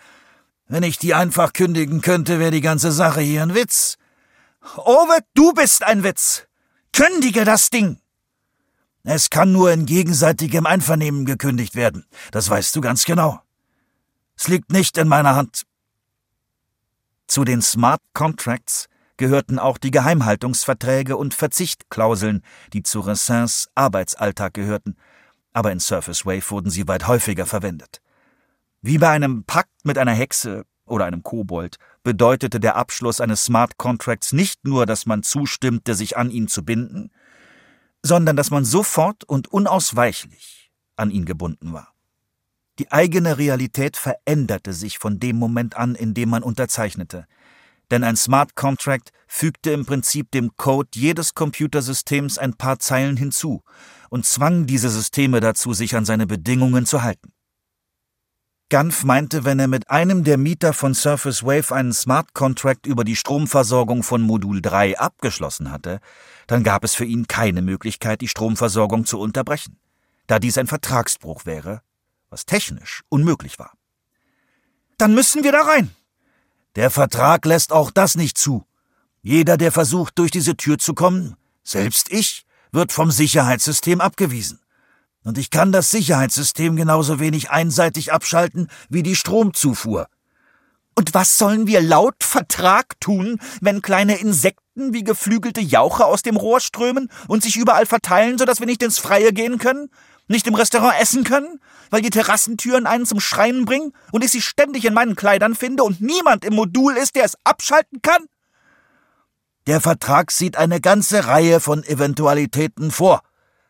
Wenn 0.67 0.83
ich 0.83 0.97
die 0.97 1.13
einfach 1.13 1.53
kündigen 1.53 2.01
könnte, 2.01 2.37
wäre 2.37 2.51
die 2.51 2.59
ganze 2.59 2.91
Sache 2.91 3.21
hier 3.21 3.43
ein 3.43 3.55
Witz. 3.55 3.95
Owe, 4.75 5.19
du 5.35 5.53
bist 5.53 5.83
ein 5.83 6.03
Witz. 6.03 6.47
Kündige 6.91 7.45
das 7.45 7.69
Ding. 7.69 8.02
Es 9.03 9.29
kann 9.29 9.51
nur 9.51 9.71
in 9.71 9.85
gegenseitigem 9.85 10.65
Einvernehmen 10.65 11.25
gekündigt 11.25 11.75
werden. 11.75 12.05
Das 12.31 12.49
weißt 12.49 12.73
du 12.75 12.81
ganz 12.81 13.03
genau. 13.03 13.41
Es 14.37 14.47
liegt 14.47 14.71
nicht 14.71 14.97
in 14.97 15.09
meiner 15.09 15.35
Hand. 15.35 15.63
Zu 17.27 17.43
den 17.43 17.61
Smart 17.61 18.01
Contracts 18.13 18.87
gehörten 19.17 19.59
auch 19.59 19.77
die 19.77 19.91
Geheimhaltungsverträge 19.91 21.17
und 21.17 21.33
Verzichtklauseln, 21.33 22.43
die 22.71 22.83
zu 22.83 23.01
Racins 23.01 23.67
Arbeitsalltag 23.75 24.53
gehörten, 24.53 24.95
aber 25.51 25.71
in 25.71 25.79
Surface 25.79 26.25
Wave 26.25 26.49
wurden 26.49 26.69
sie 26.69 26.87
weit 26.87 27.07
häufiger 27.07 27.45
verwendet. 27.45 28.01
Wie 28.81 28.97
bei 28.97 29.09
einem 29.09 29.43
Pakt 29.43 29.85
mit 29.85 29.97
einer 29.97 30.13
Hexe 30.13 30.65
oder 30.85 31.05
einem 31.05 31.23
Kobold 31.23 31.77
bedeutete 32.03 32.59
der 32.59 32.75
Abschluss 32.75 33.21
eines 33.21 33.45
Smart 33.45 33.77
Contracts 33.77 34.33
nicht 34.33 34.65
nur, 34.65 34.85
dass 34.85 35.05
man 35.05 35.23
zustimmte, 35.23 35.95
sich 35.95 36.17
an 36.17 36.29
ihn 36.29 36.47
zu 36.47 36.63
binden, 36.63 37.11
sondern 38.03 38.35
dass 38.35 38.51
man 38.51 38.65
sofort 38.65 39.23
und 39.23 39.47
unausweichlich 39.47 40.71
an 40.95 41.09
ihn 41.09 41.25
gebunden 41.25 41.73
war. 41.73 41.93
Die 42.79 42.91
eigene 42.91 43.37
Realität 43.37 43.97
veränderte 43.97 44.73
sich 44.73 44.97
von 44.97 45.19
dem 45.19 45.37
Moment 45.37 45.77
an, 45.77 45.95
in 45.95 46.13
dem 46.13 46.29
man 46.29 46.43
unterzeichnete. 46.43 47.27
Denn 47.91 48.03
ein 48.03 48.15
Smart 48.15 48.55
Contract 48.55 49.11
fügte 49.27 49.71
im 49.71 49.85
Prinzip 49.85 50.31
dem 50.31 50.55
Code 50.57 50.89
jedes 50.95 51.35
Computersystems 51.35 52.37
ein 52.37 52.55
paar 52.55 52.79
Zeilen 52.79 53.17
hinzu 53.17 53.63
und 54.09 54.25
zwang 54.25 54.65
diese 54.65 54.89
Systeme 54.89 55.39
dazu, 55.39 55.73
sich 55.73 55.95
an 55.95 56.05
seine 56.05 56.25
Bedingungen 56.25 56.85
zu 56.85 57.03
halten. 57.03 57.31
Ganf 58.73 59.03
meinte, 59.03 59.45
wenn 59.45 59.59
er 59.59 59.67
mit 59.67 59.91
einem 59.91 60.23
der 60.23 60.39
Mieter 60.39 60.73
von 60.73 60.95
Surface 60.95 61.43
Wave 61.43 61.75
einen 61.75 61.93
Smart 61.93 62.33
Contract 62.33 62.87
über 62.87 63.03
die 63.03 63.15
Stromversorgung 63.15 64.01
von 64.01 64.23
Modul 64.23 64.63
3 64.63 64.97
abgeschlossen 64.97 65.69
hatte, 65.69 65.99
dann 66.47 66.63
gab 66.63 66.83
es 66.83 66.95
für 66.95 67.05
ihn 67.05 67.27
keine 67.27 67.61
Möglichkeit, 67.61 68.21
die 68.21 68.27
Stromversorgung 68.27 69.05
zu 69.05 69.19
unterbrechen, 69.19 69.77
da 70.25 70.39
dies 70.39 70.57
ein 70.57 70.65
Vertragsbruch 70.65 71.45
wäre, 71.45 71.83
was 72.31 72.47
technisch 72.47 73.03
unmöglich 73.09 73.59
war. 73.59 73.73
Dann 74.97 75.13
müssen 75.13 75.43
wir 75.43 75.51
da 75.51 75.61
rein. 75.61 75.91
Der 76.75 76.89
Vertrag 76.89 77.45
lässt 77.45 77.71
auch 77.71 77.91
das 77.91 78.15
nicht 78.15 78.39
zu. 78.39 78.65
Jeder, 79.21 79.57
der 79.57 79.71
versucht, 79.71 80.17
durch 80.17 80.31
diese 80.31 80.57
Tür 80.57 80.79
zu 80.79 80.95
kommen, 80.95 81.35
selbst 81.63 82.11
ich, 82.11 82.47
wird 82.71 82.91
vom 82.91 83.11
Sicherheitssystem 83.11 84.01
abgewiesen. 84.01 84.62
Und 85.23 85.37
ich 85.37 85.49
kann 85.49 85.71
das 85.71 85.89
Sicherheitssystem 85.91 86.75
genauso 86.75 87.19
wenig 87.19 87.49
einseitig 87.49 88.11
abschalten 88.11 88.67
wie 88.89 89.03
die 89.03 89.15
Stromzufuhr. 89.15 90.07
Und 90.95 91.13
was 91.13 91.37
sollen 91.37 91.65
wir 91.65 91.81
laut 91.81 92.23
Vertrag 92.23 92.99
tun, 92.99 93.39
wenn 93.61 93.81
kleine 93.81 94.17
Insekten 94.17 94.93
wie 94.93 95.03
geflügelte 95.03 95.61
Jauche 95.61 96.05
aus 96.05 96.21
dem 96.21 96.35
Rohr 96.35 96.59
strömen 96.59 97.09
und 97.27 97.41
sich 97.41 97.55
überall 97.55 97.85
verteilen, 97.85 98.37
sodass 98.37 98.59
wir 98.59 98.67
nicht 98.67 98.83
ins 98.83 98.99
Freie 98.99 99.33
gehen 99.33 99.57
können? 99.57 99.89
Nicht 100.27 100.45
im 100.47 100.55
Restaurant 100.55 100.99
essen 100.99 101.23
können? 101.23 101.59
Weil 101.89 102.01
die 102.01 102.09
Terrassentüren 102.09 102.85
einen 102.85 103.05
zum 103.05 103.19
Schreien 103.19 103.65
bringen 103.65 103.93
und 104.11 104.23
ich 104.23 104.31
sie 104.31 104.41
ständig 104.41 104.85
in 104.85 104.93
meinen 104.93 105.15
Kleidern 105.15 105.55
finde 105.55 105.83
und 105.83 105.99
niemand 105.99 106.45
im 106.45 106.53
Modul 106.53 106.95
ist, 106.95 107.15
der 107.15 107.25
es 107.25 107.37
abschalten 107.43 108.01
kann? 108.01 108.25
Der 109.65 109.81
Vertrag 109.81 110.31
sieht 110.31 110.57
eine 110.57 110.79
ganze 110.79 111.25
Reihe 111.25 111.59
von 111.59 111.83
Eventualitäten 111.83 112.91
vor, 112.91 113.21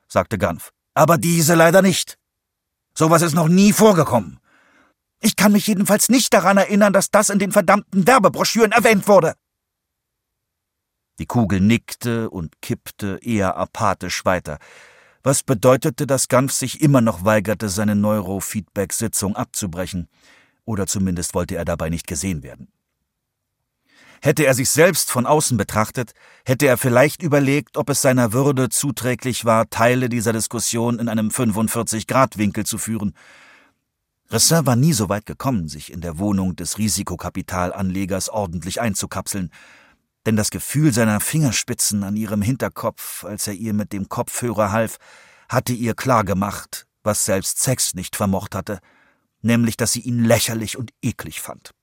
sagte 0.08 0.38
Ganf. 0.38 0.73
Aber 0.94 1.18
diese 1.18 1.56
leider 1.56 1.82
nicht. 1.82 2.18
Sowas 2.96 3.22
ist 3.22 3.34
noch 3.34 3.48
nie 3.48 3.74
vorgekommen. 3.74 4.40
Ich 5.20 5.36
kann 5.36 5.54
mich 5.54 5.68
jedenfalls 5.68 6.10
nicht 6.10 6.34
daran 6.34 6.58
erinnern, 6.58 6.94
dass 6.94 7.10
das 7.10 7.30
in 7.30 7.40
den 7.40 7.52
verdammten 7.52 8.06
Werbebroschüren 8.06 8.72
erwähnt 8.72 9.08
wurde. 9.08 9.36
Die 11.20 11.26
Kugel 11.26 11.62
nickte 11.62 12.30
und 12.30 12.62
kippte 12.62 13.20
eher 13.22 13.56
apathisch 13.56 14.26
weiter, 14.26 14.58
was 15.22 15.44
bedeutete, 15.44 16.06
dass 16.06 16.28
Ganf 16.28 16.52
sich 16.52 16.82
immer 16.82 17.02
noch 17.02 17.24
weigerte, 17.24 17.70
seine 17.70 17.96
Neurofeedback-Sitzung 17.96 19.36
abzubrechen, 19.36 20.10
oder 20.66 20.88
zumindest 20.88 21.34
wollte 21.34 21.56
er 21.56 21.66
dabei 21.66 21.90
nicht 21.90 22.08
gesehen 22.08 22.44
werden. 22.44 22.72
Hätte 24.26 24.46
er 24.46 24.54
sich 24.54 24.70
selbst 24.70 25.12
von 25.12 25.26
außen 25.26 25.58
betrachtet, 25.58 26.14
hätte 26.46 26.66
er 26.66 26.78
vielleicht 26.78 27.22
überlegt, 27.22 27.76
ob 27.76 27.90
es 27.90 28.02
seiner 28.02 28.32
Würde 28.32 28.70
zuträglich 28.70 29.44
war, 29.44 29.70
Teile 29.70 30.08
dieser 30.08 30.32
Diskussion 30.32 30.98
in 30.98 31.10
einem 31.10 31.28
45-Grad-Winkel 31.28 32.66
zu 32.66 32.78
führen, 32.78 33.14
Ressin 34.30 34.66
war 34.66 34.78
nie 34.78 34.94
so 34.94 35.10
weit 35.10 35.26
gekommen, 35.26 35.68
sich 35.68 35.92
in 35.92 36.00
der 36.00 36.20
Wohnung 36.20 36.56
des 36.56 36.78
Risikokapitalanlegers 36.78 38.30
ordentlich 38.30 38.80
einzukapseln, 38.80 39.52
denn 40.26 40.38
das 40.38 40.52
Gefühl 40.52 40.94
seiner 40.94 41.20
Fingerspitzen 41.20 42.06
an 42.06 42.16
ihrem 42.16 42.42
Hinterkopf, 42.42 43.26
als 43.26 43.48
er 43.48 43.56
ihr 43.56 43.74
mit 43.74 43.92
dem 43.92 44.08
Kopfhörer 44.08 44.72
half, 44.72 45.00
hatte 45.50 45.74
ihr 45.74 45.96
klargemacht, 45.96 46.88
was 47.04 47.26
selbst 47.26 47.62
Sex 47.62 47.94
nicht 47.94 48.16
vermocht 48.16 48.56
hatte, 48.56 48.80
nämlich 49.42 49.76
dass 49.76 49.92
sie 49.92 50.00
ihn 50.00 50.24
lächerlich 50.24 50.78
und 50.78 50.92
eklig 51.02 51.42
fand. 51.42 51.74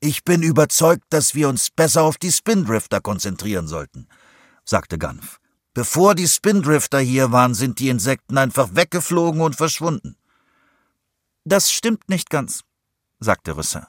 Ich 0.00 0.24
bin 0.24 0.42
überzeugt, 0.42 1.04
dass 1.10 1.34
wir 1.34 1.48
uns 1.48 1.70
besser 1.70 2.02
auf 2.02 2.16
die 2.16 2.32
Spindrifter 2.32 3.02
konzentrieren 3.02 3.68
sollten, 3.68 4.08
sagte 4.64 4.96
Ganf. 4.96 5.40
Bevor 5.74 6.14
die 6.14 6.26
Spindrifter 6.26 7.00
hier 7.00 7.32
waren, 7.32 7.52
sind 7.52 7.78
die 7.78 7.90
Insekten 7.90 8.38
einfach 8.38 8.74
weggeflogen 8.74 9.42
und 9.42 9.56
verschwunden. 9.56 10.16
Das 11.44 11.70
stimmt 11.70 12.08
nicht 12.08 12.30
ganz, 12.30 12.62
sagte 13.18 13.56
Rüsser. 13.56 13.88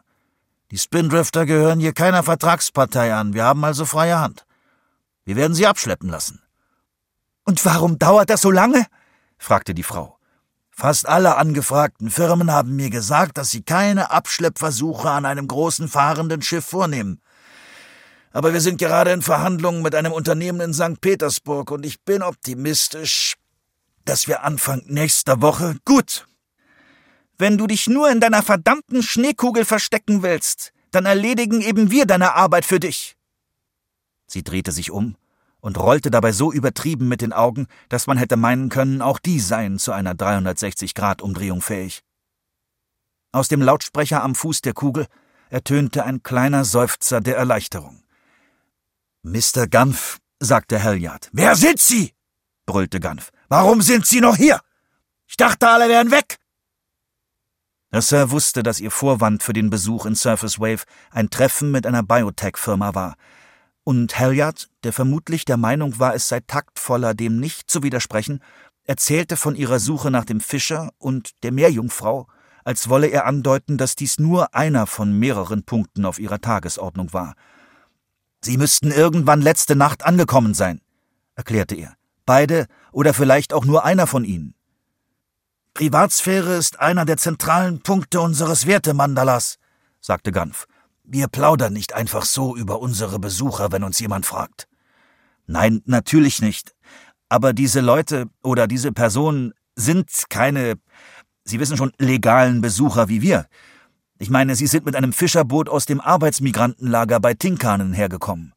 Die 0.70 0.78
Spindrifter 0.78 1.46
gehören 1.46 1.80
hier 1.80 1.94
keiner 1.94 2.24
Vertragspartei 2.24 3.14
an, 3.14 3.34
wir 3.34 3.46
haben 3.46 3.64
also 3.64 3.86
freie 3.86 4.20
Hand. 4.20 4.46
Wir 5.24 5.38
werden 5.38 5.56
sie 5.56 5.66
abschleppen 5.66 6.10
lassen. 6.10 6.42
Und 7.46 7.64
warum 7.66 7.98
dauert 7.98 8.30
das 8.30 8.42
so 8.42 8.52
lange? 8.52 8.86
fragte 9.38 9.74
die 9.74 9.84
Frau. 9.84 10.18
Fast 10.72 11.08
alle 11.08 11.36
angefragten 11.36 12.10
Firmen 12.10 12.52
haben 12.52 12.76
mir 12.76 12.90
gesagt, 12.90 13.38
dass 13.38 13.52
sie 13.52 13.62
keine 13.62 14.12
Abschleppversuche 14.12 15.10
an 15.10 15.26
einem 15.26 15.48
großen 15.48 15.88
fahrenden 15.88 16.42
Schiff 16.42 16.66
vornehmen. 16.66 17.22
Aber 18.32 18.54
wir 18.54 18.62
sind 18.62 18.78
gerade 18.78 19.12
in 19.12 19.22
Verhandlungen 19.22 19.82
mit 19.82 19.94
einem 19.94 20.14
Unternehmen 20.14 20.62
in 20.62 20.74
St. 20.74 21.02
Petersburg 21.02 21.72
und 21.72 21.86
ich 21.86 22.02
bin 22.02 22.24
optimistisch, 22.24 23.36
dass 24.06 24.28
wir 24.28 24.44
Anfang 24.44 24.82
nächster 24.88 25.42
Woche 25.42 25.76
gut 25.86 26.26
wenn 27.42 27.58
du 27.58 27.66
dich 27.66 27.88
nur 27.88 28.10
in 28.10 28.20
deiner 28.20 28.44
verdammten 28.44 29.02
Schneekugel 29.02 29.66
verstecken 29.66 30.22
willst, 30.22 30.72
dann 30.92 31.08
erledigen 31.08 31.62
eben 31.62 31.90
wir 31.90 32.06
deine 32.06 32.36
Arbeit 32.36 32.66
für 32.66 32.80
dich. 32.80 33.18
Sie 34.28 34.44
drehte 34.44 34.72
sich 34.72 34.92
um 34.92 35.18
und 35.62 35.78
rollte 35.78 36.12
dabei 36.12 36.32
so 36.32 36.52
übertrieben 36.52 37.08
mit 37.08 37.22
den 37.22 37.34
Augen, 37.34 37.68
dass 37.90 38.08
man 38.08 38.18
hätte 38.18 38.36
meinen 38.36 38.70
können, 38.70 39.02
auch 39.02 39.20
die 39.20 39.40
seien 39.40 39.80
zu 39.80 39.92
einer 39.94 40.14
360-Grad-Umdrehung 40.14 41.62
fähig. 41.62 42.04
Aus 43.32 43.48
dem 43.48 43.62
Lautsprecher 43.62 44.22
am 44.24 44.36
Fuß 44.36 44.62
der 44.62 44.74
Kugel 44.74 45.08
ertönte 45.50 46.04
ein 46.04 46.24
kleiner 46.24 46.66
Seufzer 46.66 47.22
der 47.22 47.38
Erleichterung. 47.38 48.04
Mr. 49.24 49.68
Gunf, 49.70 50.20
sagte 50.40 50.84
Halliard. 50.84 51.30
Wer 51.32 51.56
sind 51.56 51.80
Sie? 51.80 52.14
brüllte 52.66 53.00
Gunf. 53.00 53.32
Warum 53.48 53.82
sind 53.82 54.06
Sie 54.06 54.22
noch 54.22 54.36
hier? 54.36 54.60
Ich 55.28 55.38
dachte, 55.38 55.70
alle 55.70 55.88
wären 55.88 56.12
weg. 56.12 56.38
Sir 57.94 58.32
wusste, 58.32 58.64
dass 58.64 58.80
ihr 58.80 58.92
Vorwand 58.92 59.44
für 59.44 59.54
den 59.54 59.70
Besuch 59.70 60.06
in 60.06 60.16
Surface 60.16 60.60
Wave 60.60 60.84
ein 61.10 61.30
Treffen 61.30 61.72
mit 61.72 61.86
einer 61.86 62.04
Biotech-Firma 62.04 62.96
war. 62.96 63.16
Und 63.84 64.20
Halliard, 64.20 64.70
der 64.84 64.94
vermutlich 64.94 65.46
der 65.46 65.58
Meinung 65.58 65.98
war, 66.00 66.14
es 66.14 66.28
sei 66.28 66.40
taktvoller, 66.42 67.14
dem 67.14 67.40
nicht 67.40 67.70
zu 67.70 67.82
widersprechen, 67.84 68.42
erzählte 68.84 69.38
von 69.38 69.56
ihrer 69.56 69.80
Suche 69.80 70.12
nach 70.12 70.26
dem 70.26 70.40
Fischer 70.40 70.92
und 70.98 71.32
der 71.44 71.52
Meerjungfrau, 71.52 72.28
als 72.64 72.90
wolle 72.90 73.08
er 73.08 73.26
andeuten, 73.26 73.78
dass 73.78 73.96
dies 73.96 74.20
nur 74.20 74.54
einer 74.54 74.86
von 74.86 75.18
mehreren 75.18 75.64
Punkten 75.64 76.06
auf 76.06 76.20
ihrer 76.20 76.40
Tagesordnung 76.40 77.14
war. 77.14 77.36
Sie 78.42 78.58
müssten 78.58 78.92
irgendwann 78.92 79.42
letzte 79.42 79.76
Nacht 79.76 80.06
angekommen 80.06 80.54
sein, 80.54 80.82
erklärte 81.36 81.76
er. 81.76 81.96
Beide 82.26 82.68
oder 82.92 83.14
vielleicht 83.14 83.54
auch 83.54 83.66
nur 83.66 83.84
einer 83.84 84.08
von 84.08 84.24
ihnen. 84.24 84.56
Privatsphäre 85.74 86.56
ist 86.56 86.80
einer 86.80 87.06
der 87.06 87.18
zentralen 87.18 87.82
Punkte 87.82 88.20
unseres 88.20 88.68
Wertemandalas, 88.68 89.58
sagte 90.00 90.32
Ganf. 90.32 90.68
Wir 91.14 91.28
plaudern 91.28 91.74
nicht 91.74 91.94
einfach 91.94 92.24
so 92.24 92.56
über 92.56 92.80
unsere 92.80 93.20
Besucher, 93.20 93.74
wenn 93.74 93.84
uns 93.84 94.00
jemand 94.00 94.26
fragt. 94.26 94.70
Nein, 95.46 95.82
natürlich 95.84 96.42
nicht. 96.42 96.74
Aber 97.28 97.52
diese 97.52 97.82
Leute 97.82 98.28
oder 98.42 98.66
diese 98.66 98.94
Personen 98.94 99.54
sind 99.76 100.10
keine, 100.30 100.76
Sie 101.44 101.60
wissen 101.60 101.76
schon, 101.76 101.92
legalen 101.98 102.62
Besucher 102.62 103.10
wie 103.10 103.22
wir. 103.22 103.46
Ich 104.20 104.30
meine, 104.30 104.56
sie 104.56 104.68
sind 104.68 104.86
mit 104.86 104.96
einem 104.96 105.12
Fischerboot 105.12 105.68
aus 105.68 105.86
dem 105.86 106.00
Arbeitsmigrantenlager 106.00 107.20
bei 107.20 107.34
Tinkanen 107.34 107.92
hergekommen. 107.92 108.54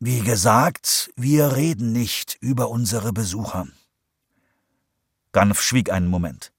Wie 0.00 0.20
gesagt, 0.20 1.10
wir 1.16 1.56
reden 1.56 1.92
nicht 1.92 2.38
über 2.40 2.70
unsere 2.70 3.12
Besucher. 3.12 3.66
Ganf 5.32 5.60
schwieg 5.60 5.92
einen 5.92 6.08
Moment. 6.08 6.52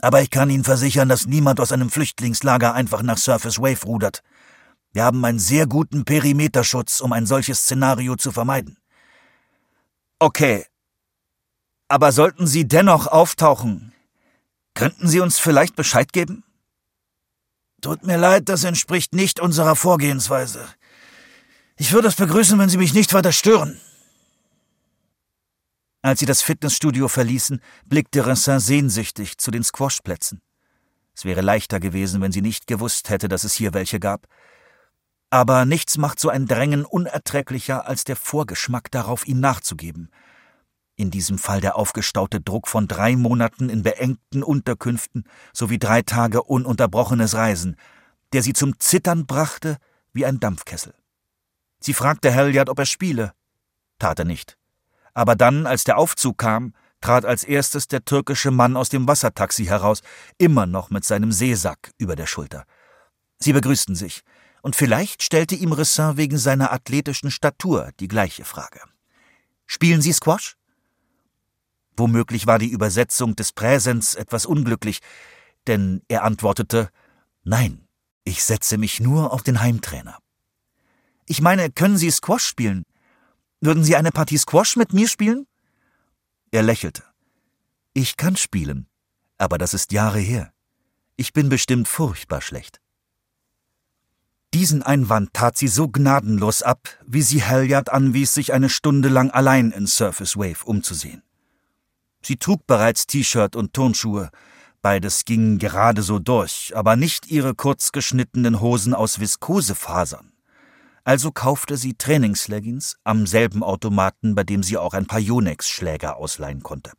Aber 0.00 0.22
ich 0.22 0.30
kann 0.30 0.50
Ihnen 0.50 0.64
versichern, 0.64 1.08
dass 1.08 1.26
niemand 1.26 1.60
aus 1.60 1.72
einem 1.72 1.90
Flüchtlingslager 1.90 2.74
einfach 2.74 3.02
nach 3.02 3.18
Surface 3.18 3.58
Wave 3.58 3.84
rudert. 3.84 4.22
Wir 4.92 5.04
haben 5.04 5.24
einen 5.24 5.38
sehr 5.38 5.66
guten 5.66 6.04
Perimeterschutz, 6.04 7.00
um 7.00 7.12
ein 7.12 7.26
solches 7.26 7.60
Szenario 7.60 8.16
zu 8.16 8.32
vermeiden. 8.32 8.78
Okay. 10.18 10.64
Aber 11.88 12.12
sollten 12.12 12.46
Sie 12.46 12.68
dennoch 12.68 13.06
auftauchen, 13.06 13.92
könnten 14.74 15.08
Sie 15.08 15.20
uns 15.20 15.38
vielleicht 15.38 15.74
Bescheid 15.74 16.12
geben? 16.12 16.44
Tut 17.80 18.04
mir 18.04 18.16
leid, 18.16 18.48
das 18.48 18.64
entspricht 18.64 19.14
nicht 19.14 19.40
unserer 19.40 19.76
Vorgehensweise. 19.76 20.66
Ich 21.76 21.92
würde 21.92 22.08
es 22.08 22.16
begrüßen, 22.16 22.58
wenn 22.58 22.68
Sie 22.68 22.76
mich 22.76 22.92
nicht 22.92 23.14
weiter 23.14 23.32
stören. 23.32 23.80
Als 26.08 26.20
sie 26.20 26.26
das 26.26 26.40
Fitnessstudio 26.40 27.06
verließen, 27.06 27.60
blickte 27.84 28.26
Racin 28.26 28.60
sehnsüchtig 28.60 29.36
zu 29.36 29.50
den 29.50 29.62
Squashplätzen. 29.62 30.40
Es 31.14 31.26
wäre 31.26 31.42
leichter 31.42 31.80
gewesen, 31.80 32.22
wenn 32.22 32.32
sie 32.32 32.40
nicht 32.40 32.66
gewusst 32.66 33.10
hätte, 33.10 33.28
dass 33.28 33.44
es 33.44 33.52
hier 33.52 33.74
welche 33.74 34.00
gab. 34.00 34.26
Aber 35.28 35.66
nichts 35.66 35.98
macht 35.98 36.18
so 36.18 36.30
ein 36.30 36.46
Drängen 36.46 36.86
unerträglicher 36.86 37.86
als 37.86 38.04
der 38.04 38.16
Vorgeschmack 38.16 38.90
darauf, 38.90 39.28
ihm 39.28 39.38
nachzugeben. 39.40 40.10
In 40.96 41.10
diesem 41.10 41.36
Fall 41.36 41.60
der 41.60 41.76
aufgestaute 41.76 42.40
Druck 42.40 42.68
von 42.68 42.88
drei 42.88 43.14
Monaten 43.14 43.68
in 43.68 43.82
beengten 43.82 44.42
Unterkünften 44.42 45.24
sowie 45.52 45.78
drei 45.78 46.00
Tage 46.00 46.42
ununterbrochenes 46.42 47.34
Reisen, 47.34 47.76
der 48.32 48.42
sie 48.42 48.54
zum 48.54 48.78
Zittern 48.78 49.26
brachte 49.26 49.76
wie 50.14 50.24
ein 50.24 50.40
Dampfkessel. 50.40 50.94
Sie 51.80 51.92
fragte 51.92 52.34
Halliard, 52.34 52.70
ob 52.70 52.78
er 52.78 52.86
spiele. 52.86 53.34
Tat 53.98 54.18
er 54.20 54.24
nicht. 54.24 54.56
Aber 55.18 55.34
dann, 55.34 55.66
als 55.66 55.82
der 55.82 55.98
Aufzug 55.98 56.38
kam, 56.38 56.74
trat 57.00 57.24
als 57.24 57.42
erstes 57.42 57.88
der 57.88 58.04
türkische 58.04 58.52
Mann 58.52 58.76
aus 58.76 58.88
dem 58.88 59.08
Wassertaxi 59.08 59.64
heraus, 59.64 60.00
immer 60.38 60.64
noch 60.64 60.90
mit 60.90 61.04
seinem 61.04 61.32
Seesack 61.32 61.90
über 61.98 62.14
der 62.14 62.26
Schulter. 62.26 62.62
Sie 63.40 63.52
begrüßten 63.52 63.96
sich, 63.96 64.22
und 64.62 64.76
vielleicht 64.76 65.24
stellte 65.24 65.56
ihm 65.56 65.72
Ressin 65.72 66.16
wegen 66.18 66.38
seiner 66.38 66.72
athletischen 66.72 67.32
Statur 67.32 67.90
die 67.98 68.06
gleiche 68.06 68.44
Frage. 68.44 68.78
Spielen 69.66 70.02
Sie 70.02 70.12
Squash? 70.12 70.56
Womöglich 71.96 72.46
war 72.46 72.60
die 72.60 72.70
Übersetzung 72.70 73.34
des 73.34 73.50
Präsens 73.50 74.14
etwas 74.14 74.46
unglücklich, 74.46 75.00
denn 75.66 76.00
er 76.06 76.22
antwortete 76.22 76.90
Nein, 77.42 77.88
ich 78.22 78.44
setze 78.44 78.78
mich 78.78 79.00
nur 79.00 79.32
auf 79.32 79.42
den 79.42 79.60
Heimtrainer. 79.60 80.16
Ich 81.26 81.40
meine, 81.40 81.72
können 81.72 81.98
Sie 81.98 82.12
Squash 82.12 82.44
spielen? 82.44 82.84
Würden 83.60 83.82
Sie 83.82 83.96
eine 83.96 84.12
Partie 84.12 84.38
Squash 84.38 84.76
mit 84.76 84.92
mir 84.92 85.08
spielen? 85.08 85.46
Er 86.52 86.62
lächelte. 86.62 87.02
Ich 87.92 88.16
kann 88.16 88.36
spielen, 88.36 88.86
aber 89.36 89.58
das 89.58 89.74
ist 89.74 89.90
Jahre 89.90 90.20
her. 90.20 90.52
Ich 91.16 91.32
bin 91.32 91.48
bestimmt 91.48 91.88
furchtbar 91.88 92.40
schlecht. 92.40 92.80
Diesen 94.54 94.82
Einwand 94.82 95.34
tat 95.34 95.58
sie 95.58 95.66
so 95.66 95.88
gnadenlos 95.88 96.62
ab, 96.62 96.88
wie 97.04 97.22
sie 97.22 97.42
Halliard 97.42 97.90
anwies, 97.90 98.32
sich 98.32 98.52
eine 98.52 98.68
Stunde 98.68 99.08
lang 99.08 99.30
allein 99.30 99.72
in 99.72 99.86
Surface 99.86 100.36
Wave 100.36 100.64
umzusehen. 100.64 101.22
Sie 102.22 102.36
trug 102.36 102.66
bereits 102.66 103.06
T-Shirt 103.06 103.56
und 103.56 103.74
Turnschuhe, 103.74 104.30
beides 104.80 105.24
ging 105.24 105.58
gerade 105.58 106.02
so 106.02 106.18
durch, 106.18 106.72
aber 106.76 106.96
nicht 106.96 107.30
ihre 107.30 107.54
kurz 107.54 107.92
geschnittenen 107.92 108.60
Hosen 108.60 108.94
aus 108.94 109.18
Viskosefasern 109.18 110.27
also 111.08 111.32
kaufte 111.32 111.78
sie 111.78 111.94
Trainingsleggings 111.94 112.98
am 113.02 113.26
selben 113.26 113.62
Automaten, 113.62 114.34
bei 114.34 114.44
dem 114.44 114.62
sie 114.62 114.76
auch 114.76 114.92
ein 114.92 115.06
paar 115.06 115.20
Yonex-Schläger 115.20 116.18
ausleihen 116.18 116.62
konnte. 116.62 116.92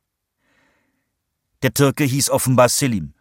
Der 1.62 1.76
Türke 1.76 2.06
hieß 2.06 2.32
offenbar 2.32 2.70
Selim. 2.70 3.14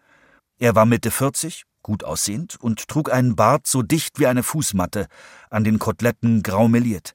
Er 0.59 0.75
war 0.75 0.87
Mitte 0.87 1.11
40, 1.11 1.65
gut 1.83 2.05
aussehend 2.05 2.59
und 2.59 2.89
trug 2.89 3.13
einen 3.13 3.37
Bart 3.37 3.67
so 3.67 3.83
dicht 3.83 4.19
wie 4.19 4.29
eine 4.29 4.43
Fußmatte, 4.43 5.09
an 5.51 5.63
den 5.63 5.79
Koteletten 5.79 6.43
grau 6.43 6.69
meliert. 6.69 7.15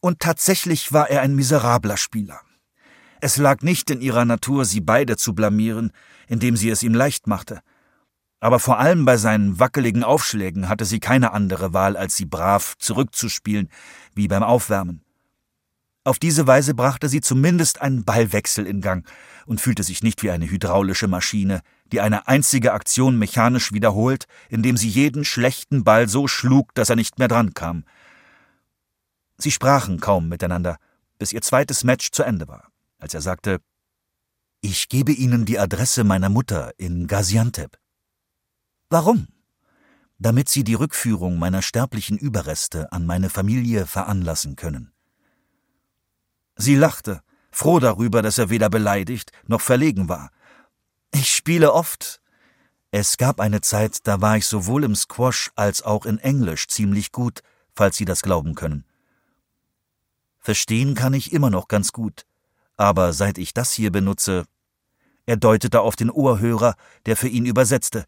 Und 0.00 0.20
tatsächlich 0.20 0.92
war 0.92 1.08
er 1.08 1.22
ein 1.22 1.34
miserabler 1.34 1.96
Spieler. 1.96 2.42
Es 3.22 3.38
lag 3.38 3.62
nicht 3.62 3.88
in 3.88 4.02
ihrer 4.02 4.26
Natur, 4.26 4.66
sie 4.66 4.82
beide 4.82 5.16
zu 5.16 5.34
blamieren, 5.34 5.90
indem 6.28 6.58
sie 6.58 6.68
es 6.68 6.82
ihm 6.82 6.92
leicht 6.92 7.26
machte 7.26 7.62
aber 8.42 8.58
vor 8.58 8.80
allem 8.80 9.04
bei 9.04 9.18
seinen 9.18 9.60
wackeligen 9.60 10.02
Aufschlägen 10.02 10.68
hatte 10.68 10.84
sie 10.84 10.98
keine 10.98 11.32
andere 11.32 11.72
Wahl, 11.74 11.96
als 11.96 12.16
sie 12.16 12.24
brav 12.24 12.74
zurückzuspielen, 12.76 13.68
wie 14.16 14.26
beim 14.26 14.42
Aufwärmen. 14.42 15.04
Auf 16.02 16.18
diese 16.18 16.44
Weise 16.48 16.74
brachte 16.74 17.08
sie 17.08 17.20
zumindest 17.20 17.80
einen 17.80 18.04
Ballwechsel 18.04 18.66
in 18.66 18.80
Gang 18.80 19.08
und 19.46 19.60
fühlte 19.60 19.84
sich 19.84 20.02
nicht 20.02 20.24
wie 20.24 20.32
eine 20.32 20.50
hydraulische 20.50 21.06
Maschine, 21.06 21.60
die 21.92 22.00
eine 22.00 22.26
einzige 22.26 22.72
Aktion 22.72 23.16
mechanisch 23.16 23.72
wiederholt, 23.72 24.26
indem 24.48 24.76
sie 24.76 24.88
jeden 24.88 25.24
schlechten 25.24 25.84
Ball 25.84 26.08
so 26.08 26.26
schlug, 26.26 26.74
dass 26.74 26.90
er 26.90 26.96
nicht 26.96 27.20
mehr 27.20 27.28
drankam. 27.28 27.84
Sie 29.38 29.52
sprachen 29.52 30.00
kaum 30.00 30.28
miteinander, 30.28 30.78
bis 31.16 31.32
ihr 31.32 31.42
zweites 31.42 31.84
Match 31.84 32.10
zu 32.10 32.24
Ende 32.24 32.48
war, 32.48 32.72
als 32.98 33.14
er 33.14 33.20
sagte 33.20 33.60
Ich 34.62 34.88
gebe 34.88 35.12
Ihnen 35.12 35.44
die 35.44 35.60
Adresse 35.60 36.02
meiner 36.02 36.28
Mutter 36.28 36.72
in 36.76 37.06
Gaziantep. 37.06 37.81
Warum? 38.92 39.26
Damit 40.18 40.50
Sie 40.50 40.64
die 40.64 40.74
Rückführung 40.74 41.38
meiner 41.38 41.62
sterblichen 41.62 42.18
Überreste 42.18 42.92
an 42.92 43.06
meine 43.06 43.30
Familie 43.30 43.86
veranlassen 43.86 44.54
können. 44.54 44.92
Sie 46.56 46.76
lachte, 46.76 47.22
froh 47.50 47.80
darüber, 47.80 48.20
dass 48.20 48.36
er 48.36 48.50
weder 48.50 48.68
beleidigt 48.68 49.32
noch 49.46 49.62
verlegen 49.62 50.10
war. 50.10 50.30
Ich 51.10 51.34
spiele 51.34 51.72
oft. 51.72 52.20
Es 52.90 53.16
gab 53.16 53.40
eine 53.40 53.62
Zeit, 53.62 54.06
da 54.06 54.20
war 54.20 54.36
ich 54.36 54.46
sowohl 54.46 54.84
im 54.84 54.94
Squash 54.94 55.50
als 55.56 55.80
auch 55.80 56.04
in 56.04 56.18
Englisch 56.18 56.68
ziemlich 56.68 57.12
gut, 57.12 57.40
falls 57.74 57.96
Sie 57.96 58.04
das 58.04 58.20
glauben 58.20 58.54
können. 58.54 58.84
Verstehen 60.38 60.94
kann 60.94 61.14
ich 61.14 61.32
immer 61.32 61.48
noch 61.48 61.68
ganz 61.68 61.92
gut, 61.92 62.26
aber 62.76 63.14
seit 63.14 63.38
ich 63.38 63.54
das 63.54 63.72
hier 63.72 63.90
benutze, 63.90 64.44
er 65.24 65.38
deutete 65.38 65.80
auf 65.80 65.96
den 65.96 66.10
Ohrhörer, 66.10 66.74
der 67.06 67.16
für 67.16 67.28
ihn 67.28 67.46
übersetzte, 67.46 68.04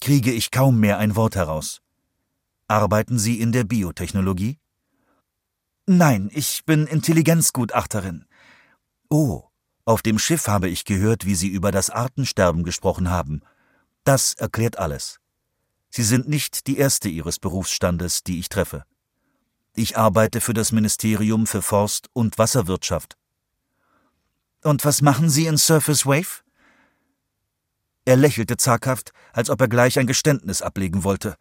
kriege 0.00 0.32
ich 0.32 0.50
kaum 0.50 0.80
mehr 0.80 0.98
ein 0.98 1.16
Wort 1.16 1.36
heraus. 1.36 1.80
Arbeiten 2.68 3.18
Sie 3.18 3.40
in 3.40 3.52
der 3.52 3.64
Biotechnologie? 3.64 4.58
Nein, 5.86 6.30
ich 6.32 6.64
bin 6.64 6.86
Intelligenzgutachterin. 6.86 8.24
Oh, 9.08 9.44
auf 9.84 10.02
dem 10.02 10.18
Schiff 10.18 10.48
habe 10.48 10.68
ich 10.68 10.84
gehört, 10.84 11.26
wie 11.26 11.36
Sie 11.36 11.48
über 11.48 11.70
das 11.70 11.90
Artensterben 11.90 12.64
gesprochen 12.64 13.08
haben. 13.08 13.42
Das 14.02 14.34
erklärt 14.34 14.78
alles. 14.78 15.20
Sie 15.90 16.02
sind 16.02 16.28
nicht 16.28 16.66
die 16.66 16.78
erste 16.78 17.08
Ihres 17.08 17.38
Berufsstandes, 17.38 18.24
die 18.24 18.40
ich 18.40 18.48
treffe. 18.48 18.84
Ich 19.74 19.96
arbeite 19.96 20.40
für 20.40 20.54
das 20.54 20.72
Ministerium 20.72 21.46
für 21.46 21.62
Forst- 21.62 22.08
und 22.12 22.36
Wasserwirtschaft. 22.38 23.16
Und 24.64 24.84
was 24.84 25.02
machen 25.02 25.30
Sie 25.30 25.46
in 25.46 25.58
Surface 25.58 26.04
Wave? 26.04 26.42
Er 28.06 28.16
lächelte 28.16 28.56
zaghaft, 28.56 29.12
als 29.32 29.50
ob 29.50 29.60
er 29.60 29.68
gleich 29.68 29.98
ein 29.98 30.06
Geständnis 30.06 30.62
ablegen 30.62 31.04
wollte. 31.04 31.36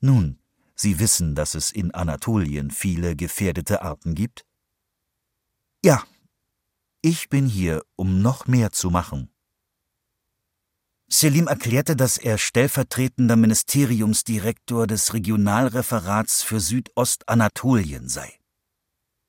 Nun, 0.00 0.38
Sie 0.76 0.98
wissen, 0.98 1.34
dass 1.34 1.54
es 1.54 1.70
in 1.70 1.92
Anatolien 1.94 2.70
viele 2.70 3.16
gefährdete 3.16 3.80
Arten 3.80 4.14
gibt? 4.14 4.44
Ja. 5.82 6.04
Ich 7.00 7.28
bin 7.30 7.46
hier, 7.46 7.82
um 7.96 8.20
noch 8.20 8.46
mehr 8.46 8.72
zu 8.72 8.90
machen. 8.90 9.30
Selim 11.08 11.46
erklärte, 11.46 11.96
dass 11.96 12.18
er 12.18 12.36
stellvertretender 12.36 13.36
Ministeriumsdirektor 13.36 14.86
des 14.86 15.14
Regionalreferats 15.14 16.42
für 16.42 16.60
Südostanatolien 16.60 18.08
sei. 18.08 18.34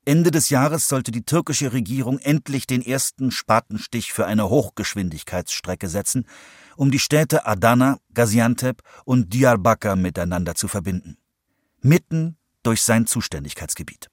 Ende 0.08 0.32
des 0.32 0.50
Jahres 0.50 0.88
sollte 0.88 1.12
die 1.12 1.26
türkische 1.26 1.74
Regierung 1.74 2.18
endlich 2.20 2.66
den 2.66 2.82
ersten 2.82 3.30
Spatenstich 3.30 4.14
für 4.14 4.26
eine 4.26 4.48
Hochgeschwindigkeitsstrecke 4.50 5.90
setzen, 5.90 6.26
um 6.78 6.92
die 6.92 7.00
Städte 7.00 7.46
Adana, 7.46 7.98
Gaziantep 8.14 8.84
und 9.04 9.34
Diyarbakir 9.34 9.98
miteinander 9.98 10.56
zu 10.56 10.70
verbinden. 10.70 11.18
Mitten 11.82 12.38
durch 12.64 12.84
sein 12.84 13.06
Zuständigkeitsgebiet. 13.06 14.08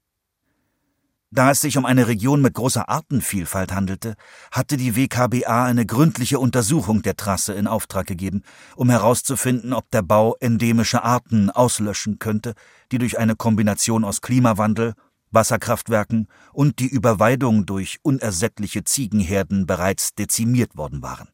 Da 1.31 1.51
es 1.51 1.61
sich 1.61 1.77
um 1.77 1.85
eine 1.85 2.09
Region 2.09 2.41
mit 2.41 2.55
großer 2.55 2.89
Artenvielfalt 2.89 3.73
handelte, 3.73 4.15
hatte 4.51 4.75
die 4.75 4.97
WKBA 4.97 5.63
eine 5.63 5.85
gründliche 5.85 6.39
Untersuchung 6.39 7.03
der 7.03 7.15
Trasse 7.15 7.53
in 7.53 7.67
Auftrag 7.67 8.05
gegeben, 8.05 8.43
um 8.75 8.89
herauszufinden, 8.89 9.71
ob 9.71 9.89
der 9.91 10.01
Bau 10.01 10.35
endemische 10.41 11.03
Arten 11.03 11.49
auslöschen 11.49 12.19
könnte, 12.19 12.53
die 12.91 12.97
durch 12.97 13.17
eine 13.17 13.37
Kombination 13.37 14.03
aus 14.03 14.19
Klimawandel, 14.19 14.93
Wasserkraftwerken 15.35 16.27
und 16.51 16.79
die 16.79 16.87
Überweidung 16.87 17.67
durch 17.67 17.99
unersättliche 18.01 18.83
Ziegenherden 18.83 19.67
bereits 19.67 20.15
dezimiert 20.15 20.75
worden 20.75 21.03
waren. 21.03 21.29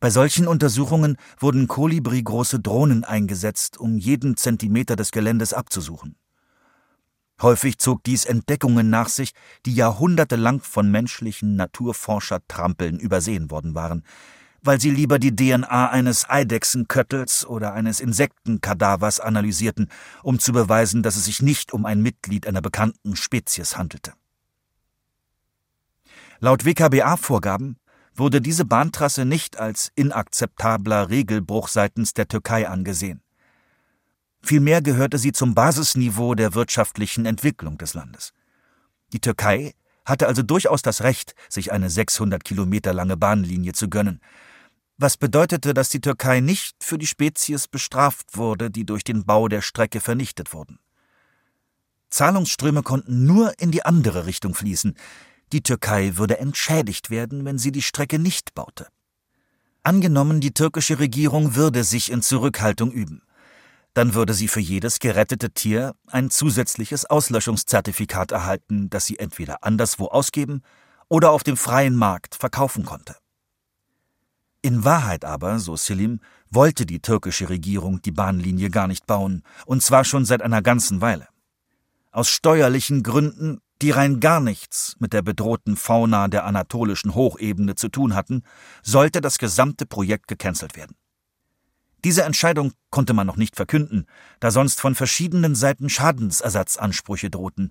Bei 0.00 0.10
solchen 0.10 0.46
Untersuchungen 0.46 1.16
wurden 1.38 1.66
Kolibri-große 1.66 2.60
Drohnen 2.60 3.04
eingesetzt, 3.04 3.78
um 3.78 3.96
jeden 3.96 4.36
Zentimeter 4.36 4.96
des 4.96 5.12
Geländes 5.12 5.54
abzusuchen. 5.54 6.16
Häufig 7.40 7.78
zog 7.78 8.04
dies 8.04 8.26
Entdeckungen 8.26 8.90
nach 8.90 9.08
sich, 9.08 9.32
die 9.64 9.74
jahrhundertelang 9.74 10.60
von 10.60 10.90
menschlichen 10.90 11.56
Naturforschertrampeln 11.56 12.98
übersehen 12.98 13.50
worden 13.50 13.74
waren, 13.74 14.04
weil 14.64 14.80
sie 14.80 14.90
lieber 14.90 15.18
die 15.18 15.36
DNA 15.36 15.90
eines 15.90 16.28
Eidechsenköttels 16.28 17.46
oder 17.46 17.74
eines 17.74 18.00
Insektenkadavers 18.00 19.20
analysierten, 19.20 19.90
um 20.22 20.38
zu 20.38 20.52
beweisen, 20.52 21.02
dass 21.02 21.16
es 21.16 21.26
sich 21.26 21.42
nicht 21.42 21.72
um 21.72 21.84
ein 21.84 22.00
Mitglied 22.00 22.46
einer 22.46 22.62
bekannten 22.62 23.14
Spezies 23.14 23.76
handelte. 23.76 24.14
Laut 26.40 26.64
WKBA-Vorgaben 26.64 27.76
wurde 28.14 28.40
diese 28.40 28.64
Bahntrasse 28.64 29.24
nicht 29.24 29.58
als 29.58 29.92
inakzeptabler 29.96 31.10
Regelbruch 31.10 31.68
seitens 31.68 32.14
der 32.14 32.28
Türkei 32.28 32.68
angesehen. 32.68 33.22
Vielmehr 34.40 34.82
gehörte 34.82 35.18
sie 35.18 35.32
zum 35.32 35.54
Basisniveau 35.54 36.34
der 36.34 36.54
wirtschaftlichen 36.54 37.26
Entwicklung 37.26 37.78
des 37.78 37.94
Landes. 37.94 38.32
Die 39.12 39.20
Türkei 39.20 39.74
hatte 40.04 40.26
also 40.26 40.42
durchaus 40.42 40.82
das 40.82 41.02
Recht, 41.02 41.34
sich 41.48 41.72
eine 41.72 41.88
600 41.90 42.44
Kilometer 42.44 42.92
lange 42.92 43.16
Bahnlinie 43.16 43.72
zu 43.72 43.88
gönnen, 43.88 44.20
was 44.96 45.16
bedeutete, 45.16 45.74
dass 45.74 45.88
die 45.88 46.00
Türkei 46.00 46.40
nicht 46.40 46.76
für 46.82 46.98
die 46.98 47.06
Spezies 47.06 47.68
bestraft 47.68 48.36
wurde, 48.36 48.70
die 48.70 48.86
durch 48.86 49.04
den 49.04 49.24
Bau 49.24 49.48
der 49.48 49.60
Strecke 49.60 50.00
vernichtet 50.00 50.52
wurden. 50.52 50.78
Zahlungsströme 52.10 52.82
konnten 52.82 53.26
nur 53.26 53.58
in 53.58 53.70
die 53.70 53.84
andere 53.84 54.26
Richtung 54.26 54.54
fließen. 54.54 54.96
Die 55.52 55.62
Türkei 55.62 56.16
würde 56.16 56.38
entschädigt 56.38 57.10
werden, 57.10 57.44
wenn 57.44 57.58
sie 57.58 57.72
die 57.72 57.82
Strecke 57.82 58.18
nicht 58.18 58.54
baute. 58.54 58.86
Angenommen, 59.82 60.40
die 60.40 60.54
türkische 60.54 60.98
Regierung 60.98 61.56
würde 61.56 61.84
sich 61.84 62.10
in 62.10 62.22
Zurückhaltung 62.22 62.92
üben 62.92 63.22
dann 63.94 64.14
würde 64.14 64.34
sie 64.34 64.48
für 64.48 64.60
jedes 64.60 64.98
gerettete 64.98 65.50
Tier 65.50 65.94
ein 66.08 66.28
zusätzliches 66.28 67.06
Auslöschungszertifikat 67.06 68.32
erhalten, 68.32 68.90
das 68.90 69.06
sie 69.06 69.18
entweder 69.18 69.62
anderswo 69.62 70.06
ausgeben 70.06 70.62
oder 71.08 71.30
auf 71.30 71.44
dem 71.44 71.56
freien 71.56 71.94
Markt 71.94 72.34
verkaufen 72.34 72.84
konnte. 72.84 73.14
In 74.64 74.82
Wahrheit 74.82 75.26
aber, 75.26 75.58
so 75.58 75.76
Selim, 75.76 76.20
wollte 76.48 76.86
die 76.86 77.00
türkische 77.00 77.50
Regierung 77.50 78.00
die 78.00 78.12
Bahnlinie 78.12 78.70
gar 78.70 78.86
nicht 78.86 79.06
bauen, 79.06 79.42
und 79.66 79.82
zwar 79.82 80.06
schon 80.06 80.24
seit 80.24 80.40
einer 80.40 80.62
ganzen 80.62 81.02
Weile. 81.02 81.28
Aus 82.12 82.30
steuerlichen 82.30 83.02
Gründen, 83.02 83.60
die 83.82 83.90
rein 83.90 84.20
gar 84.20 84.40
nichts 84.40 84.96
mit 85.00 85.12
der 85.12 85.20
bedrohten 85.20 85.76
Fauna 85.76 86.28
der 86.28 86.46
anatolischen 86.46 87.14
Hochebene 87.14 87.74
zu 87.74 87.90
tun 87.90 88.14
hatten, 88.14 88.42
sollte 88.82 89.20
das 89.20 89.36
gesamte 89.36 89.84
Projekt 89.84 90.28
gecancelt 90.28 90.76
werden. 90.76 90.96
Diese 92.02 92.22
Entscheidung 92.22 92.72
konnte 92.88 93.12
man 93.12 93.26
noch 93.26 93.36
nicht 93.36 93.56
verkünden, 93.56 94.06
da 94.40 94.50
sonst 94.50 94.80
von 94.80 94.94
verschiedenen 94.94 95.54
Seiten 95.54 95.90
Schadensersatzansprüche 95.90 97.28
drohten. 97.28 97.70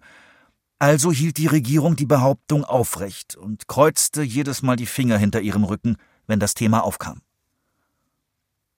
Also 0.78 1.12
hielt 1.12 1.38
die 1.38 1.48
Regierung 1.48 1.96
die 1.96 2.06
Behauptung 2.06 2.64
aufrecht 2.64 3.36
und 3.36 3.68
kreuzte 3.68 4.22
jedes 4.22 4.62
Mal 4.62 4.76
die 4.76 4.86
Finger 4.86 5.18
hinter 5.18 5.42
ihrem 5.42 5.64
Rücken, 5.64 5.98
wenn 6.34 6.40
das 6.40 6.56
Thema 6.56 6.84
aufkam. 6.84 7.22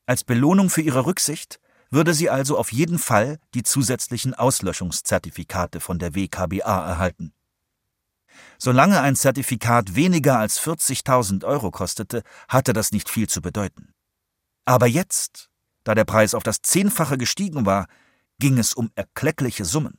Als 0.06 0.26
Belohnung 0.26 0.70
für 0.70 0.82
ihre 0.82 1.06
Rücksicht 1.06 1.62
würde 1.90 2.14
sie 2.14 2.30
also 2.30 2.58
auf 2.58 2.74
jeden 2.74 3.00
Fall 3.00 3.40
die 3.54 3.64
zusätzlichen 3.64 4.34
Auslöschungszertifikate 4.34 5.80
von 5.80 5.98
der 5.98 6.16
WKBA 6.16 6.86
erhalten. 6.86 7.32
Solange 8.58 9.00
ein 9.00 9.16
Zertifikat 9.16 9.96
weniger 9.96 10.38
als 10.38 10.60
40.000 10.60 11.46
Euro 11.46 11.72
kostete, 11.72 12.24
hatte 12.50 12.74
das 12.74 12.92
nicht 12.92 13.10
viel 13.10 13.30
zu 13.30 13.42
bedeuten. 13.42 13.94
Aber 14.66 14.88
jetzt, 14.88 15.50
da 15.86 15.96
der 15.96 16.04
Preis 16.04 16.34
auf 16.34 16.44
das 16.44 16.62
Zehnfache 16.62 17.18
gestiegen 17.18 17.66
war, 17.66 17.88
ging 18.38 18.58
es 18.58 18.74
um 18.74 18.92
erkleckliche 18.96 19.64
Summen. 19.64 19.98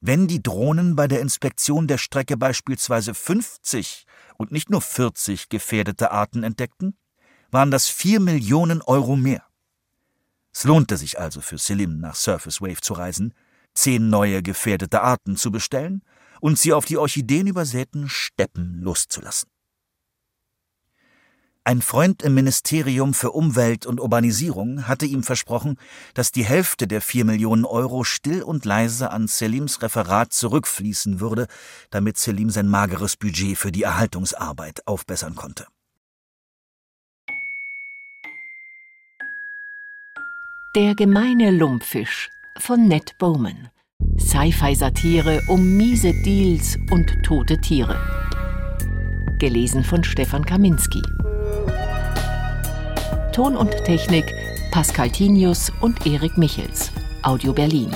Wenn 0.00 0.26
die 0.26 0.42
Drohnen 0.42 0.96
bei 0.96 1.06
der 1.06 1.20
Inspektion 1.20 1.86
der 1.86 1.98
Strecke 1.98 2.38
beispielsweise 2.38 3.12
50 3.12 4.06
und 4.40 4.52
nicht 4.52 4.70
nur 4.70 4.80
40 4.80 5.50
gefährdete 5.50 6.12
Arten 6.12 6.44
entdeckten, 6.44 6.96
waren 7.50 7.70
das 7.70 7.88
vier 7.88 8.20
Millionen 8.20 8.80
Euro 8.80 9.14
mehr. 9.14 9.44
Es 10.50 10.64
lohnte 10.64 10.96
sich 10.96 11.20
also 11.20 11.42
für 11.42 11.58
Selim 11.58 12.00
nach 12.00 12.14
Surface 12.14 12.62
Wave 12.62 12.80
zu 12.80 12.94
reisen, 12.94 13.34
zehn 13.74 14.08
neue 14.08 14.42
gefährdete 14.42 15.02
Arten 15.02 15.36
zu 15.36 15.50
bestellen 15.50 16.02
und 16.40 16.58
sie 16.58 16.72
auf 16.72 16.86
die 16.86 16.96
orchideenübersäten 16.96 18.08
Steppen 18.08 18.80
loszulassen. 18.80 19.49
Ein 21.62 21.82
Freund 21.82 22.22
im 22.22 22.34
Ministerium 22.34 23.12
für 23.12 23.32
Umwelt 23.32 23.84
und 23.84 24.00
Urbanisierung 24.00 24.88
hatte 24.88 25.04
ihm 25.04 25.22
versprochen, 25.22 25.76
dass 26.14 26.32
die 26.32 26.44
Hälfte 26.44 26.86
der 26.88 27.02
vier 27.02 27.26
Millionen 27.26 27.66
Euro 27.66 28.02
still 28.02 28.42
und 28.42 28.64
leise 28.64 29.10
an 29.10 29.28
Selims 29.28 29.82
Referat 29.82 30.32
zurückfließen 30.32 31.20
würde, 31.20 31.48
damit 31.90 32.16
Selim 32.16 32.48
sein 32.48 32.66
mageres 32.66 33.16
Budget 33.16 33.58
für 33.58 33.72
die 33.72 33.82
Erhaltungsarbeit 33.82 34.86
aufbessern 34.86 35.34
konnte. 35.34 35.66
Der 40.74 40.94
gemeine 40.94 41.50
Lumpfisch 41.50 42.30
von 42.58 42.88
Ned 42.88 43.18
Bowman. 43.18 43.68
Sci-Fi-Satire 44.18 45.42
um 45.48 45.76
miese 45.76 46.14
Deals 46.22 46.78
und 46.90 47.22
tote 47.22 47.60
Tiere. 47.60 48.00
Gelesen 49.38 49.84
von 49.84 50.04
Stefan 50.04 50.44
Kaminski. 50.46 51.02
Ton 53.32 53.56
und 53.56 53.70
Technik 53.84 54.34
Pascal 54.72 55.08
Tinius 55.08 55.70
und 55.80 56.04
Erik 56.04 56.36
Michels. 56.36 56.90
Audio 57.22 57.52
Berlin. 57.52 57.90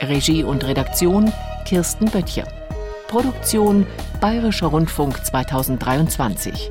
Regie 0.00 0.42
und 0.42 0.64
Redaktion 0.64 1.30
Kirsten 1.66 2.06
Böttcher. 2.06 2.48
Produktion 3.06 3.86
Bayerischer 4.20 4.68
Rundfunk 4.68 5.24
2023. 5.26 6.70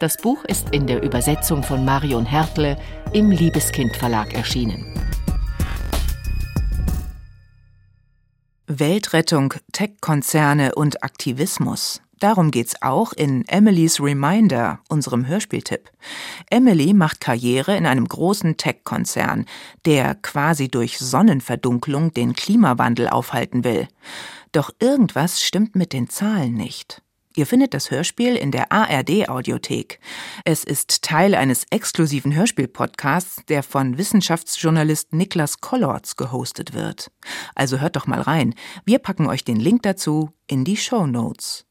Das 0.00 0.18
Buch 0.18 0.44
ist 0.44 0.68
in 0.70 0.86
der 0.86 1.02
Übersetzung 1.02 1.62
von 1.62 1.84
Marion 1.84 2.26
Hertle 2.26 2.76
im 3.12 3.30
Liebeskind 3.30 3.96
Verlag 3.96 4.34
erschienen. 4.34 4.84
Weltrettung, 8.66 9.54
Tech-Konzerne 9.72 10.74
und 10.74 11.02
Aktivismus. 11.02 12.02
Darum 12.20 12.50
geht's 12.50 12.82
auch 12.82 13.14
in 13.14 13.48
Emily's 13.48 13.98
Reminder, 13.98 14.80
unserem 14.88 15.26
Hörspieltipp. 15.26 15.90
Emily 16.50 16.92
macht 16.92 17.22
Karriere 17.22 17.76
in 17.76 17.86
einem 17.86 18.06
großen 18.06 18.58
Tech-Konzern, 18.58 19.46
der 19.86 20.14
quasi 20.16 20.68
durch 20.68 20.98
Sonnenverdunklung 20.98 22.12
den 22.12 22.34
Klimawandel 22.34 23.08
aufhalten 23.08 23.64
will. 23.64 23.88
Doch 24.52 24.70
irgendwas 24.80 25.42
stimmt 25.42 25.74
mit 25.76 25.94
den 25.94 26.10
Zahlen 26.10 26.52
nicht. 26.54 27.02
Ihr 27.36 27.46
findet 27.46 27.72
das 27.72 27.90
Hörspiel 27.90 28.36
in 28.36 28.50
der 28.50 28.70
ARD 28.70 29.30
Audiothek. 29.30 29.98
Es 30.44 30.64
ist 30.64 31.02
Teil 31.02 31.34
eines 31.34 31.64
exklusiven 31.70 32.34
Hörspiel-Podcasts, 32.34 33.46
der 33.48 33.62
von 33.62 33.96
Wissenschaftsjournalist 33.96 35.14
Niklas 35.14 35.62
Kollorz 35.62 36.16
gehostet 36.16 36.74
wird. 36.74 37.10
Also 37.54 37.78
hört 37.78 37.96
doch 37.96 38.06
mal 38.06 38.20
rein. 38.20 38.54
Wir 38.84 38.98
packen 38.98 39.26
euch 39.26 39.42
den 39.42 39.60
Link 39.60 39.84
dazu 39.84 40.32
in 40.48 40.64
die 40.64 40.76
Show 40.76 41.06
Notes. 41.06 41.64